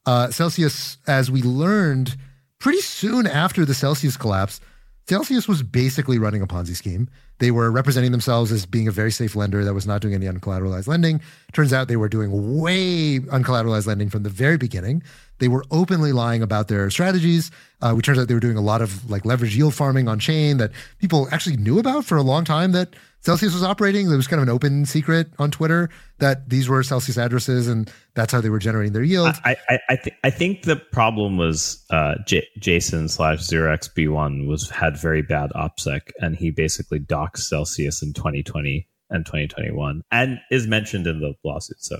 Uh, 0.06 0.30
Celsius, 0.30 0.98
as 1.08 1.32
we 1.32 1.42
learned 1.42 2.16
pretty 2.60 2.80
soon 2.80 3.26
after 3.26 3.64
the 3.64 3.74
Celsius 3.74 4.16
collapse, 4.16 4.60
Celsius 5.08 5.48
was 5.48 5.64
basically 5.64 6.18
running 6.18 6.42
a 6.42 6.46
Ponzi 6.46 6.76
scheme. 6.76 7.08
They 7.38 7.50
were 7.50 7.70
representing 7.70 8.12
themselves 8.12 8.52
as 8.52 8.64
being 8.64 8.88
a 8.88 8.92
very 8.92 9.10
safe 9.10 9.34
lender 9.34 9.64
that 9.64 9.74
was 9.74 9.86
not 9.86 10.00
doing 10.00 10.14
any 10.14 10.26
uncollateralized 10.26 10.86
lending. 10.86 11.20
Turns 11.52 11.72
out 11.72 11.88
they 11.88 11.96
were 11.96 12.08
doing 12.08 12.60
way 12.60 13.18
uncollateralized 13.18 13.86
lending 13.86 14.08
from 14.08 14.22
the 14.22 14.30
very 14.30 14.56
beginning. 14.56 15.02
They 15.38 15.48
were 15.48 15.64
openly 15.70 16.12
lying 16.12 16.42
about 16.42 16.68
their 16.68 16.88
strategies. 16.90 17.50
Uh, 17.82 17.92
we 17.96 18.02
turns 18.02 18.18
out 18.18 18.28
they 18.28 18.34
were 18.34 18.40
doing 18.40 18.56
a 18.56 18.62
lot 18.62 18.80
of 18.80 19.10
like 19.10 19.24
leverage 19.24 19.56
yield 19.56 19.74
farming 19.74 20.06
on 20.08 20.18
chain 20.18 20.58
that 20.58 20.70
people 20.98 21.28
actually 21.32 21.56
knew 21.56 21.78
about 21.78 22.04
for 22.04 22.16
a 22.16 22.22
long 22.22 22.44
time 22.44 22.72
that 22.72 22.94
Celsius 23.24 23.54
was 23.54 23.62
operating. 23.62 24.08
There 24.08 24.18
was 24.18 24.28
kind 24.28 24.40
of 24.40 24.48
an 24.48 24.54
open 24.54 24.84
secret 24.84 25.28
on 25.38 25.50
Twitter 25.50 25.88
that 26.18 26.50
these 26.50 26.68
were 26.68 26.82
Celsius 26.82 27.16
addresses, 27.16 27.68
and 27.68 27.90
that's 28.14 28.32
how 28.32 28.42
they 28.42 28.50
were 28.50 28.58
generating 28.58 28.92
their 28.92 29.02
yield. 29.02 29.34
I 29.44 29.56
I, 29.68 29.78
I, 29.88 29.96
th- 29.96 30.16
I 30.24 30.30
think 30.30 30.62
the 30.62 30.76
problem 30.76 31.38
was 31.38 31.82
uh, 31.90 32.16
J- 32.26 32.46
Jason 32.58 33.08
slash 33.08 33.40
zero 33.40 33.74
xb 33.76 34.12
one 34.12 34.46
was 34.46 34.68
had 34.68 34.98
very 34.98 35.22
bad 35.22 35.50
opsec, 35.56 36.02
and 36.18 36.36
he 36.36 36.50
basically 36.50 36.98
Celsius 37.36 38.02
in 38.02 38.12
2020 38.12 38.86
and 39.10 39.24
2021, 39.24 40.02
and 40.10 40.40
is 40.50 40.66
mentioned 40.66 41.06
in 41.06 41.20
the 41.20 41.34
lawsuit. 41.44 41.82
So. 41.82 41.98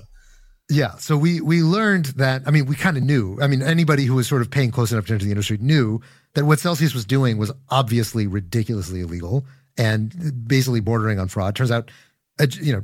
Yeah, 0.69 0.95
so 0.95 1.15
we 1.15 1.41
we 1.41 1.61
learned 1.61 2.05
that. 2.17 2.41
I 2.47 2.51
mean, 2.51 2.65
we 2.65 2.75
kind 2.75 2.97
of 2.97 3.03
knew. 3.03 3.37
I 3.39 3.47
mean, 3.47 3.61
anybody 3.61 4.05
who 4.05 4.15
was 4.15 4.27
sort 4.27 4.41
of 4.41 4.49
paying 4.49 4.71
close 4.71 4.91
enough 4.91 5.05
attention 5.05 5.19
to 5.19 5.25
the 5.25 5.31
industry 5.31 5.57
knew 5.59 6.01
that 6.33 6.45
what 6.45 6.59
Celsius 6.59 6.93
was 6.93 7.05
doing 7.05 7.37
was 7.37 7.51
obviously 7.69 8.25
ridiculously 8.25 9.01
illegal 9.01 9.45
and 9.77 10.47
basically 10.47 10.79
bordering 10.79 11.19
on 11.19 11.27
fraud. 11.27 11.55
Turns 11.55 11.71
out, 11.71 11.91
uh, 12.39 12.47
you 12.61 12.73
know, 12.73 12.81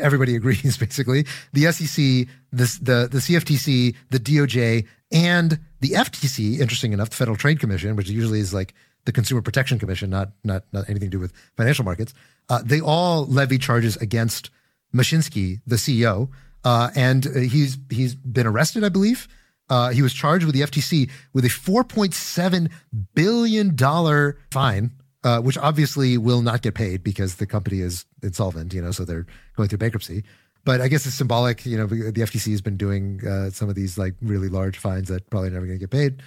everybody 0.00 0.36
agrees 0.36 0.76
basically. 0.76 1.26
The 1.52 1.72
SEC, 1.72 2.28
the, 2.52 2.78
the, 2.82 3.08
the 3.10 3.18
CFTC, 3.18 3.94
the 4.10 4.18
DOJ, 4.18 4.86
and 5.12 5.58
the 5.80 5.90
FTC, 5.90 6.58
interesting 6.58 6.92
enough, 6.92 7.10
the 7.10 7.16
Federal 7.16 7.36
Trade 7.36 7.60
Commission, 7.60 7.96
which 7.96 8.08
usually 8.08 8.40
is 8.40 8.54
like 8.54 8.74
the 9.04 9.12
Consumer 9.12 9.42
Protection 9.42 9.78
Commission, 9.78 10.10
not, 10.10 10.32
not, 10.44 10.64
not 10.72 10.88
anything 10.88 11.10
to 11.10 11.16
do 11.16 11.20
with 11.20 11.32
financial 11.56 11.84
markets, 11.84 12.14
uh, 12.48 12.62
they 12.64 12.80
all 12.80 13.26
levy 13.26 13.58
charges 13.58 13.96
against 13.96 14.50
Mashinsky, 14.94 15.60
the 15.66 15.76
CEO. 15.76 16.28
Uh, 16.64 16.90
and 16.94 17.24
he's 17.24 17.76
he's 17.90 18.14
been 18.14 18.46
arrested, 18.46 18.84
I 18.84 18.88
believe. 18.88 19.28
Uh, 19.68 19.90
he 19.90 20.00
was 20.00 20.14
charged 20.14 20.46
with 20.46 20.54
the 20.54 20.62
FTC 20.62 21.10
with 21.32 21.44
a 21.44 21.48
4.7 21.48 22.70
billion 23.14 23.76
dollar 23.76 24.38
fine 24.50 24.92
uh, 25.24 25.40
which 25.40 25.58
obviously 25.58 26.18
will 26.18 26.42
not 26.42 26.62
get 26.62 26.74
paid 26.74 27.02
because 27.02 27.36
the 27.36 27.46
company 27.46 27.80
is 27.80 28.04
insolvent, 28.22 28.74
you 28.74 28.82
know, 28.82 28.90
so 28.90 29.04
they're 29.04 29.26
going 29.56 29.68
through 29.68 29.78
bankruptcy. 29.78 30.22
But 30.64 30.80
I 30.80 30.88
guess 30.88 31.06
it's 31.06 31.14
symbolic, 31.14 31.66
you 31.66 31.76
know, 31.76 31.86
the 31.86 32.12
FTC 32.12 32.50
has 32.52 32.60
been 32.60 32.76
doing 32.76 33.26
uh, 33.26 33.50
some 33.50 33.68
of 33.68 33.74
these 33.74 33.98
like 33.98 34.14
really 34.22 34.48
large 34.48 34.78
fines 34.78 35.08
that 35.08 35.28
probably 35.30 35.50
never 35.50 35.66
going 35.66 35.78
to 35.78 35.82
get 35.82 35.90
paid. 35.90 36.22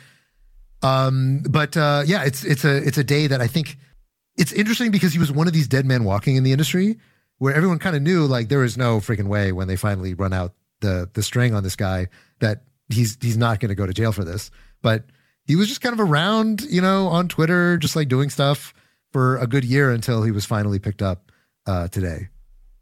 Um, 0.82 1.44
but 1.50 1.76
uh, 1.76 2.04
yeah, 2.06 2.24
it's 2.24 2.44
it's 2.44 2.64
a 2.64 2.78
it's 2.78 2.98
a 2.98 3.04
day 3.04 3.28
that 3.28 3.42
I 3.42 3.48
think 3.48 3.78
it's 4.38 4.52
interesting 4.52 4.92
because 4.92 5.14
he 5.14 5.20
was 5.20 5.32
one 5.32 5.48
of 5.48 5.54
these 5.54 5.68
dead 5.68 5.86
men 5.86 6.04
walking 6.04 6.36
in 6.36 6.44
the 6.44 6.52
industry 6.52 6.98
where 7.40 7.54
everyone 7.54 7.80
kind 7.80 7.96
of 7.96 8.02
knew 8.02 8.26
like 8.26 8.50
there 8.50 8.64
is 8.64 8.78
no 8.78 9.00
freaking 9.00 9.28
way 9.28 9.52
when 9.52 9.68
they 9.68 9.76
finally 9.76 10.14
run 10.14 10.34
out 10.34 10.54
the 10.82 11.10
the 11.14 11.24
string 11.24 11.54
on 11.54 11.64
this 11.64 11.76
guy 11.76 12.08
that 12.40 12.64
he's 12.90 13.18
he's 13.22 13.38
not 13.38 13.60
going 13.60 13.70
to 13.70 13.76
go 13.76 13.86
to 13.86 13.94
jail 13.94 14.12
for 14.12 14.24
this. 14.24 14.52
But 14.82 15.06
he 15.46 15.56
was 15.56 15.68
just 15.68 15.82
kind 15.82 15.94
of 15.94 16.00
around, 16.00 16.62
you 16.62 16.82
know, 16.82 17.08
on 17.08 17.28
Twitter, 17.28 17.78
just 17.78 17.96
like 17.96 18.10
doing 18.10 18.30
stuff 18.30 18.74
for 19.12 19.38
a 19.38 19.48
good 19.48 19.64
year 19.64 19.92
until 19.92 20.24
he 20.24 20.32
was 20.32 20.46
finally 20.46 20.80
picked 20.80 21.02
up 21.02 21.32
uh, 21.66 21.88
today. 21.88 22.28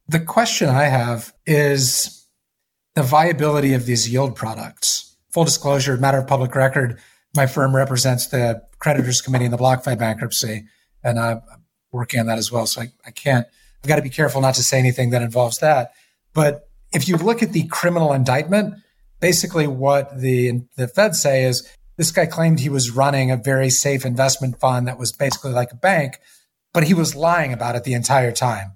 The 0.07 0.19
question 0.19 0.69
I 0.69 0.83
have 0.83 1.33
is 1.45 2.27
the 2.95 3.03
viability 3.03 3.73
of 3.73 3.85
these 3.85 4.09
yield 4.09 4.35
products. 4.35 5.15
Full 5.31 5.45
disclosure, 5.45 5.97
matter 5.97 6.17
of 6.19 6.27
public 6.27 6.55
record, 6.55 6.99
my 7.35 7.47
firm 7.47 7.75
represents 7.75 8.27
the 8.27 8.63
creditors 8.79 9.21
committee 9.21 9.45
in 9.45 9.51
the 9.51 9.57
BlockFi 9.57 9.97
bankruptcy, 9.97 10.65
and 11.03 11.19
I'm 11.19 11.41
working 11.91 12.19
on 12.19 12.27
that 12.27 12.37
as 12.37 12.51
well. 12.51 12.65
So 12.65 12.81
I, 12.81 12.91
I 13.05 13.11
can't, 13.11 13.47
I've 13.83 13.87
got 13.87 13.95
to 13.97 14.01
be 14.01 14.09
careful 14.09 14.41
not 14.41 14.55
to 14.55 14.63
say 14.63 14.79
anything 14.79 15.11
that 15.11 15.21
involves 15.21 15.59
that. 15.59 15.93
But 16.33 16.69
if 16.93 17.07
you 17.07 17.17
look 17.17 17.41
at 17.41 17.53
the 17.53 17.67
criminal 17.67 18.13
indictment, 18.13 18.75
basically 19.19 19.67
what 19.67 20.19
the 20.19 20.63
the 20.75 20.87
Fed 20.87 21.15
say 21.15 21.43
is 21.43 21.67
this 21.97 22.11
guy 22.11 22.25
claimed 22.25 22.59
he 22.59 22.69
was 22.69 22.91
running 22.91 23.31
a 23.31 23.37
very 23.37 23.69
safe 23.69 24.05
investment 24.05 24.59
fund 24.59 24.87
that 24.87 24.99
was 24.99 25.11
basically 25.11 25.51
like 25.51 25.71
a 25.71 25.77
bank, 25.77 26.19
but 26.73 26.83
he 26.83 26.93
was 26.93 27.15
lying 27.15 27.53
about 27.53 27.75
it 27.75 27.83
the 27.83 27.93
entire 27.93 28.31
time. 28.31 28.73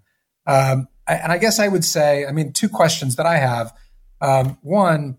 Um, 0.48 0.88
and 1.08 1.32
I 1.32 1.38
guess 1.38 1.60
I 1.60 1.68
would 1.68 1.84
say, 1.84 2.26
I 2.26 2.32
mean, 2.32 2.54
two 2.54 2.70
questions 2.70 3.16
that 3.16 3.26
I 3.26 3.38
have. 3.38 3.74
Um, 4.22 4.58
one, 4.62 5.18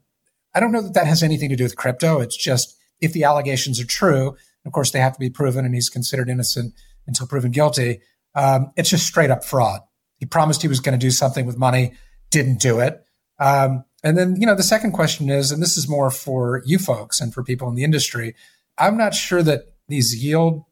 I 0.54 0.60
don't 0.60 0.72
know 0.72 0.82
that 0.82 0.94
that 0.94 1.06
has 1.06 1.22
anything 1.22 1.50
to 1.50 1.56
do 1.56 1.64
with 1.64 1.76
crypto. 1.76 2.20
It's 2.20 2.36
just 2.36 2.76
if 3.00 3.12
the 3.12 3.24
allegations 3.24 3.80
are 3.80 3.86
true, 3.86 4.36
of 4.64 4.72
course, 4.72 4.90
they 4.90 5.00
have 5.00 5.14
to 5.14 5.20
be 5.20 5.30
proven, 5.30 5.64
and 5.64 5.74
he's 5.74 5.88
considered 5.88 6.28
innocent 6.28 6.74
until 7.06 7.26
proven 7.26 7.50
guilty. 7.50 8.00
Um, 8.34 8.72
it's 8.76 8.90
just 8.90 9.06
straight 9.06 9.30
up 9.30 9.44
fraud. 9.44 9.80
He 10.16 10.26
promised 10.26 10.62
he 10.62 10.68
was 10.68 10.80
going 10.80 10.98
to 10.98 11.04
do 11.04 11.10
something 11.10 11.46
with 11.46 11.56
money, 11.56 11.94
didn't 12.30 12.60
do 12.60 12.78
it. 12.80 13.04
Um, 13.38 13.84
and 14.04 14.16
then, 14.16 14.36
you 14.36 14.46
know, 14.46 14.54
the 14.54 14.62
second 14.62 14.92
question 14.92 15.30
is, 15.30 15.50
and 15.50 15.62
this 15.62 15.76
is 15.76 15.88
more 15.88 16.10
for 16.10 16.62
you 16.64 16.78
folks 16.78 17.20
and 17.20 17.32
for 17.32 17.42
people 17.42 17.68
in 17.68 17.74
the 17.74 17.84
industry, 17.84 18.34
I'm 18.78 18.96
not 18.96 19.14
sure 19.14 19.42
that 19.42 19.62
these 19.88 20.22
yield 20.22 20.64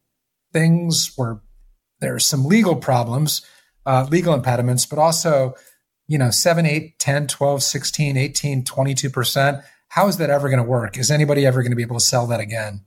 things 0.53 1.13
were, 1.17 1.41
there 1.99 2.15
are 2.15 2.19
some 2.19 2.45
legal 2.45 2.75
problems, 2.75 3.41
uh, 3.85 4.07
legal 4.09 4.33
impediments, 4.33 4.85
but 4.85 4.99
also, 4.99 5.53
you 6.07 6.17
know, 6.17 6.31
7, 6.31 6.65
8, 6.65 6.97
10, 6.97 7.27
12, 7.27 7.63
16, 7.63 8.17
18, 8.17 8.63
22%. 8.63 9.63
How 9.89 10.07
is 10.07 10.17
that 10.17 10.29
ever 10.29 10.49
going 10.49 10.63
to 10.63 10.67
work? 10.67 10.97
Is 10.97 11.11
anybody 11.11 11.45
ever 11.45 11.61
going 11.61 11.71
to 11.71 11.75
be 11.75 11.81
able 11.81 11.97
to 11.97 12.05
sell 12.05 12.27
that 12.27 12.39
again? 12.39 12.85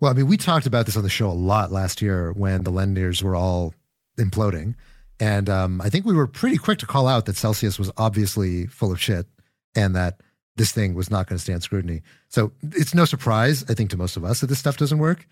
Well, 0.00 0.10
I 0.10 0.14
mean, 0.14 0.26
we 0.26 0.36
talked 0.36 0.66
about 0.66 0.86
this 0.86 0.96
on 0.96 1.02
the 1.02 1.10
show 1.10 1.28
a 1.28 1.32
lot 1.32 1.72
last 1.72 2.00
year 2.00 2.32
when 2.32 2.62
the 2.62 2.70
lenders 2.70 3.22
were 3.22 3.34
all 3.34 3.74
imploding. 4.18 4.74
And 5.20 5.50
um, 5.50 5.80
I 5.80 5.90
think 5.90 6.06
we 6.06 6.14
were 6.14 6.28
pretty 6.28 6.56
quick 6.56 6.78
to 6.78 6.86
call 6.86 7.08
out 7.08 7.26
that 7.26 7.36
Celsius 7.36 7.78
was 7.78 7.90
obviously 7.96 8.66
full 8.66 8.92
of 8.92 9.00
shit 9.00 9.26
and 9.74 9.94
that 9.96 10.20
this 10.56 10.70
thing 10.70 10.94
was 10.94 11.10
not 11.10 11.26
going 11.26 11.36
to 11.36 11.42
stand 11.42 11.62
scrutiny. 11.62 12.02
So 12.28 12.52
it's 12.62 12.94
no 12.94 13.04
surprise, 13.04 13.64
I 13.68 13.74
think, 13.74 13.90
to 13.90 13.96
most 13.96 14.16
of 14.16 14.24
us 14.24 14.40
that 14.40 14.46
this 14.46 14.58
stuff 14.58 14.76
doesn't 14.76 14.98
work. 14.98 15.26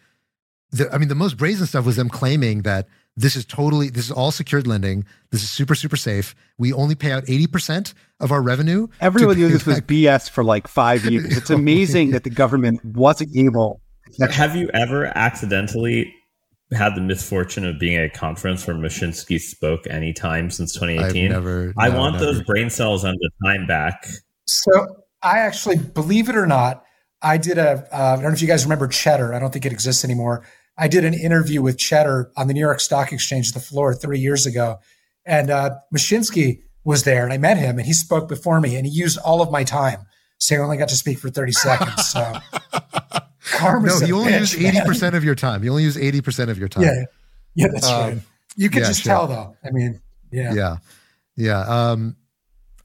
The, 0.73 0.93
I 0.93 0.99
mean, 0.99 1.09
the 1.09 1.15
most 1.15 1.37
brazen 1.37 1.67
stuff 1.67 1.87
was 1.87 1.97
them 1.97 2.09
claiming 2.09 2.63
that 2.63 2.89
this 3.17 3.37
is 3.37 3.45
totally, 3.45 3.89
this 3.89 4.05
is 4.07 4.11
all 4.13 4.31
secured 4.31 4.67
lending. 4.67 5.05
This 5.31 5.43
is 5.43 5.51
super, 5.51 5.75
super 5.75 5.97
safe. 5.97 6.35
We 6.59 6.73
only 6.73 6.95
pay 6.95 7.13
out 7.13 7.25
80% 7.25 7.95
of 8.21 8.33
our 8.33 8.43
revenue. 8.43 8.89
Everyone 9.01 9.37
knew 9.37 9.49
this 9.49 9.65
back. 9.65 9.67
was 9.67 9.81
BS 9.83 10.31
for 10.31 10.45
like 10.45 10.69
five 10.69 11.05
years. 11.05 11.37
It's 11.37 11.51
amazing 11.51 12.11
that 12.11 12.25
the 12.25 12.31
government 12.31 12.85
wasn't 12.85 13.37
able. 13.37 13.81
Have 14.31 14.55
you 14.55 14.71
ever 14.75 15.07
accidentally 15.17 16.13
had 16.73 16.95
the 16.97 17.01
misfortune 17.01 17.65
of 17.65 17.79
being 17.79 17.97
at 17.97 18.05
a 18.05 18.11
conference 18.11 18.67
where 18.67 18.77
Mashinsky 18.77 19.41
spoke 19.41 19.87
anytime 19.89 20.51
since 20.51 20.73
2018. 20.75 21.31
never- 21.31 21.73
I 21.79 21.89
no, 21.89 21.99
want 21.99 22.15
never. 22.15 22.27
those 22.27 22.43
brain 22.43 22.71
cells 22.71 23.05
on 23.05 23.15
the 23.15 23.31
time 23.45 23.67
back. 23.67 24.07
So 24.47 24.71
I 25.23 25.39
actually, 25.39 25.77
believe 25.77 26.29
it 26.29 26.37
or 26.37 26.47
not, 26.47 26.83
I 27.23 27.39
did 27.39 27.59
a. 27.59 27.87
Uh, 27.93 28.13
I 28.13 28.15
don't 28.17 28.25
know 28.25 28.31
if 28.31 28.43
you 28.43 28.49
guys 28.49 28.65
remember 28.65 28.89
Cheddar. 28.89 29.33
I 29.33 29.39
don't 29.39 29.53
think 29.53 29.65
it 29.65 29.73
exists 29.73 30.05
anymore. 30.05 30.45
I 30.79 30.89
did 30.89 31.05
an 31.05 31.15
interview 31.15 31.63
with 31.63 31.79
Cheddar 31.79 32.31
on 32.37 32.49
the 32.49 32.55
New 32.55 32.61
York 32.61 32.81
Stock 32.81 33.13
Exchange, 33.13 33.53
the 33.53 33.61
floor, 33.61 33.95
three 33.95 34.19
years 34.19 34.47
ago, 34.47 34.79
and 35.25 35.51
uh, 35.51 35.71
Mashinsky 35.95 36.61
was 36.85 37.05
there, 37.05 37.25
and 37.25 37.33
I 37.33 37.39
met 37.39 37.57
him, 37.57 37.79
and 37.79 37.87
he 37.87 37.93
spoke 37.93 38.29
before 38.29 38.61
me, 38.61 38.77
and 38.77 38.87
he 38.87 38.93
used 38.93 39.19
all 39.19 39.41
of 39.43 39.51
my 39.51 39.65
time, 39.65 40.01
so 40.39 40.55
I 40.57 40.59
only 40.59 40.77
got 40.77 40.89
to 40.91 40.97
speak 40.97 41.19
for 41.19 41.31
thirty 41.31 41.53
seconds. 41.67 42.09
So, 42.11 42.33
No, 43.63 43.99
you 44.07 44.17
only 44.19 44.33
bitch, 44.33 44.41
use 44.41 44.57
eighty 44.65 44.81
percent 44.83 45.15
of 45.15 45.25
your 45.25 45.35
time. 45.35 45.65
You 45.65 45.71
only 45.71 45.83
use 45.85 45.97
eighty 45.97 46.21
percent 46.21 46.51
of 46.51 46.59
your 46.59 46.69
time. 46.69 46.85
Yeah, 46.85 47.05
yeah, 47.55 47.67
that's 47.73 47.87
Um, 47.89 48.01
right. 48.01 48.19
You 48.57 48.69
can 48.71 48.81
yeah, 48.83 48.87
just 48.89 49.03
sure. 49.03 49.13
tell, 49.13 49.27
though. 49.27 49.57
I 49.65 49.71
mean, 49.71 50.01
yeah. 50.31 50.53
yeah 50.55 50.77
yeah 51.39 51.91
um 51.91 52.17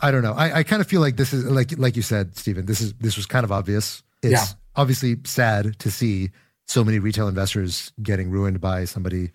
i 0.01 0.11
don't 0.11 0.21
know 0.23 0.33
i, 0.33 0.59
I 0.59 0.63
kind 0.63 0.81
of 0.81 0.87
feel 0.87 0.99
like 1.01 1.15
this 1.15 1.31
is 1.33 1.45
like 1.45 1.77
like 1.77 1.95
you 1.95 2.01
said 2.01 2.37
stephen 2.37 2.65
this 2.65 2.81
is 2.81 2.93
this 2.95 3.15
was 3.15 3.25
kind 3.25 3.43
of 3.45 3.51
obvious 3.51 4.03
it's 4.21 4.31
Yeah. 4.33 4.45
obviously 4.75 5.15
sad 5.25 5.79
to 5.79 5.89
see 5.89 6.31
so 6.71 6.83
many 6.83 6.99
retail 6.99 7.27
investors 7.27 7.91
getting 8.01 8.29
ruined 8.29 8.61
by 8.61 8.85
somebody 8.85 9.31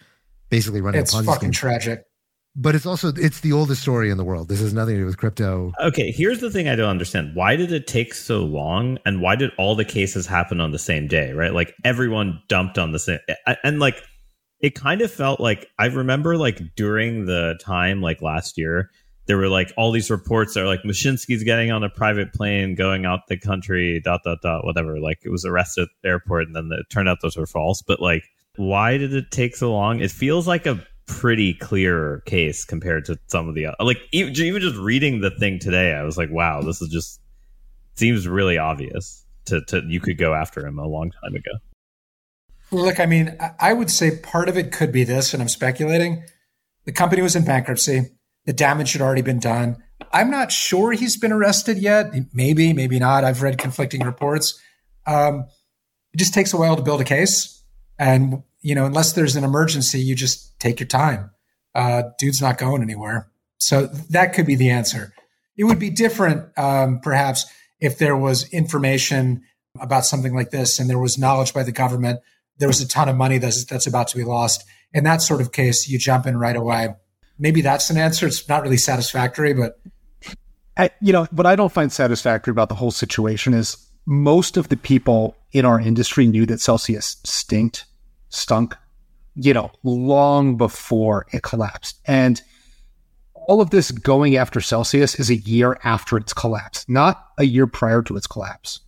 basically 0.49 0.81
running 0.81 1.01
it's 1.01 1.13
a 1.13 1.19
ponzi 1.19 1.27
fucking 1.27 1.53
scheme 1.53 1.71
tragic. 1.71 2.05
but 2.55 2.75
it's 2.75 2.87
also 2.87 3.13
it's 3.17 3.41
the 3.41 3.53
oldest 3.53 3.83
story 3.83 4.11
in 4.11 4.17
the 4.17 4.25
world 4.25 4.49
this 4.49 4.61
has 4.61 4.73
nothing 4.73 4.95
to 4.95 5.01
do 5.01 5.07
with 5.07 5.19
crypto 5.19 5.73
Okay, 5.81 6.11
here's 6.11 6.41
the 6.41 6.51
thing 6.51 6.69
I 6.69 6.77
don't 6.77 6.89
understand. 6.89 7.35
Why 7.35 7.57
did 7.57 7.73
it 7.73 7.87
take 7.87 8.15
so 8.15 8.45
long 8.45 8.99
and 9.05 9.21
why 9.21 9.37
did 9.37 9.51
all 9.59 9.75
the 9.75 9.85
cases 9.85 10.27
happen 10.27 10.61
on 10.61 10.73
the 10.73 10.79
same 10.79 11.07
day, 11.07 11.33
right? 11.33 11.53
Like 11.53 11.75
everyone 11.85 12.41
dumped 12.49 12.79
on 12.79 12.93
the 12.93 12.99
same 12.99 13.19
and 13.63 13.79
like 13.79 14.03
it 14.61 14.75
kind 14.75 15.03
of 15.03 15.11
felt 15.13 15.39
like 15.39 15.69
I 15.79 15.87
remember 15.87 16.39
like 16.39 16.61
during 16.77 17.27
the 17.27 17.59
time 17.61 18.01
like 18.01 18.23
last 18.23 18.57
year 18.57 18.91
there 19.27 19.37
were 19.37 19.49
like 19.49 19.73
all 19.77 19.93
these 19.93 20.11
reports 20.11 20.55
that 20.55 20.63
are 20.63 20.67
like 20.67 20.83
Mashinsky's 20.83 21.43
getting 21.43 21.71
on 21.71 21.85
a 21.85 21.91
private 21.91 22.33
plane 22.33 22.75
going 22.75 23.05
out 23.05 23.27
the 23.29 23.37
country 23.37 24.01
dot 24.01 24.21
dot 24.25 24.39
dot 24.43 24.65
whatever 24.65 24.99
like 24.99 25.19
it 25.25 25.31
was 25.31 25.45
arrested 25.45 25.83
at 25.83 25.89
the 26.03 26.09
airport 26.09 26.47
and 26.47 26.57
then 26.57 26.71
it 26.73 26.87
turned 26.91 27.09
out 27.09 27.19
those 27.23 27.37
were 27.37 27.47
false 27.47 27.83
but 27.83 28.01
like 28.01 28.25
why 28.57 28.97
did 28.97 29.13
it 29.13 29.31
take 29.31 29.55
so 29.55 29.73
long 29.73 30.01
it 30.01 30.11
feels 30.11 30.47
like 30.47 30.67
a 30.67 30.83
pretty 31.07 31.55
clear 31.55 32.23
case 32.27 32.65
compared 32.65 33.05
to 33.05 33.17
some 33.29 33.49
of 33.49 33.55
the 33.55 33.67
other 33.67 33.77
like 33.81 33.99
even, 34.13 34.35
even 34.37 34.61
just 34.61 34.77
reading 34.77 35.21
the 35.21 35.31
thing 35.31 35.59
today 35.59 35.93
i 35.93 36.03
was 36.03 36.17
like 36.17 36.31
wow 36.31 36.61
this 36.63 36.83
is 36.83 36.89
just 36.89 37.21
seems 37.95 38.27
really 38.27 38.59
obvious 38.59 39.25
to, 39.45 39.61
to 39.67 39.83
you 39.87 40.01
could 40.01 40.19
go 40.19 40.35
after 40.35 40.67
him 40.67 40.79
a 40.79 40.87
long 40.87 41.11
time 41.23 41.35
ago 41.35 41.53
Look, 42.73 42.99
I 42.99 43.07
mean, 43.07 43.37
I 43.61 43.73
would 43.73 43.91
say 43.91 44.19
part 44.19 44.49
of 44.49 44.59
it 44.59 44.73
could 44.73 44.91
be 44.91 45.05
this, 45.05 45.33
and 45.33 45.41
I'm 45.41 45.49
speculating. 45.49 46.25
The 46.85 46.93
company 46.93 47.23
was 47.23 47.37
in 47.37 47.45
bankruptcy. 47.45 48.11
The 48.47 48.53
damage 48.53 48.93
had 48.93 49.03
already 49.03 49.23
been 49.23 49.39
done. 49.39 49.83
I'm 50.13 50.31
not 50.31 50.53
sure 50.53 50.93
he's 50.93 51.17
been 51.17 51.33
arrested 51.33 51.79
yet. 51.79 52.13
Maybe, 52.33 52.73
maybe 52.73 52.99
not. 52.99 53.25
I've 53.25 53.43
read 53.43 53.59
conflicting 53.59 54.03
reports. 54.03 54.61
Um, 55.07 55.47
it 56.13 56.19
just 56.19 56.35
takes 56.35 56.53
a 56.53 56.57
while 56.57 56.77
to 56.77 56.83
build 56.83 57.01
a 57.01 57.05
case. 57.05 57.63
And, 57.99 58.43
you 58.61 58.75
know, 58.75 58.87
unless 58.87 59.13
there's 59.13 59.37
an 59.37 59.45
emergency, 59.45 60.01
you 60.01 60.15
just 60.15 60.59
take 60.61 60.81
your 60.81 60.87
time. 60.87 61.31
Uh, 61.75 62.05
dude's 62.19 62.41
not 62.41 62.59
going 62.59 62.83
anywhere. 62.83 63.29
So 63.59 63.87
that 64.11 64.33
could 64.35 64.47
be 64.47 64.55
the 64.55 64.71
answer. 64.71 65.13
It 65.57 65.65
would 65.65 65.79
be 65.79 65.91
different, 65.91 66.57
um, 66.59 67.01
perhaps, 67.01 67.47
if 67.81 67.99
there 67.99 68.17
was 68.17 68.49
information 68.53 69.43
about 69.81 70.07
something 70.07 70.35
like 70.35 70.51
this 70.51 70.79
and 70.79 70.89
there 70.89 70.99
was 70.99 71.19
knowledge 71.19 71.53
by 71.53 71.63
the 71.63 71.73
government 71.73 72.21
there 72.59 72.69
was 72.69 72.81
a 72.81 72.89
ton 72.89 73.09
of 73.09 73.17
money 73.17 73.39
that's, 73.39 73.65
that's 73.65 73.87
about 73.87 74.09
to 74.09 74.17
be 74.17 74.25
lost. 74.25 74.65
In 74.93 75.05
that 75.05 75.23
sort 75.23 75.41
of 75.41 75.53
case, 75.53 75.89
you 75.89 75.99
jump 75.99 76.27
in 76.27 76.39
right 76.39 76.57
away. 76.57 76.95
Maybe 77.39 77.61
that's 77.61 77.91
an 77.91 77.99
answer. 77.99 78.27
It's 78.27 78.49
not 78.49 78.63
really 78.63 78.77
satisfactory, 78.77 79.53
but 79.53 79.79
I, 80.77 80.91
you 81.01 81.13
know, 81.13 81.27
what 81.31 81.47
I 81.47 81.57
don't 81.57 81.73
find 81.73 81.93
satisfactory 81.93 82.51
about 82.51 82.69
the 82.69 82.75
whole 82.75 82.91
situation 82.91 83.55
is 83.55 83.77
most 84.07 84.57
of 84.57 84.69
the 84.69 84.77
people 84.77 85.37
in 85.53 85.65
our 85.65 85.81
industry 85.81 86.27
knew 86.27 86.47
that 86.47 86.61
Celsius 86.61 87.17
stinked, 87.25 87.85
stunk, 88.29 88.75
you 89.35 89.53
know, 89.53 89.71
long 89.83 90.57
before 90.57 91.27
it 91.33 91.43
collapsed. 91.43 92.01
And 92.07 92.41
all 93.35 93.61
of 93.61 93.71
this 93.71 93.91
going 93.91 94.37
after 94.37 94.61
Celsius 94.61 95.15
is 95.17 95.31
a 95.31 95.37
year 95.37 95.79
after 95.85 96.17
its 96.17 96.33
collapse, 96.33 96.85
not 96.89 97.27
a 97.39 97.45
year 97.45 97.67
prior 97.67 98.03
to 98.03 98.17
its 98.17 98.27
collapse. 98.27 98.81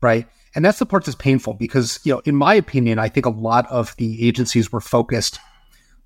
Right. 0.00 0.28
And 0.54 0.64
that's 0.64 0.78
the 0.78 0.86
part 0.86 1.04
that's 1.04 1.16
painful 1.16 1.54
because, 1.54 2.00
you 2.04 2.14
know, 2.14 2.22
in 2.24 2.34
my 2.34 2.54
opinion, 2.54 2.98
I 2.98 3.08
think 3.08 3.26
a 3.26 3.30
lot 3.30 3.66
of 3.68 3.94
the 3.96 4.26
agencies 4.26 4.72
were 4.72 4.80
focused 4.80 5.38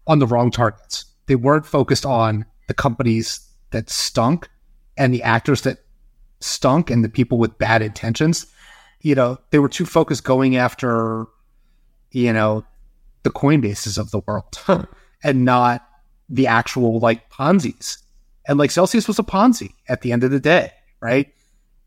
on 0.06 0.18
the 0.18 0.26
wrong 0.26 0.50
targets. 0.50 1.04
They 1.26 1.36
weren't 1.36 1.66
focused 1.66 2.04
on 2.04 2.44
the 2.68 2.74
companies 2.74 3.40
that 3.70 3.90
stunk 3.90 4.48
and 4.96 5.12
the 5.12 5.22
actors 5.22 5.62
that 5.62 5.78
stunk 6.40 6.90
and 6.90 7.04
the 7.04 7.08
people 7.08 7.38
with 7.38 7.58
bad 7.58 7.82
intentions. 7.82 8.46
You 9.00 9.14
know, 9.14 9.38
they 9.50 9.58
were 9.58 9.68
too 9.68 9.86
focused 9.86 10.24
going 10.24 10.56
after, 10.56 11.26
you 12.10 12.32
know, 12.32 12.64
the 13.22 13.30
Coinbases 13.30 13.98
of 13.98 14.10
the 14.10 14.20
world 14.20 14.58
and 15.22 15.44
not 15.44 15.86
the 16.28 16.46
actual 16.46 16.98
like 16.98 17.30
Ponzi's. 17.30 17.98
And 18.46 18.58
like 18.58 18.70
Celsius 18.70 19.06
was 19.06 19.18
a 19.18 19.24
Ponzi 19.24 19.74
at 19.88 20.00
the 20.00 20.12
end 20.12 20.24
of 20.24 20.30
the 20.30 20.40
day, 20.40 20.72
right? 21.00 21.32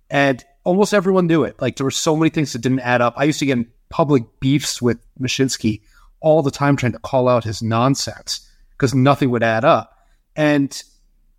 And 0.10 0.44
almost 0.64 0.94
everyone 0.94 1.28
knew 1.28 1.44
it. 1.44 1.62
Like 1.62 1.76
there 1.76 1.86
were 1.86 1.92
so 1.92 2.16
many 2.16 2.30
things 2.30 2.54
that 2.54 2.60
didn't 2.60 2.80
add 2.80 3.02
up. 3.02 3.14
I 3.18 3.26
used 3.26 3.40
to 3.40 3.46
get 3.46 3.58
in 3.58 3.68
public 3.90 4.24
beefs 4.40 4.82
with 4.82 5.00
Mashinsky 5.20 5.82
all 6.22 6.42
the 6.42 6.52
time 6.52 6.76
trying 6.76 6.94
to 6.94 7.00
call 7.00 7.28
out 7.28 7.44
his 7.44 7.62
nonsense 7.62 8.50
because 8.78 8.93
nothing 8.93 9.30
would 9.32 9.43
add 9.43 9.63
up. 9.65 9.97
And 10.36 10.82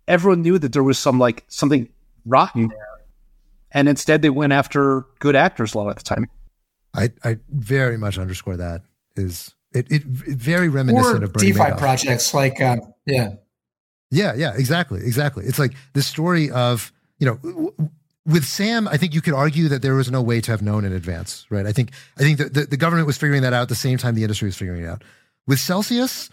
everyone 0.07 0.41
knew 0.41 0.57
that 0.59 0.73
there 0.73 0.83
was 0.83 0.97
some 0.97 1.19
like 1.19 1.45
something 1.47 1.89
rotten 2.25 2.69
there. 2.69 2.87
And 3.71 3.87
instead 3.89 4.21
they 4.21 4.29
went 4.29 4.53
after 4.53 5.05
good 5.19 5.35
actors 5.35 5.73
a 5.73 5.77
lot 5.77 5.89
of 5.89 5.95
the 5.97 6.03
time. 6.03 6.27
i 6.95 7.11
i 7.23 7.37
very 7.49 7.97
much 7.97 8.17
underscore 8.17 8.57
that 8.57 8.81
is 9.15 9.53
it, 9.73 9.91
it 9.91 10.03
very 10.03 10.69
reminiscent 10.69 11.21
or 11.21 11.25
of 11.25 11.33
Bernie 11.33 11.47
DeFi 11.51 11.59
Madoff. 11.59 11.77
projects 11.77 12.33
like, 12.33 12.61
um, 12.61 12.79
yeah. 13.05 13.33
Yeah, 14.09 14.33
yeah, 14.35 14.53
exactly, 14.55 15.01
exactly. 15.01 15.45
It's 15.45 15.59
like 15.59 15.73
the 15.93 16.01
story 16.01 16.49
of 16.49 16.91
you 17.19 17.25
know, 17.27 17.35
w- 17.37 17.71
w- 17.71 17.91
with 18.25 18.45
Sam, 18.45 18.87
I 18.87 18.97
think 18.97 19.13
you 19.13 19.21
could 19.21 19.33
argue 19.33 19.67
that 19.69 19.81
there 19.81 19.95
was 19.95 20.09
no 20.11 20.21
way 20.21 20.41
to 20.41 20.51
have 20.51 20.61
known 20.61 20.85
in 20.85 20.93
advance, 20.93 21.45
right? 21.49 21.65
I 21.65 21.71
think 21.71 21.91
I 22.17 22.21
think 22.21 22.37
that 22.37 22.53
the, 22.53 22.65
the 22.65 22.77
government 22.77 23.07
was 23.07 23.17
figuring 23.17 23.41
that 23.41 23.53
out 23.53 23.63
at 23.63 23.69
the 23.69 23.75
same 23.75 23.97
time 23.97 24.15
the 24.15 24.23
industry 24.23 24.47
was 24.47 24.57
figuring 24.57 24.83
it 24.83 24.87
out. 24.87 25.03
With 25.45 25.59
Celsius, 25.59 26.29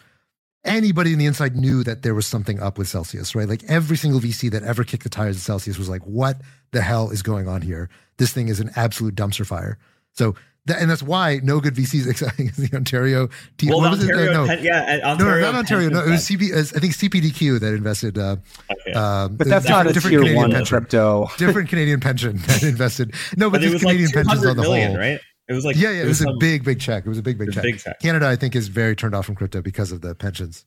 anybody 0.65 1.13
in 1.13 1.19
the 1.19 1.27
inside 1.27 1.57
knew 1.57 1.83
that 1.85 2.03
there 2.03 2.15
was 2.15 2.27
something 2.27 2.61
up 2.61 2.79
with 2.79 2.89
Celsius, 2.89 3.35
right? 3.35 3.49
Like 3.49 3.63
every 3.69 3.97
single 3.97 4.21
VC 4.21 4.51
that 4.51 4.63
ever 4.63 4.85
kicked 4.85 5.03
the 5.05 5.09
tires 5.11 5.37
at 5.37 5.43
Celsius 5.43 5.79
was 5.79 5.89
like, 5.89 6.03
"What 6.03 6.41
the 6.73 6.81
hell 6.83 7.11
is 7.11 7.23
going 7.23 7.49
on 7.49 7.63
here? 7.63 7.89
This 8.17 8.33
thing 8.33 8.49
is 8.49 8.61
an 8.61 8.71
absolute 8.77 9.15
dumpster 9.15 9.47
fire." 9.47 9.79
So. 10.13 10.35
That, 10.67 10.81
and 10.81 10.91
that's 10.91 11.03
why 11.03 11.41
no 11.43 11.61
good 11.61 11.75
VCs, 11.75 12.07
except 12.11 12.39
the 12.39 12.71
Ontario. 12.75 13.29
T- 13.59 13.69
well 13.69 13.81
what 13.81 13.91
the 13.91 13.97
was 13.99 14.05
it? 14.09 14.15
Uh, 14.15 14.17
ontario 14.17 14.33
no, 14.33 14.47
Pen- 14.47 14.65
yeah 14.65 14.93
and 15.05 15.19
no, 15.19 15.27
no, 15.27 15.41
not 15.43 15.55
Ontario. 15.57 15.91
No, 15.91 16.03
it 16.03 16.09
was 16.09 16.27
Pension 16.27 16.49
CP. 16.55 16.75
I 16.75 16.81
think 16.81 16.95
CPDQ 16.95 17.61
that 17.61 17.75
invested. 17.75 18.17
Uh, 18.17 18.37
Okay. 18.73 18.93
um, 18.95 19.37
But 19.37 19.47
that's 19.47 19.67
different- 19.67 19.85
not 19.85 19.87
a 19.89 19.93
different 19.93 20.13
tier 20.13 20.21
Canadian 20.21 20.37
one 20.43 20.53
pension. 20.53 20.79
crypto. 20.79 21.29
Different 21.37 21.69
Canadian 21.69 22.01
pension 22.01 22.37
that 22.47 22.63
invested. 22.63 23.13
No, 23.37 23.51
but, 23.51 23.59
but 23.59 23.61
it 23.61 23.65
this 23.67 23.73
was 23.75 23.85
like 23.85 23.93
Canadian 23.99 24.11
pensions 24.25 24.47
on 24.47 24.57
the 24.57 24.63
million, 24.63 24.91
whole. 24.93 25.01
right 25.01 25.21
it 25.49 25.53
was 25.53 25.65
like 25.65 25.77
Yeah, 25.77 25.91
yeah, 25.91 26.03
it 26.03 26.07
was, 26.07 26.21
a 26.21 26.25
some- 26.25 26.39
big, 26.39 26.65
big 26.65 26.81
check. 26.81 27.05
It 27.07 27.09
was 27.09 27.19
a 27.19 27.23
big, 27.23 27.39
big 27.39 27.53
check. 27.53 27.63
big 27.63 27.79
check. 27.79 28.01
Canada, 28.01 28.27
I 28.29 28.37
think, 28.37 28.55
is 28.57 28.69
very 28.69 28.97
turned 28.97 29.15
off 29.15 29.27
from 29.27 29.35
crypto 29.35 29.61
because 29.63 29.93
of 29.93 30.01
the 30.01 30.15
pensions. 30.15 30.65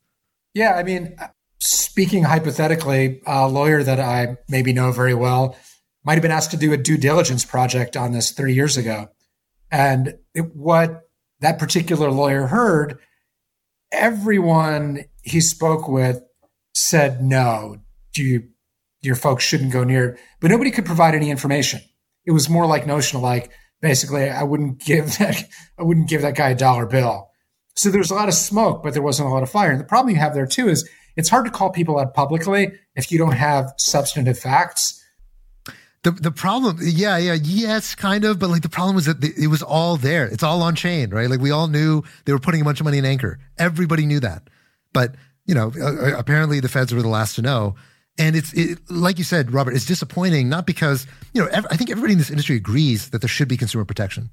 Yeah, 0.53 0.73
I 0.75 0.83
mean, 0.83 1.15
speaking 1.59 2.23
hypothetically, 2.23 3.21
a 3.25 3.47
lawyer 3.47 3.83
that 3.83 3.99
I 3.99 4.37
maybe 4.49 4.73
know 4.73 4.91
very 4.91 5.13
well 5.13 5.55
might 6.03 6.13
have 6.13 6.21
been 6.21 6.31
asked 6.31 6.51
to 6.51 6.57
do 6.57 6.71
a 6.73 6.77
due 6.77 6.97
diligence 6.97 7.43
project 7.43 7.97
on 7.97 8.11
this 8.13 8.31
three 8.31 8.53
years 8.53 8.77
ago. 8.77 9.09
And 9.71 10.15
it, 10.33 10.55
what 10.55 11.01
that 11.41 11.59
particular 11.59 12.09
lawyer 12.11 12.47
heard, 12.47 12.99
everyone 13.91 15.05
he 15.23 15.41
spoke 15.41 15.87
with 15.87 16.21
said, 16.73 17.21
no, 17.23 17.77
you, 18.15 18.49
your 19.01 19.15
folks 19.15 19.43
shouldn't 19.43 19.71
go 19.73 19.83
near 19.83 20.09
it. 20.11 20.19
But 20.39 20.51
nobody 20.51 20.71
could 20.71 20.85
provide 20.85 21.15
any 21.15 21.29
information. 21.29 21.81
It 22.25 22.31
was 22.31 22.49
more 22.49 22.65
like 22.65 22.87
notional, 22.87 23.21
like 23.21 23.51
basically, 23.81 24.29
I 24.29 24.43
wouldn't 24.43 24.79
give 24.79 25.17
that, 25.19 25.43
I 25.77 25.83
wouldn't 25.83 26.09
give 26.09 26.21
that 26.21 26.35
guy 26.35 26.49
a 26.49 26.55
dollar 26.55 26.85
bill. 26.85 27.29
So 27.75 27.89
there 27.89 27.99
was 27.99 28.09
a 28.09 28.15
lot 28.15 28.27
of 28.27 28.33
smoke, 28.33 28.81
but 28.83 28.93
there 28.93 29.03
wasn't 29.03 29.29
a 29.29 29.31
lot 29.31 29.43
of 29.43 29.51
fire. 29.51 29.69
And 29.69 29.79
the 29.79 29.85
problem 29.85 30.13
you 30.13 30.19
have 30.19 30.33
there 30.33 30.47
too 30.47 30.67
is 30.67 30.89
it's 31.15 31.29
hard 31.29 31.45
to 31.45 31.51
call 31.51 31.69
people 31.71 31.99
out 31.99 32.13
publicly 32.13 32.71
if 32.95 33.11
you 33.11 33.17
don't 33.17 33.33
have 33.33 33.73
substantive 33.77 34.39
facts. 34.39 35.03
The 36.03 36.11
the 36.11 36.31
problem, 36.31 36.77
yeah, 36.81 37.17
yeah, 37.17 37.33
yes, 37.33 37.93
kind 37.95 38.23
of, 38.23 38.39
but 38.39 38.49
like 38.49 38.61
the 38.61 38.69
problem 38.69 38.95
was 38.95 39.05
that 39.05 39.19
the, 39.19 39.33
it 39.37 39.47
was 39.47 39.61
all 39.61 39.97
there. 39.97 40.25
It's 40.25 40.43
all 40.43 40.61
on 40.61 40.75
chain, 40.75 41.09
right? 41.09 41.29
Like 41.29 41.41
we 41.41 41.51
all 41.51 41.67
knew 41.67 42.03
they 42.25 42.33
were 42.33 42.39
putting 42.39 42.61
a 42.61 42.63
bunch 42.63 42.79
of 42.79 42.85
money 42.85 42.99
in 42.99 43.05
Anchor. 43.05 43.39
Everybody 43.57 44.05
knew 44.05 44.19
that, 44.21 44.49
but 44.93 45.15
you 45.45 45.55
know, 45.55 45.71
apparently 46.15 46.59
the 46.59 46.69
feds 46.69 46.93
were 46.93 47.01
the 47.01 47.07
last 47.07 47.35
to 47.35 47.41
know. 47.41 47.75
And 48.17 48.35
it's 48.35 48.53
it, 48.53 48.79
like 48.89 49.17
you 49.17 49.23
said, 49.23 49.53
Robert. 49.53 49.75
It's 49.75 49.85
disappointing, 49.85 50.49
not 50.49 50.65
because 50.65 51.05
you 51.33 51.43
know. 51.43 51.49
I 51.53 51.77
think 51.77 51.91
everybody 51.91 52.13
in 52.13 52.17
this 52.17 52.29
industry 52.31 52.55
agrees 52.55 53.09
that 53.11 53.21
there 53.21 53.27
should 53.27 53.47
be 53.47 53.57
consumer 53.57 53.85
protection. 53.85 54.29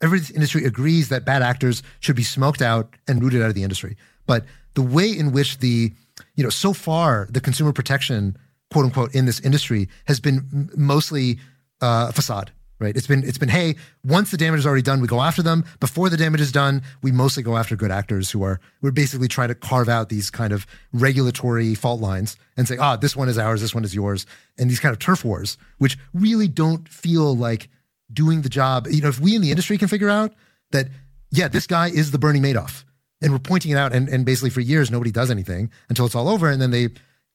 this 0.00 0.30
industry 0.30 0.64
agrees 0.64 1.08
that 1.08 1.24
bad 1.24 1.42
actors 1.42 1.82
should 2.00 2.16
be 2.16 2.24
smoked 2.24 2.62
out 2.62 2.94
and 3.06 3.22
rooted 3.22 3.42
out 3.42 3.48
of 3.48 3.54
the 3.54 3.62
industry. 3.62 3.96
But 4.26 4.44
the 4.74 4.82
way 4.82 5.08
in 5.10 5.32
which 5.32 5.58
the, 5.58 5.92
you 6.34 6.42
know, 6.42 6.50
so 6.50 6.72
far 6.72 7.28
the 7.30 7.40
consumer 7.40 7.72
protection, 7.72 8.36
quote 8.72 8.86
unquote, 8.86 9.14
in 9.14 9.26
this 9.26 9.40
industry 9.40 9.88
has 10.06 10.18
been 10.18 10.70
mostly 10.76 11.38
uh, 11.80 12.06
a 12.08 12.12
facade 12.12 12.50
right? 12.82 12.96
It's 12.96 13.06
been 13.06 13.24
it's 13.24 13.38
been 13.38 13.48
hey, 13.48 13.76
once 14.04 14.30
the 14.30 14.36
damage 14.36 14.60
is 14.60 14.66
already 14.66 14.82
done, 14.82 15.00
we 15.00 15.06
go 15.06 15.22
after 15.22 15.42
them. 15.42 15.64
Before 15.80 16.10
the 16.10 16.16
damage 16.16 16.40
is 16.40 16.52
done, 16.52 16.82
we 17.02 17.12
mostly 17.12 17.42
go 17.42 17.56
after 17.56 17.76
good 17.76 17.90
actors 17.90 18.30
who 18.30 18.42
are 18.42 18.60
we're 18.82 18.90
basically 18.90 19.28
trying 19.28 19.48
to 19.48 19.54
carve 19.54 19.88
out 19.88 20.08
these 20.08 20.30
kind 20.30 20.52
of 20.52 20.66
regulatory 20.92 21.74
fault 21.74 22.00
lines 22.00 22.36
and 22.56 22.68
say, 22.68 22.76
ah, 22.76 22.96
this 22.96 23.16
one 23.16 23.28
is 23.28 23.38
ours, 23.38 23.60
this 23.60 23.74
one 23.74 23.84
is 23.84 23.94
yours, 23.94 24.26
and 24.58 24.68
these 24.68 24.80
kind 24.80 24.92
of 24.92 24.98
turf 24.98 25.24
wars, 25.24 25.56
which 25.78 25.96
really 26.12 26.48
don't 26.48 26.88
feel 26.88 27.34
like 27.36 27.68
doing 28.12 28.42
the 28.42 28.48
job. 28.48 28.86
You 28.90 29.02
know, 29.02 29.08
if 29.08 29.20
we 29.20 29.34
in 29.34 29.42
the 29.42 29.50
industry 29.50 29.78
can 29.78 29.88
figure 29.88 30.10
out 30.10 30.34
that, 30.72 30.88
yeah, 31.30 31.48
this 31.48 31.66
guy 31.66 31.88
is 31.88 32.10
the 32.10 32.18
Bernie 32.18 32.40
Madoff, 32.40 32.84
and 33.22 33.32
we're 33.32 33.38
pointing 33.38 33.70
it 33.70 33.76
out, 33.76 33.92
and, 33.92 34.08
and 34.08 34.26
basically 34.26 34.50
for 34.50 34.60
years 34.60 34.90
nobody 34.90 35.10
does 35.10 35.30
anything 35.30 35.70
until 35.88 36.04
it's 36.04 36.14
all 36.14 36.28
over, 36.28 36.50
and 36.50 36.60
then 36.60 36.72
they 36.72 36.88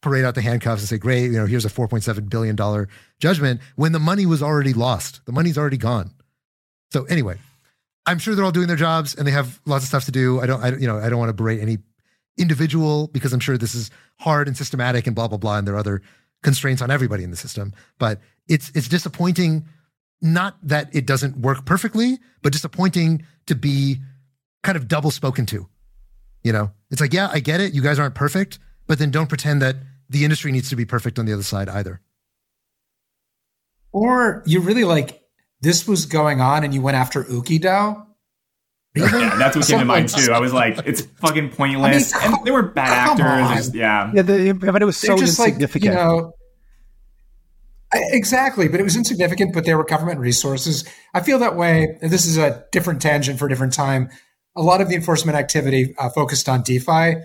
parade 0.07 0.23
out 0.23 0.35
the 0.35 0.41
handcuffs 0.41 0.81
and 0.81 0.87
say, 0.87 0.97
great, 0.97 1.23
you 1.23 1.33
know, 1.33 1.45
here's 1.45 1.65
a 1.65 1.69
$4.7 1.69 2.29
billion 2.29 2.87
judgment 3.19 3.59
when 3.75 3.91
the 3.91 3.99
money 3.99 4.25
was 4.25 4.41
already 4.41 4.71
lost. 4.71 5.25
The 5.25 5.33
money's 5.33 5.57
already 5.57 5.75
gone. 5.75 6.11
So 6.91 7.03
anyway, 7.05 7.37
I'm 8.05 8.19
sure 8.19 8.33
they're 8.33 8.45
all 8.45 8.51
doing 8.51 8.69
their 8.69 8.77
jobs 8.77 9.15
and 9.15 9.27
they 9.27 9.31
have 9.31 9.59
lots 9.65 9.83
of 9.83 9.89
stuff 9.89 10.05
to 10.05 10.11
do. 10.11 10.39
I 10.39 10.45
don't, 10.45 10.63
I, 10.63 10.69
you 10.77 10.87
know, 10.87 10.97
I 10.97 11.09
don't 11.09 11.19
want 11.19 11.27
to 11.27 11.33
berate 11.33 11.59
any 11.59 11.79
individual 12.37 13.07
because 13.07 13.33
I'm 13.33 13.41
sure 13.41 13.57
this 13.57 13.75
is 13.75 13.91
hard 14.17 14.47
and 14.47 14.55
systematic 14.55 15.07
and 15.07 15.15
blah, 15.15 15.27
blah, 15.27 15.37
blah. 15.37 15.57
And 15.57 15.67
there 15.67 15.75
are 15.75 15.79
other 15.79 16.01
constraints 16.41 16.81
on 16.81 16.89
everybody 16.89 17.25
in 17.25 17.31
the 17.31 17.37
system, 17.37 17.73
but 17.99 18.21
it's, 18.47 18.71
it's 18.73 18.87
disappointing. 18.87 19.65
Not 20.21 20.57
that 20.63 20.95
it 20.95 21.05
doesn't 21.05 21.37
work 21.37 21.65
perfectly, 21.65 22.17
but 22.41 22.53
disappointing 22.53 23.25
to 23.47 23.55
be 23.55 23.97
kind 24.63 24.77
of 24.77 24.87
double 24.87 25.11
spoken 25.11 25.45
to. 25.47 25.67
You 26.43 26.53
know, 26.53 26.71
it's 26.91 27.01
like, 27.01 27.13
yeah, 27.13 27.29
I 27.31 27.39
get 27.41 27.59
it. 27.59 27.73
You 27.73 27.81
guys 27.81 27.99
aren't 27.99 28.15
perfect, 28.15 28.57
but 28.87 28.99
then 28.99 29.11
don't 29.11 29.27
pretend 29.27 29.61
that 29.61 29.75
the 30.09 30.23
industry 30.23 30.51
needs 30.51 30.69
to 30.69 30.75
be 30.75 30.85
perfect 30.85 31.19
on 31.19 31.25
the 31.25 31.33
other 31.33 31.43
side 31.43 31.69
either. 31.69 32.01
Or 33.91 34.43
you 34.45 34.59
really 34.61 34.83
like 34.83 35.21
this 35.61 35.87
was 35.87 36.05
going 36.05 36.41
on 36.41 36.63
and 36.63 36.73
you 36.73 36.81
went 36.81 36.97
after 36.97 37.23
Ooki 37.23 37.59
DAO? 37.59 38.05
Yeah, 38.95 39.35
that's 39.37 39.55
what 39.55 39.67
came 39.67 39.77
to 39.79 39.85
mind 39.85 40.09
too. 40.09 40.31
I 40.31 40.39
was 40.39 40.51
like, 40.51 40.79
it's 40.85 41.01
fucking 41.01 41.51
pointless. 41.51 42.15
I 42.15 42.29
mean, 42.29 42.37
and 42.37 42.45
they 42.45 42.51
were 42.51 42.63
bad 42.63 43.19
actors. 43.19 43.75
yeah. 43.75 44.11
Yeah, 44.11 44.23
the, 44.23 44.53
but 44.53 44.81
it 44.81 44.85
was 44.85 44.97
so 44.97 45.15
just 45.15 45.39
insignificant. 45.39 45.93
Like, 45.93 46.03
you 46.03 46.07
know, 46.07 46.33
exactly, 47.93 48.67
but 48.67 48.79
it 48.79 48.83
was 48.83 48.95
insignificant, 48.95 49.53
but 49.53 49.65
there 49.65 49.77
were 49.77 49.83
government 49.83 50.19
resources. 50.19 50.83
I 51.13 51.21
feel 51.21 51.37
that 51.39 51.55
way. 51.55 51.99
This 52.01 52.25
is 52.25 52.37
a 52.37 52.65
different 52.71 52.99
tangent 53.01 53.37
for 53.37 53.45
a 53.45 53.49
different 53.49 53.73
time. 53.73 54.09
A 54.55 54.63
lot 54.63 54.81
of 54.81 54.89
the 54.89 54.95
enforcement 54.95 55.37
activity 55.37 55.93
uh, 55.99 56.09
focused 56.09 56.49
on 56.49 56.63
DeFi 56.63 57.17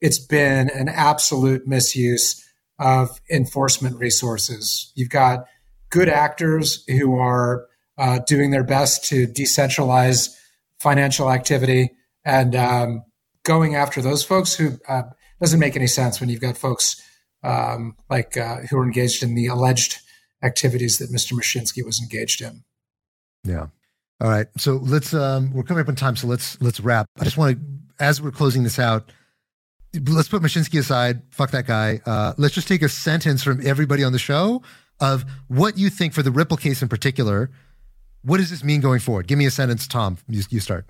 it's 0.00 0.18
been 0.18 0.70
an 0.70 0.88
absolute 0.88 1.66
misuse 1.66 2.46
of 2.78 3.20
enforcement 3.30 3.98
resources. 3.98 4.92
You've 4.94 5.10
got 5.10 5.44
good 5.90 6.08
actors 6.08 6.84
who 6.86 7.18
are 7.18 7.66
uh, 7.98 8.20
doing 8.26 8.50
their 8.50 8.64
best 8.64 9.04
to 9.06 9.26
decentralize 9.26 10.30
financial 10.78 11.30
activity 11.30 11.90
and 12.24 12.54
um, 12.56 13.04
going 13.44 13.74
after 13.74 14.00
those 14.00 14.22
folks 14.22 14.54
who 14.54 14.78
uh, 14.88 15.02
doesn't 15.40 15.60
make 15.60 15.76
any 15.76 15.86
sense 15.86 16.20
when 16.20 16.30
you've 16.30 16.40
got 16.40 16.56
folks 16.56 17.02
um, 17.42 17.96
like 18.08 18.36
uh, 18.36 18.56
who 18.70 18.78
are 18.78 18.84
engaged 18.84 19.22
in 19.22 19.34
the 19.34 19.46
alleged 19.46 19.98
activities 20.42 20.98
that 20.98 21.10
Mr. 21.10 21.32
Mashinsky 21.32 21.84
was 21.84 22.00
engaged 22.00 22.40
in. 22.40 22.62
Yeah. 23.44 23.66
All 24.20 24.28
right. 24.28 24.46
So 24.56 24.76
let's 24.76 25.14
um, 25.14 25.52
we're 25.52 25.62
coming 25.62 25.82
up 25.82 25.88
on 25.88 25.96
time, 25.96 26.16
so 26.16 26.26
let's 26.26 26.60
let's 26.60 26.80
wrap. 26.80 27.06
I 27.18 27.24
just 27.24 27.38
want 27.38 27.56
to, 27.58 28.04
as 28.04 28.20
we're 28.20 28.30
closing 28.30 28.62
this 28.64 28.78
out, 28.78 29.10
let's 29.94 30.28
put 30.28 30.42
Mashinsky 30.42 30.78
aside. 30.78 31.22
Fuck 31.30 31.50
that 31.52 31.66
guy. 31.66 32.00
Uh, 32.06 32.34
let's 32.36 32.54
just 32.54 32.68
take 32.68 32.82
a 32.82 32.88
sentence 32.88 33.42
from 33.42 33.66
everybody 33.66 34.04
on 34.04 34.12
the 34.12 34.18
show 34.18 34.62
of 35.00 35.24
what 35.48 35.78
you 35.78 35.90
think 35.90 36.12
for 36.12 36.22
the 36.22 36.30
Ripple 36.30 36.56
case 36.56 36.82
in 36.82 36.88
particular. 36.88 37.50
What 38.22 38.36
does 38.36 38.50
this 38.50 38.62
mean 38.62 38.80
going 38.80 39.00
forward? 39.00 39.26
Give 39.26 39.38
me 39.38 39.46
a 39.46 39.50
sentence, 39.50 39.86
Tom. 39.86 40.18
You, 40.28 40.42
you 40.50 40.60
start. 40.60 40.86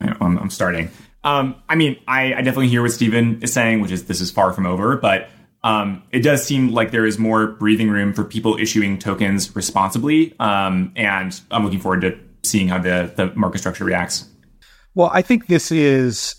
I'm, 0.00 0.38
I'm 0.38 0.50
starting. 0.50 0.90
Um, 1.24 1.56
I 1.68 1.74
mean, 1.74 1.96
I, 2.06 2.34
I, 2.34 2.42
definitely 2.42 2.68
hear 2.68 2.82
what 2.82 2.92
Stephen 2.92 3.42
is 3.42 3.52
saying, 3.52 3.80
which 3.80 3.90
is 3.90 4.04
this 4.04 4.20
is 4.20 4.30
far 4.30 4.52
from 4.52 4.66
over, 4.66 4.96
but 4.96 5.28
um, 5.64 6.02
it 6.12 6.20
does 6.20 6.44
seem 6.44 6.68
like 6.68 6.90
there 6.90 7.06
is 7.06 7.18
more 7.18 7.48
breathing 7.48 7.90
room 7.90 8.12
for 8.12 8.22
people 8.22 8.56
issuing 8.58 8.98
tokens 8.98 9.56
responsibly. 9.56 10.38
Um, 10.38 10.92
and 10.94 11.40
I'm 11.50 11.64
looking 11.64 11.80
forward 11.80 12.02
to 12.02 12.18
seeing 12.44 12.68
how 12.68 12.78
the, 12.78 13.12
the 13.16 13.34
market 13.34 13.58
structure 13.58 13.84
reacts. 13.84 14.28
Well, 14.94 15.10
I 15.12 15.22
think 15.22 15.46
this 15.46 15.72
is 15.72 16.36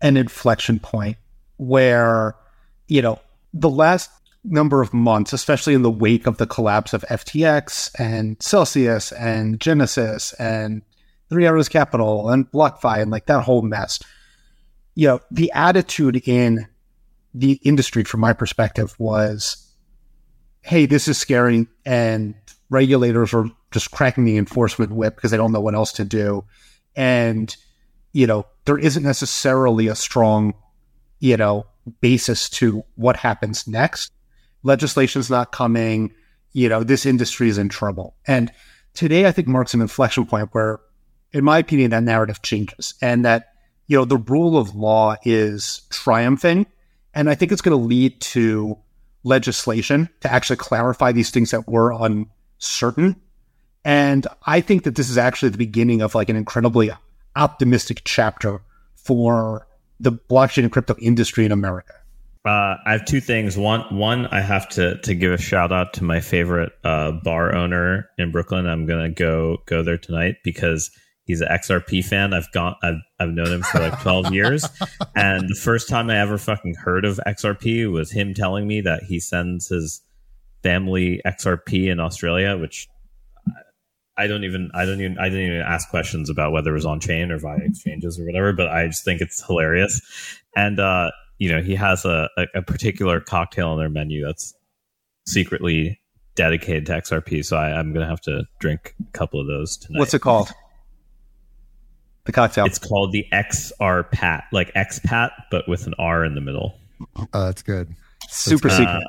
an 0.00 0.16
inflection 0.16 0.78
point 0.78 1.16
where, 1.56 2.36
you 2.86 3.02
know, 3.02 3.20
the 3.52 3.70
last 3.70 4.10
number 4.44 4.80
of 4.80 4.94
months, 4.94 5.32
especially 5.32 5.74
in 5.74 5.82
the 5.82 5.90
wake 5.90 6.26
of 6.26 6.38
the 6.38 6.46
collapse 6.46 6.92
of 6.92 7.02
FTX 7.10 7.90
and 7.98 8.40
Celsius 8.40 9.12
and 9.12 9.60
Genesis 9.60 10.32
and 10.34 10.82
Three 11.28 11.46
Arrows 11.46 11.68
Capital 11.68 12.30
and 12.30 12.50
BlockFi 12.50 13.02
and 13.02 13.10
like 13.10 13.26
that 13.26 13.42
whole 13.42 13.62
mess, 13.62 13.98
you 14.94 15.08
know, 15.08 15.20
the 15.30 15.52
attitude 15.52 16.28
in 16.28 16.66
the 17.34 17.60
industry, 17.62 18.04
from 18.04 18.20
my 18.20 18.32
perspective, 18.32 18.94
was, 18.98 19.72
hey, 20.62 20.86
this 20.86 21.08
is 21.08 21.18
scary. 21.18 21.66
And 21.84 22.34
regulators 22.70 23.34
are 23.34 23.50
just 23.70 23.90
cracking 23.90 24.24
the 24.24 24.38
enforcement 24.38 24.92
whip 24.92 25.16
because 25.16 25.30
they 25.30 25.36
don't 25.36 25.52
know 25.52 25.60
what 25.60 25.74
else 25.74 25.92
to 25.92 26.04
do. 26.04 26.44
And, 26.96 27.54
you 28.18 28.26
know, 28.26 28.44
there 28.64 28.76
isn't 28.76 29.04
necessarily 29.04 29.86
a 29.86 29.94
strong, 29.94 30.52
you 31.20 31.36
know, 31.36 31.64
basis 32.00 32.50
to 32.50 32.82
what 32.96 33.16
happens 33.16 33.68
next. 33.68 34.10
Legislation's 34.64 35.30
not 35.30 35.52
coming. 35.52 36.12
You 36.50 36.68
know, 36.68 36.82
this 36.82 37.06
industry 37.06 37.48
is 37.48 37.58
in 37.58 37.68
trouble. 37.68 38.16
And 38.26 38.50
today, 38.92 39.26
I 39.26 39.30
think 39.30 39.46
marks 39.46 39.72
an 39.72 39.80
inflection 39.80 40.26
point 40.26 40.48
where, 40.50 40.80
in 41.32 41.44
my 41.44 41.58
opinion, 41.58 41.92
that 41.92 42.02
narrative 42.02 42.42
changes 42.42 42.94
and 43.00 43.24
that, 43.24 43.52
you 43.86 43.96
know, 43.96 44.04
the 44.04 44.16
rule 44.16 44.58
of 44.58 44.74
law 44.74 45.14
is 45.22 45.82
triumphing. 45.90 46.66
And 47.14 47.30
I 47.30 47.36
think 47.36 47.52
it's 47.52 47.62
going 47.62 47.78
to 47.78 47.86
lead 47.86 48.20
to 48.20 48.76
legislation 49.22 50.08
to 50.22 50.32
actually 50.32 50.56
clarify 50.56 51.12
these 51.12 51.30
things 51.30 51.52
that 51.52 51.68
were 51.68 51.92
uncertain. 51.92 53.14
And 53.84 54.26
I 54.44 54.60
think 54.60 54.82
that 54.82 54.96
this 54.96 55.08
is 55.08 55.18
actually 55.18 55.50
the 55.50 55.58
beginning 55.58 56.02
of 56.02 56.16
like 56.16 56.28
an 56.28 56.34
incredibly 56.34 56.90
optimistic 57.38 58.02
chapter 58.04 58.60
for 58.96 59.66
the 60.00 60.12
blockchain 60.12 60.64
and 60.64 60.72
crypto 60.72 60.94
industry 61.00 61.46
in 61.46 61.52
America? 61.52 61.94
Uh, 62.44 62.76
I 62.86 62.92
have 62.92 63.04
two 63.04 63.20
things. 63.20 63.56
One, 63.56 63.82
one, 63.94 64.26
I 64.26 64.40
have 64.40 64.68
to 64.70 64.98
to 64.98 65.14
give 65.14 65.32
a 65.32 65.38
shout 65.38 65.72
out 65.72 65.94
to 65.94 66.04
my 66.04 66.20
favorite 66.20 66.72
uh, 66.84 67.12
bar 67.12 67.54
owner 67.54 68.08
in 68.16 68.30
Brooklyn. 68.30 68.66
I'm 68.66 68.86
gonna 68.86 69.10
go 69.10 69.58
go 69.66 69.82
there 69.82 69.98
tonight 69.98 70.36
because 70.44 70.90
he's 71.24 71.40
an 71.40 71.48
XRP 71.48 72.04
fan. 72.04 72.32
I've 72.32 72.50
gone, 72.52 72.76
I've 72.82 73.00
I've 73.18 73.30
known 73.30 73.48
him 73.48 73.62
for 73.62 73.80
like 73.80 74.00
12 74.02 74.32
years, 74.32 74.66
and 75.14 75.48
the 75.48 75.60
first 75.60 75.88
time 75.88 76.10
I 76.10 76.18
ever 76.18 76.38
fucking 76.38 76.74
heard 76.74 77.04
of 77.04 77.20
XRP 77.26 77.90
was 77.90 78.12
him 78.12 78.34
telling 78.34 78.66
me 78.66 78.80
that 78.82 79.02
he 79.02 79.20
sends 79.20 79.68
his 79.68 80.00
family 80.62 81.20
XRP 81.26 81.88
in 81.88 82.00
Australia, 82.00 82.56
which 82.56 82.88
I 84.18 84.26
don't 84.26 84.44
even 84.44 84.70
I 84.74 84.84
don't 84.84 85.00
even 85.00 85.16
I 85.18 85.28
didn't 85.28 85.46
even 85.46 85.60
ask 85.60 85.88
questions 85.88 86.28
about 86.28 86.52
whether 86.52 86.70
it 86.70 86.74
was 86.74 86.84
on 86.84 86.98
chain 86.98 87.30
or 87.30 87.38
via 87.38 87.58
exchanges 87.62 88.18
or 88.18 88.24
whatever, 88.26 88.52
but 88.52 88.68
I 88.68 88.86
just 88.88 89.04
think 89.04 89.20
it's 89.20 89.44
hilarious. 89.46 90.00
And 90.56 90.80
uh, 90.80 91.12
you 91.38 91.50
know, 91.50 91.62
he 91.62 91.76
has 91.76 92.04
a, 92.04 92.28
a, 92.36 92.46
a 92.56 92.62
particular 92.62 93.20
cocktail 93.20 93.68
on 93.68 93.78
their 93.78 93.88
menu 93.88 94.26
that's 94.26 94.54
secretly 95.26 96.00
dedicated 96.34 96.86
to 96.86 96.92
XRP. 96.92 97.44
So 97.44 97.56
I, 97.56 97.78
am 97.78 97.92
gonna 97.92 98.08
have 98.08 98.20
to 98.22 98.42
drink 98.58 98.94
a 99.08 99.12
couple 99.12 99.40
of 99.40 99.46
those 99.46 99.76
tonight. 99.76 100.00
What's 100.00 100.14
it 100.14 100.20
called? 100.20 100.50
The 102.24 102.32
cocktail. 102.32 102.66
It's 102.66 102.78
called 102.78 103.12
the 103.12 103.24
XR 103.32 104.10
Pat, 104.10 104.44
like 104.52 104.74
expat, 104.74 105.30
but 105.50 105.68
with 105.68 105.86
an 105.86 105.94
R 105.98 106.24
in 106.24 106.34
the 106.34 106.40
middle. 106.40 106.76
Oh, 107.16 107.26
that's 107.32 107.62
good. 107.62 107.94
Super 108.28 108.68
secret. 108.68 109.04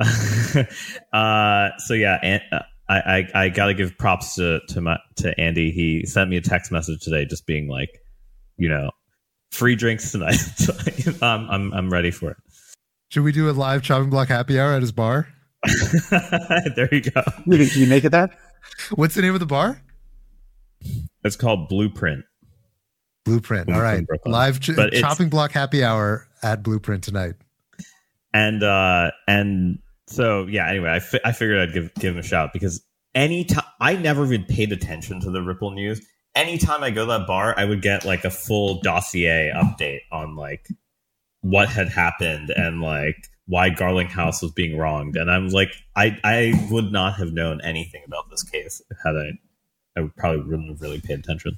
Uh, 0.00 0.64
uh, 1.16 1.70
so 1.78 1.94
yeah, 1.94 2.18
and, 2.22 2.42
uh, 2.50 2.60
I, 2.92 2.98
I, 3.34 3.44
I 3.44 3.48
got 3.48 3.66
to 3.66 3.74
give 3.74 3.96
props 3.96 4.34
to 4.34 4.60
to 4.68 4.80
my, 4.80 4.98
to 5.16 5.38
Andy. 5.40 5.70
He 5.70 6.04
sent 6.04 6.28
me 6.28 6.36
a 6.36 6.40
text 6.40 6.70
message 6.70 7.00
today, 7.00 7.24
just 7.24 7.46
being 7.46 7.68
like, 7.68 7.90
you 8.56 8.68
know, 8.68 8.90
free 9.50 9.76
drinks 9.76 10.12
tonight. 10.12 10.40
I'm, 11.22 11.48
I'm 11.48 11.72
I'm 11.72 11.92
ready 11.92 12.10
for 12.10 12.30
it. 12.32 12.36
Should 13.08 13.24
we 13.24 13.32
do 13.32 13.50
a 13.50 13.52
live 13.52 13.82
chopping 13.82 14.10
block 14.10 14.28
happy 14.28 14.58
hour 14.58 14.72
at 14.72 14.82
his 14.82 14.92
bar? 14.92 15.28
there 16.10 16.88
you 16.92 17.02
go. 17.02 17.22
Can 17.22 17.68
you 17.74 17.86
make 17.86 18.04
it 18.04 18.10
that? 18.10 18.36
What's 18.94 19.14
the 19.14 19.22
name 19.22 19.34
of 19.34 19.40
the 19.40 19.46
bar? 19.46 19.80
It's 21.24 21.36
called 21.36 21.68
Blueprint. 21.68 22.24
Blueprint. 23.24 23.70
All 23.70 23.80
right, 23.80 24.04
live 24.26 24.60
ch- 24.60 24.70
chopping 24.94 25.28
block 25.28 25.52
happy 25.52 25.84
hour 25.84 26.26
at 26.42 26.62
Blueprint 26.62 27.04
tonight. 27.04 27.34
And 28.34 28.62
uh 28.62 29.12
and 29.28 29.78
so 30.12 30.46
yeah, 30.46 30.68
anyway, 30.68 30.90
I, 30.90 30.98
fi- 31.00 31.20
I 31.24 31.32
figured 31.32 31.58
I'd 31.58 31.74
give 31.74 31.94
give 31.94 32.14
him 32.14 32.18
a 32.18 32.22
shout 32.22 32.52
because 32.52 32.84
any 33.14 33.44
time 33.44 33.64
I 33.80 33.96
never 33.96 34.24
even 34.24 34.44
paid 34.44 34.72
attention 34.72 35.20
to 35.20 35.30
the 35.30 35.42
Ripple 35.42 35.70
news. 35.72 36.00
anytime 36.34 36.82
I 36.82 36.90
go 36.90 37.02
to 37.06 37.18
that 37.18 37.26
bar, 37.26 37.54
I 37.58 37.64
would 37.64 37.82
get 37.82 38.04
like 38.04 38.24
a 38.24 38.30
full 38.30 38.80
dossier 38.80 39.52
update 39.54 40.00
on 40.10 40.36
like 40.36 40.66
what 41.40 41.68
had 41.68 41.88
happened 41.88 42.50
and 42.50 42.80
like 42.80 43.28
why 43.46 43.70
Garlinghouse 43.70 44.42
was 44.42 44.52
being 44.52 44.78
wronged. 44.78 45.16
And 45.16 45.30
I'm 45.30 45.48
like, 45.48 45.74
I 45.96 46.18
I 46.24 46.68
would 46.70 46.92
not 46.92 47.14
have 47.14 47.32
known 47.32 47.60
anything 47.62 48.02
about 48.06 48.30
this 48.30 48.42
case 48.42 48.80
had 49.04 49.16
I 49.16 49.32
I 49.96 50.00
would 50.02 50.16
probably 50.16 50.42
wouldn't 50.42 50.68
have 50.70 50.80
really 50.80 51.00
paid 51.00 51.18
attention. 51.18 51.56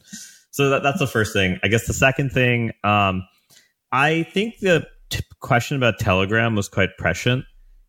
So 0.51 0.71
that, 0.71 0.83
that's 0.83 0.99
the 0.99 1.07
first 1.07 1.33
thing. 1.33 1.59
I 1.63 1.69
guess 1.69 1.87
the 1.87 1.93
second 1.93 2.31
thing, 2.31 2.73
um, 2.85 3.27
I 3.93 4.23
think 4.25 4.59
the 4.61 4.87
t- 5.11 5.23
question 5.41 5.77
about 5.77 5.99
Telegram 5.99 6.55
was 6.55 6.69
quite 6.69 6.91
prescient 6.99 7.45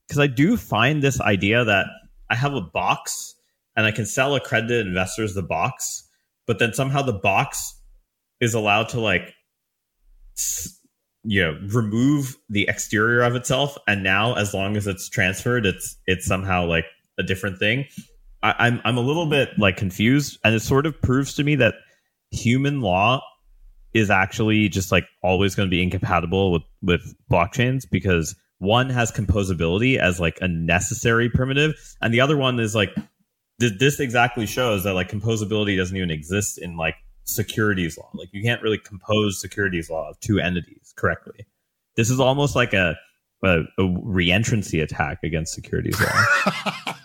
because 0.08 0.20
I 0.20 0.28
do 0.28 0.58
find 0.58 1.02
this 1.02 1.20
idea 1.22 1.64
that 1.66 1.88
I 2.30 2.36
have 2.36 2.54
a 2.54 2.62
box 2.62 3.36
and 3.76 3.86
I 3.86 3.92
can 3.92 4.06
sell 4.06 4.36
accredited 4.36 4.88
investors 4.88 5.34
the 5.34 5.42
box, 5.42 6.08
but 6.48 6.60
then 6.60 6.74
somehow 6.74 7.02
the 7.02 7.14
box 7.14 7.80
is 8.40 8.54
allowed 8.54 8.90
to 8.90 9.00
like, 9.00 9.34
you 11.24 11.42
know, 11.42 11.60
remove 11.74 12.36
the 12.50 12.68
exterior 12.68 13.22
of 13.22 13.36
itself, 13.36 13.78
and 13.88 14.04
now 14.04 14.36
as 14.36 14.54
long 14.54 14.78
as 14.78 14.88
it's 14.88 15.10
transferred, 15.10 15.66
it's 15.66 15.98
it's 16.06 16.26
somehow 16.26 16.66
like 16.66 16.86
a 17.18 17.24
different 17.24 17.58
thing. 17.58 17.86
I, 18.44 18.54
I'm 18.60 18.82
I'm 18.86 18.98
a 18.98 19.02
little 19.02 19.26
bit 19.26 19.50
like 19.58 19.78
confused, 19.78 20.38
and 20.44 20.54
it 20.54 20.62
sort 20.62 20.86
of 20.86 21.02
proves 21.02 21.34
to 21.36 21.44
me 21.44 21.56
that 21.56 21.76
human 22.32 22.82
law 22.82 23.22
is 23.94 24.10
actually 24.10 24.68
just 24.70 24.92
like 24.92 25.06
always 25.24 25.56
going 25.56 25.68
to 25.68 25.72
be 25.72 25.82
incompatible 25.82 26.52
with 26.52 26.64
with 26.82 27.16
blockchains 27.32 27.90
because 27.90 28.36
one 28.66 28.90
has 28.90 29.12
composability 29.12 29.98
as 29.98 30.20
like 30.20 30.38
a 30.42 30.48
necessary 30.48 31.30
primitive 31.30 31.74
and 32.02 32.14
the 32.14 32.20
other 32.20 32.36
one 32.38 32.60
is 32.60 32.76
like 32.76 32.94
th- 33.60 33.74
this 33.80 34.00
exactly 34.00 34.46
shows 34.46 34.84
that 34.84 34.94
like 34.94 35.10
composability 35.10 35.78
doesn't 35.78 35.96
even 35.96 36.12
exist 36.12 36.58
in 36.58 36.78
like 36.78 36.96
securities 37.26 37.98
law. 37.98 38.10
Like 38.14 38.30
you 38.32 38.44
can't 38.44 38.62
really 38.62 38.78
compose 38.78 39.40
securities 39.40 39.90
law 39.90 40.10
of 40.10 40.20
two 40.20 40.40
entities 40.40 40.94
correctly. 40.96 41.46
This 41.96 42.10
is 42.10 42.20
almost 42.20 42.56
like 42.56 42.74
a 42.74 42.96
a, 43.44 43.60
a 43.78 43.84
reentrancy 43.84 44.82
attack 44.82 45.20
against 45.24 45.54
securities 45.54 46.00
law 46.00 46.96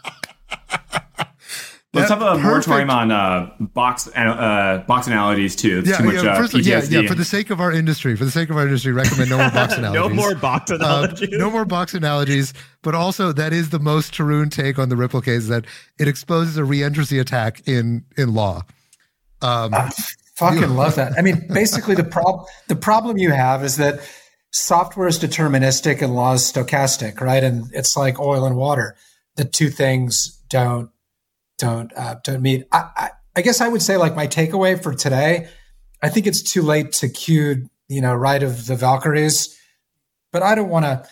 Let's 1.92 2.08
have 2.08 2.22
a 2.22 2.38
moratorium 2.38 2.88
on 2.88 3.10
uh, 3.10 3.50
box 3.58 4.08
uh, 4.14 4.84
box 4.86 5.08
analogies 5.08 5.56
too. 5.56 5.82
Yeah, 5.84 5.96
too 5.96 6.04
much, 6.04 6.14
yeah, 6.14 6.38
uh, 6.38 6.48
yeah, 6.54 6.82
yeah. 7.02 7.08
For 7.08 7.16
the 7.16 7.24
sake 7.24 7.50
of 7.50 7.60
our 7.60 7.72
industry, 7.72 8.14
for 8.14 8.24
the 8.24 8.30
sake 8.30 8.48
of 8.48 8.56
our 8.56 8.62
industry, 8.62 8.92
recommend 8.92 9.30
no 9.30 9.38
more 9.38 9.50
box 9.50 9.74
analogies. 9.76 10.08
no 10.08 10.08
more 10.14 10.34
box 10.36 10.70
Uh, 10.70 10.74
analogies 10.76 11.28
no 11.32 11.50
more 11.50 11.64
box 11.64 11.94
analogies. 11.94 12.54
But 12.82 12.94
also, 12.94 13.32
that 13.32 13.52
is 13.52 13.70
the 13.70 13.80
most 13.80 14.14
Tarun 14.14 14.52
take 14.52 14.78
on 14.78 14.88
the 14.88 14.94
Ripple 14.96 15.20
case 15.20 15.48
that 15.48 15.64
it 15.98 16.06
exposes 16.06 16.56
a 16.56 16.62
reentrancy 16.62 17.20
attack 17.20 17.66
in 17.66 18.04
in 18.16 18.34
law. 18.34 18.62
Um, 19.42 19.74
I 19.74 19.90
fucking 20.36 20.76
love 20.76 20.94
that. 20.94 21.14
I 21.18 21.22
mean, 21.22 21.44
basically, 21.52 21.96
the 21.96 22.04
problem 22.04 22.44
the 22.68 22.76
problem 22.76 23.18
you 23.18 23.32
have 23.32 23.64
is 23.64 23.78
that 23.78 23.98
software 24.52 25.08
is 25.08 25.18
deterministic 25.18 26.02
and 26.02 26.14
law 26.14 26.34
is 26.34 26.42
stochastic, 26.42 27.20
right? 27.20 27.42
And 27.42 27.64
it's 27.72 27.96
like 27.96 28.20
oil 28.20 28.44
and 28.44 28.54
water. 28.56 28.96
The 29.34 29.44
two 29.44 29.70
things 29.70 30.40
don't 30.48 30.90
don't 31.60 31.92
uh, 31.96 32.16
don't 32.24 32.42
meet. 32.42 32.66
I, 32.72 32.90
I, 32.96 33.10
I 33.36 33.42
guess 33.42 33.60
I 33.60 33.68
would 33.68 33.82
say 33.82 33.96
like 33.96 34.16
my 34.16 34.26
takeaway 34.26 34.82
for 34.82 34.94
today. 34.94 35.48
I 36.02 36.08
think 36.08 36.26
it's 36.26 36.42
too 36.42 36.62
late 36.62 36.92
to 36.94 37.08
cue 37.08 37.68
you 37.88 38.00
know 38.00 38.14
Ride 38.14 38.42
of 38.42 38.66
the 38.66 38.76
Valkyries, 38.76 39.56
but 40.32 40.42
I 40.42 40.54
don't 40.54 40.70
want 40.70 40.86
to 40.86 41.08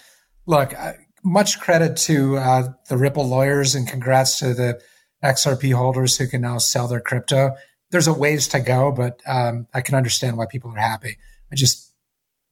look. 0.47 0.75
I, 0.75 0.97
much 1.25 1.61
credit 1.61 1.97
to 1.97 2.37
uh, 2.37 2.69
the 2.89 2.97
Ripple 2.97 3.29
lawyers 3.29 3.75
and 3.75 3.87
congrats 3.87 4.39
to 4.39 4.55
the 4.55 4.81
XRP 5.23 5.75
holders 5.75 6.17
who 6.17 6.27
can 6.27 6.41
now 6.41 6.59
sell 6.59 6.89
their 6.89 7.01
crypto. 7.01 7.55
There's 7.91 8.07
a 8.07 8.13
ways 8.13 8.49
to 8.49 8.61
go, 8.61 8.93
but 8.93 9.21
um, 9.27 9.67
I 9.75 9.81
can 9.81 9.95
understand 9.95 10.37
why 10.37 10.47
people 10.47 10.71
are 10.71 10.79
happy. 10.79 11.19
I 11.53 11.57
just 11.57 11.93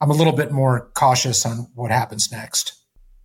I'm 0.01 0.11
a 0.11 0.15
little 0.15 0.33
bit 0.33 0.53
more 0.53 0.91
cautious 0.95 1.47
on 1.47 1.69
what 1.75 1.91
happens 1.91 2.31
next. 2.31 2.75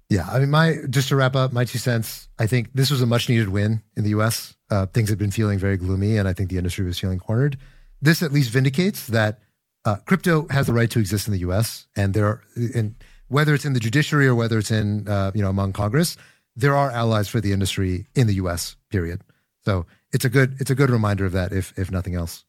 Yeah, 0.09 0.28
I 0.30 0.39
mean, 0.39 0.51
my 0.51 0.78
just 0.89 1.09
to 1.09 1.15
wrap 1.15 1.36
up 1.36 1.53
my 1.53 1.65
two 1.65 1.78
cents. 1.78 2.28
I 2.38 2.45
think 2.47 2.69
this 2.74 2.91
was 2.91 3.01
a 3.01 3.05
much 3.05 3.30
needed 3.30 3.49
win 3.49 3.82
in 3.95 4.03
the 4.03 4.09
U.S. 4.11 4.53
Uh, 4.72 4.86
things 4.88 5.09
had 5.09 5.17
been 5.19 5.32
feeling 5.32 5.59
very 5.59 5.78
gloomy, 5.78 6.17
and 6.17 6.28
I 6.28 6.34
think 6.34 6.49
the 6.49 6.57
industry 6.57 6.86
was 6.86 6.97
feeling 6.97 7.19
cornered. 7.19 7.57
This 8.01 8.24
at 8.24 8.32
least 8.32 8.49
vindicates 8.49 9.07
that 9.07 9.39
uh, 9.86 9.97
crypto 10.05 10.47
has 10.49 10.67
the 10.67 10.74
right 10.74 10.89
to 10.91 10.99
exist 10.99 11.28
in 11.28 11.34
the 11.34 11.39
U.S. 11.39 11.88
and 11.95 12.13
there, 12.13 12.26
are, 12.26 12.41
and 12.74 12.95
whether 13.28 13.53
it's 13.53 13.65
in 13.65 13.74
the 13.74 13.80
judiciary 13.80 14.28
or 14.28 14.36
whether 14.36 14.57
it's 14.57 14.72
in 14.72 15.07
uh, 15.07 15.32
you 15.34 15.41
know 15.41 15.49
among 15.49 15.74
Congress, 15.74 16.17
there 16.55 16.76
are 16.76 16.91
allies 16.91 17.28
for 17.28 17.41
the 17.41 17.51
industry 17.51 18.07
in 18.15 18.28
the 18.28 18.36
U.S. 18.36 18.76
Period. 18.89 19.22
So 19.65 19.86
it's 20.11 20.26
a 20.26 20.30
good 20.30 20.55
it's 20.59 20.69
a 20.69 20.76
good 20.76 20.89
reminder 20.89 21.26
of 21.26 21.34
that, 21.34 21.51
if 21.51 21.78
if 21.78 21.91
nothing 21.91 22.15
else. 22.15 22.45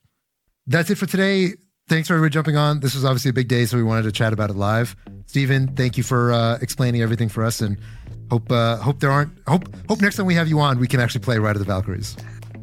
That's 0.66 0.90
it 0.90 0.96
for 0.96 1.06
today. 1.06 1.54
Thanks 1.88 2.08
for 2.08 2.14
everybody 2.14 2.32
jumping 2.32 2.56
on. 2.56 2.80
This 2.80 2.94
was 2.94 3.04
obviously 3.04 3.30
a 3.30 3.34
big 3.34 3.48
day, 3.48 3.66
so 3.66 3.76
we 3.76 3.82
wanted 3.82 4.04
to 4.04 4.12
chat 4.12 4.32
about 4.32 4.50
it 4.50 4.56
live. 4.56 4.94
Stephen, 5.26 5.74
thank 5.74 5.96
you 5.96 6.02
for 6.02 6.32
uh, 6.32 6.58
explaining 6.62 7.02
everything 7.02 7.28
for 7.28 7.44
us, 7.44 7.60
and 7.60 7.76
hope 8.32 8.50
uh, 8.50 8.76
hope 8.78 8.98
there 9.00 9.10
aren't 9.10 9.30
hope 9.46 9.68
hope 9.88 10.00
next 10.00 10.16
time 10.16 10.24
we 10.24 10.34
have 10.34 10.48
you 10.48 10.58
on, 10.58 10.78
we 10.78 10.88
can 10.88 11.00
actually 11.00 11.20
play 11.20 11.38
Ride 11.38 11.54
of 11.54 11.60
the 11.60 11.66
Valkyries. 11.66 12.16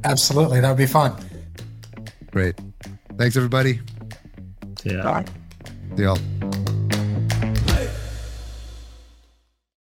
Absolutely, 0.04 0.60
that 0.62 0.70
would 0.70 0.78
be 0.78 0.88
fun. 0.88 1.14
Great. 2.32 2.56
Thanks 3.18 3.38
everybody. 3.38 3.80
yeah 4.84 5.04
Bye. 5.04 5.26
See 5.96 6.04
y'all. 6.04 6.79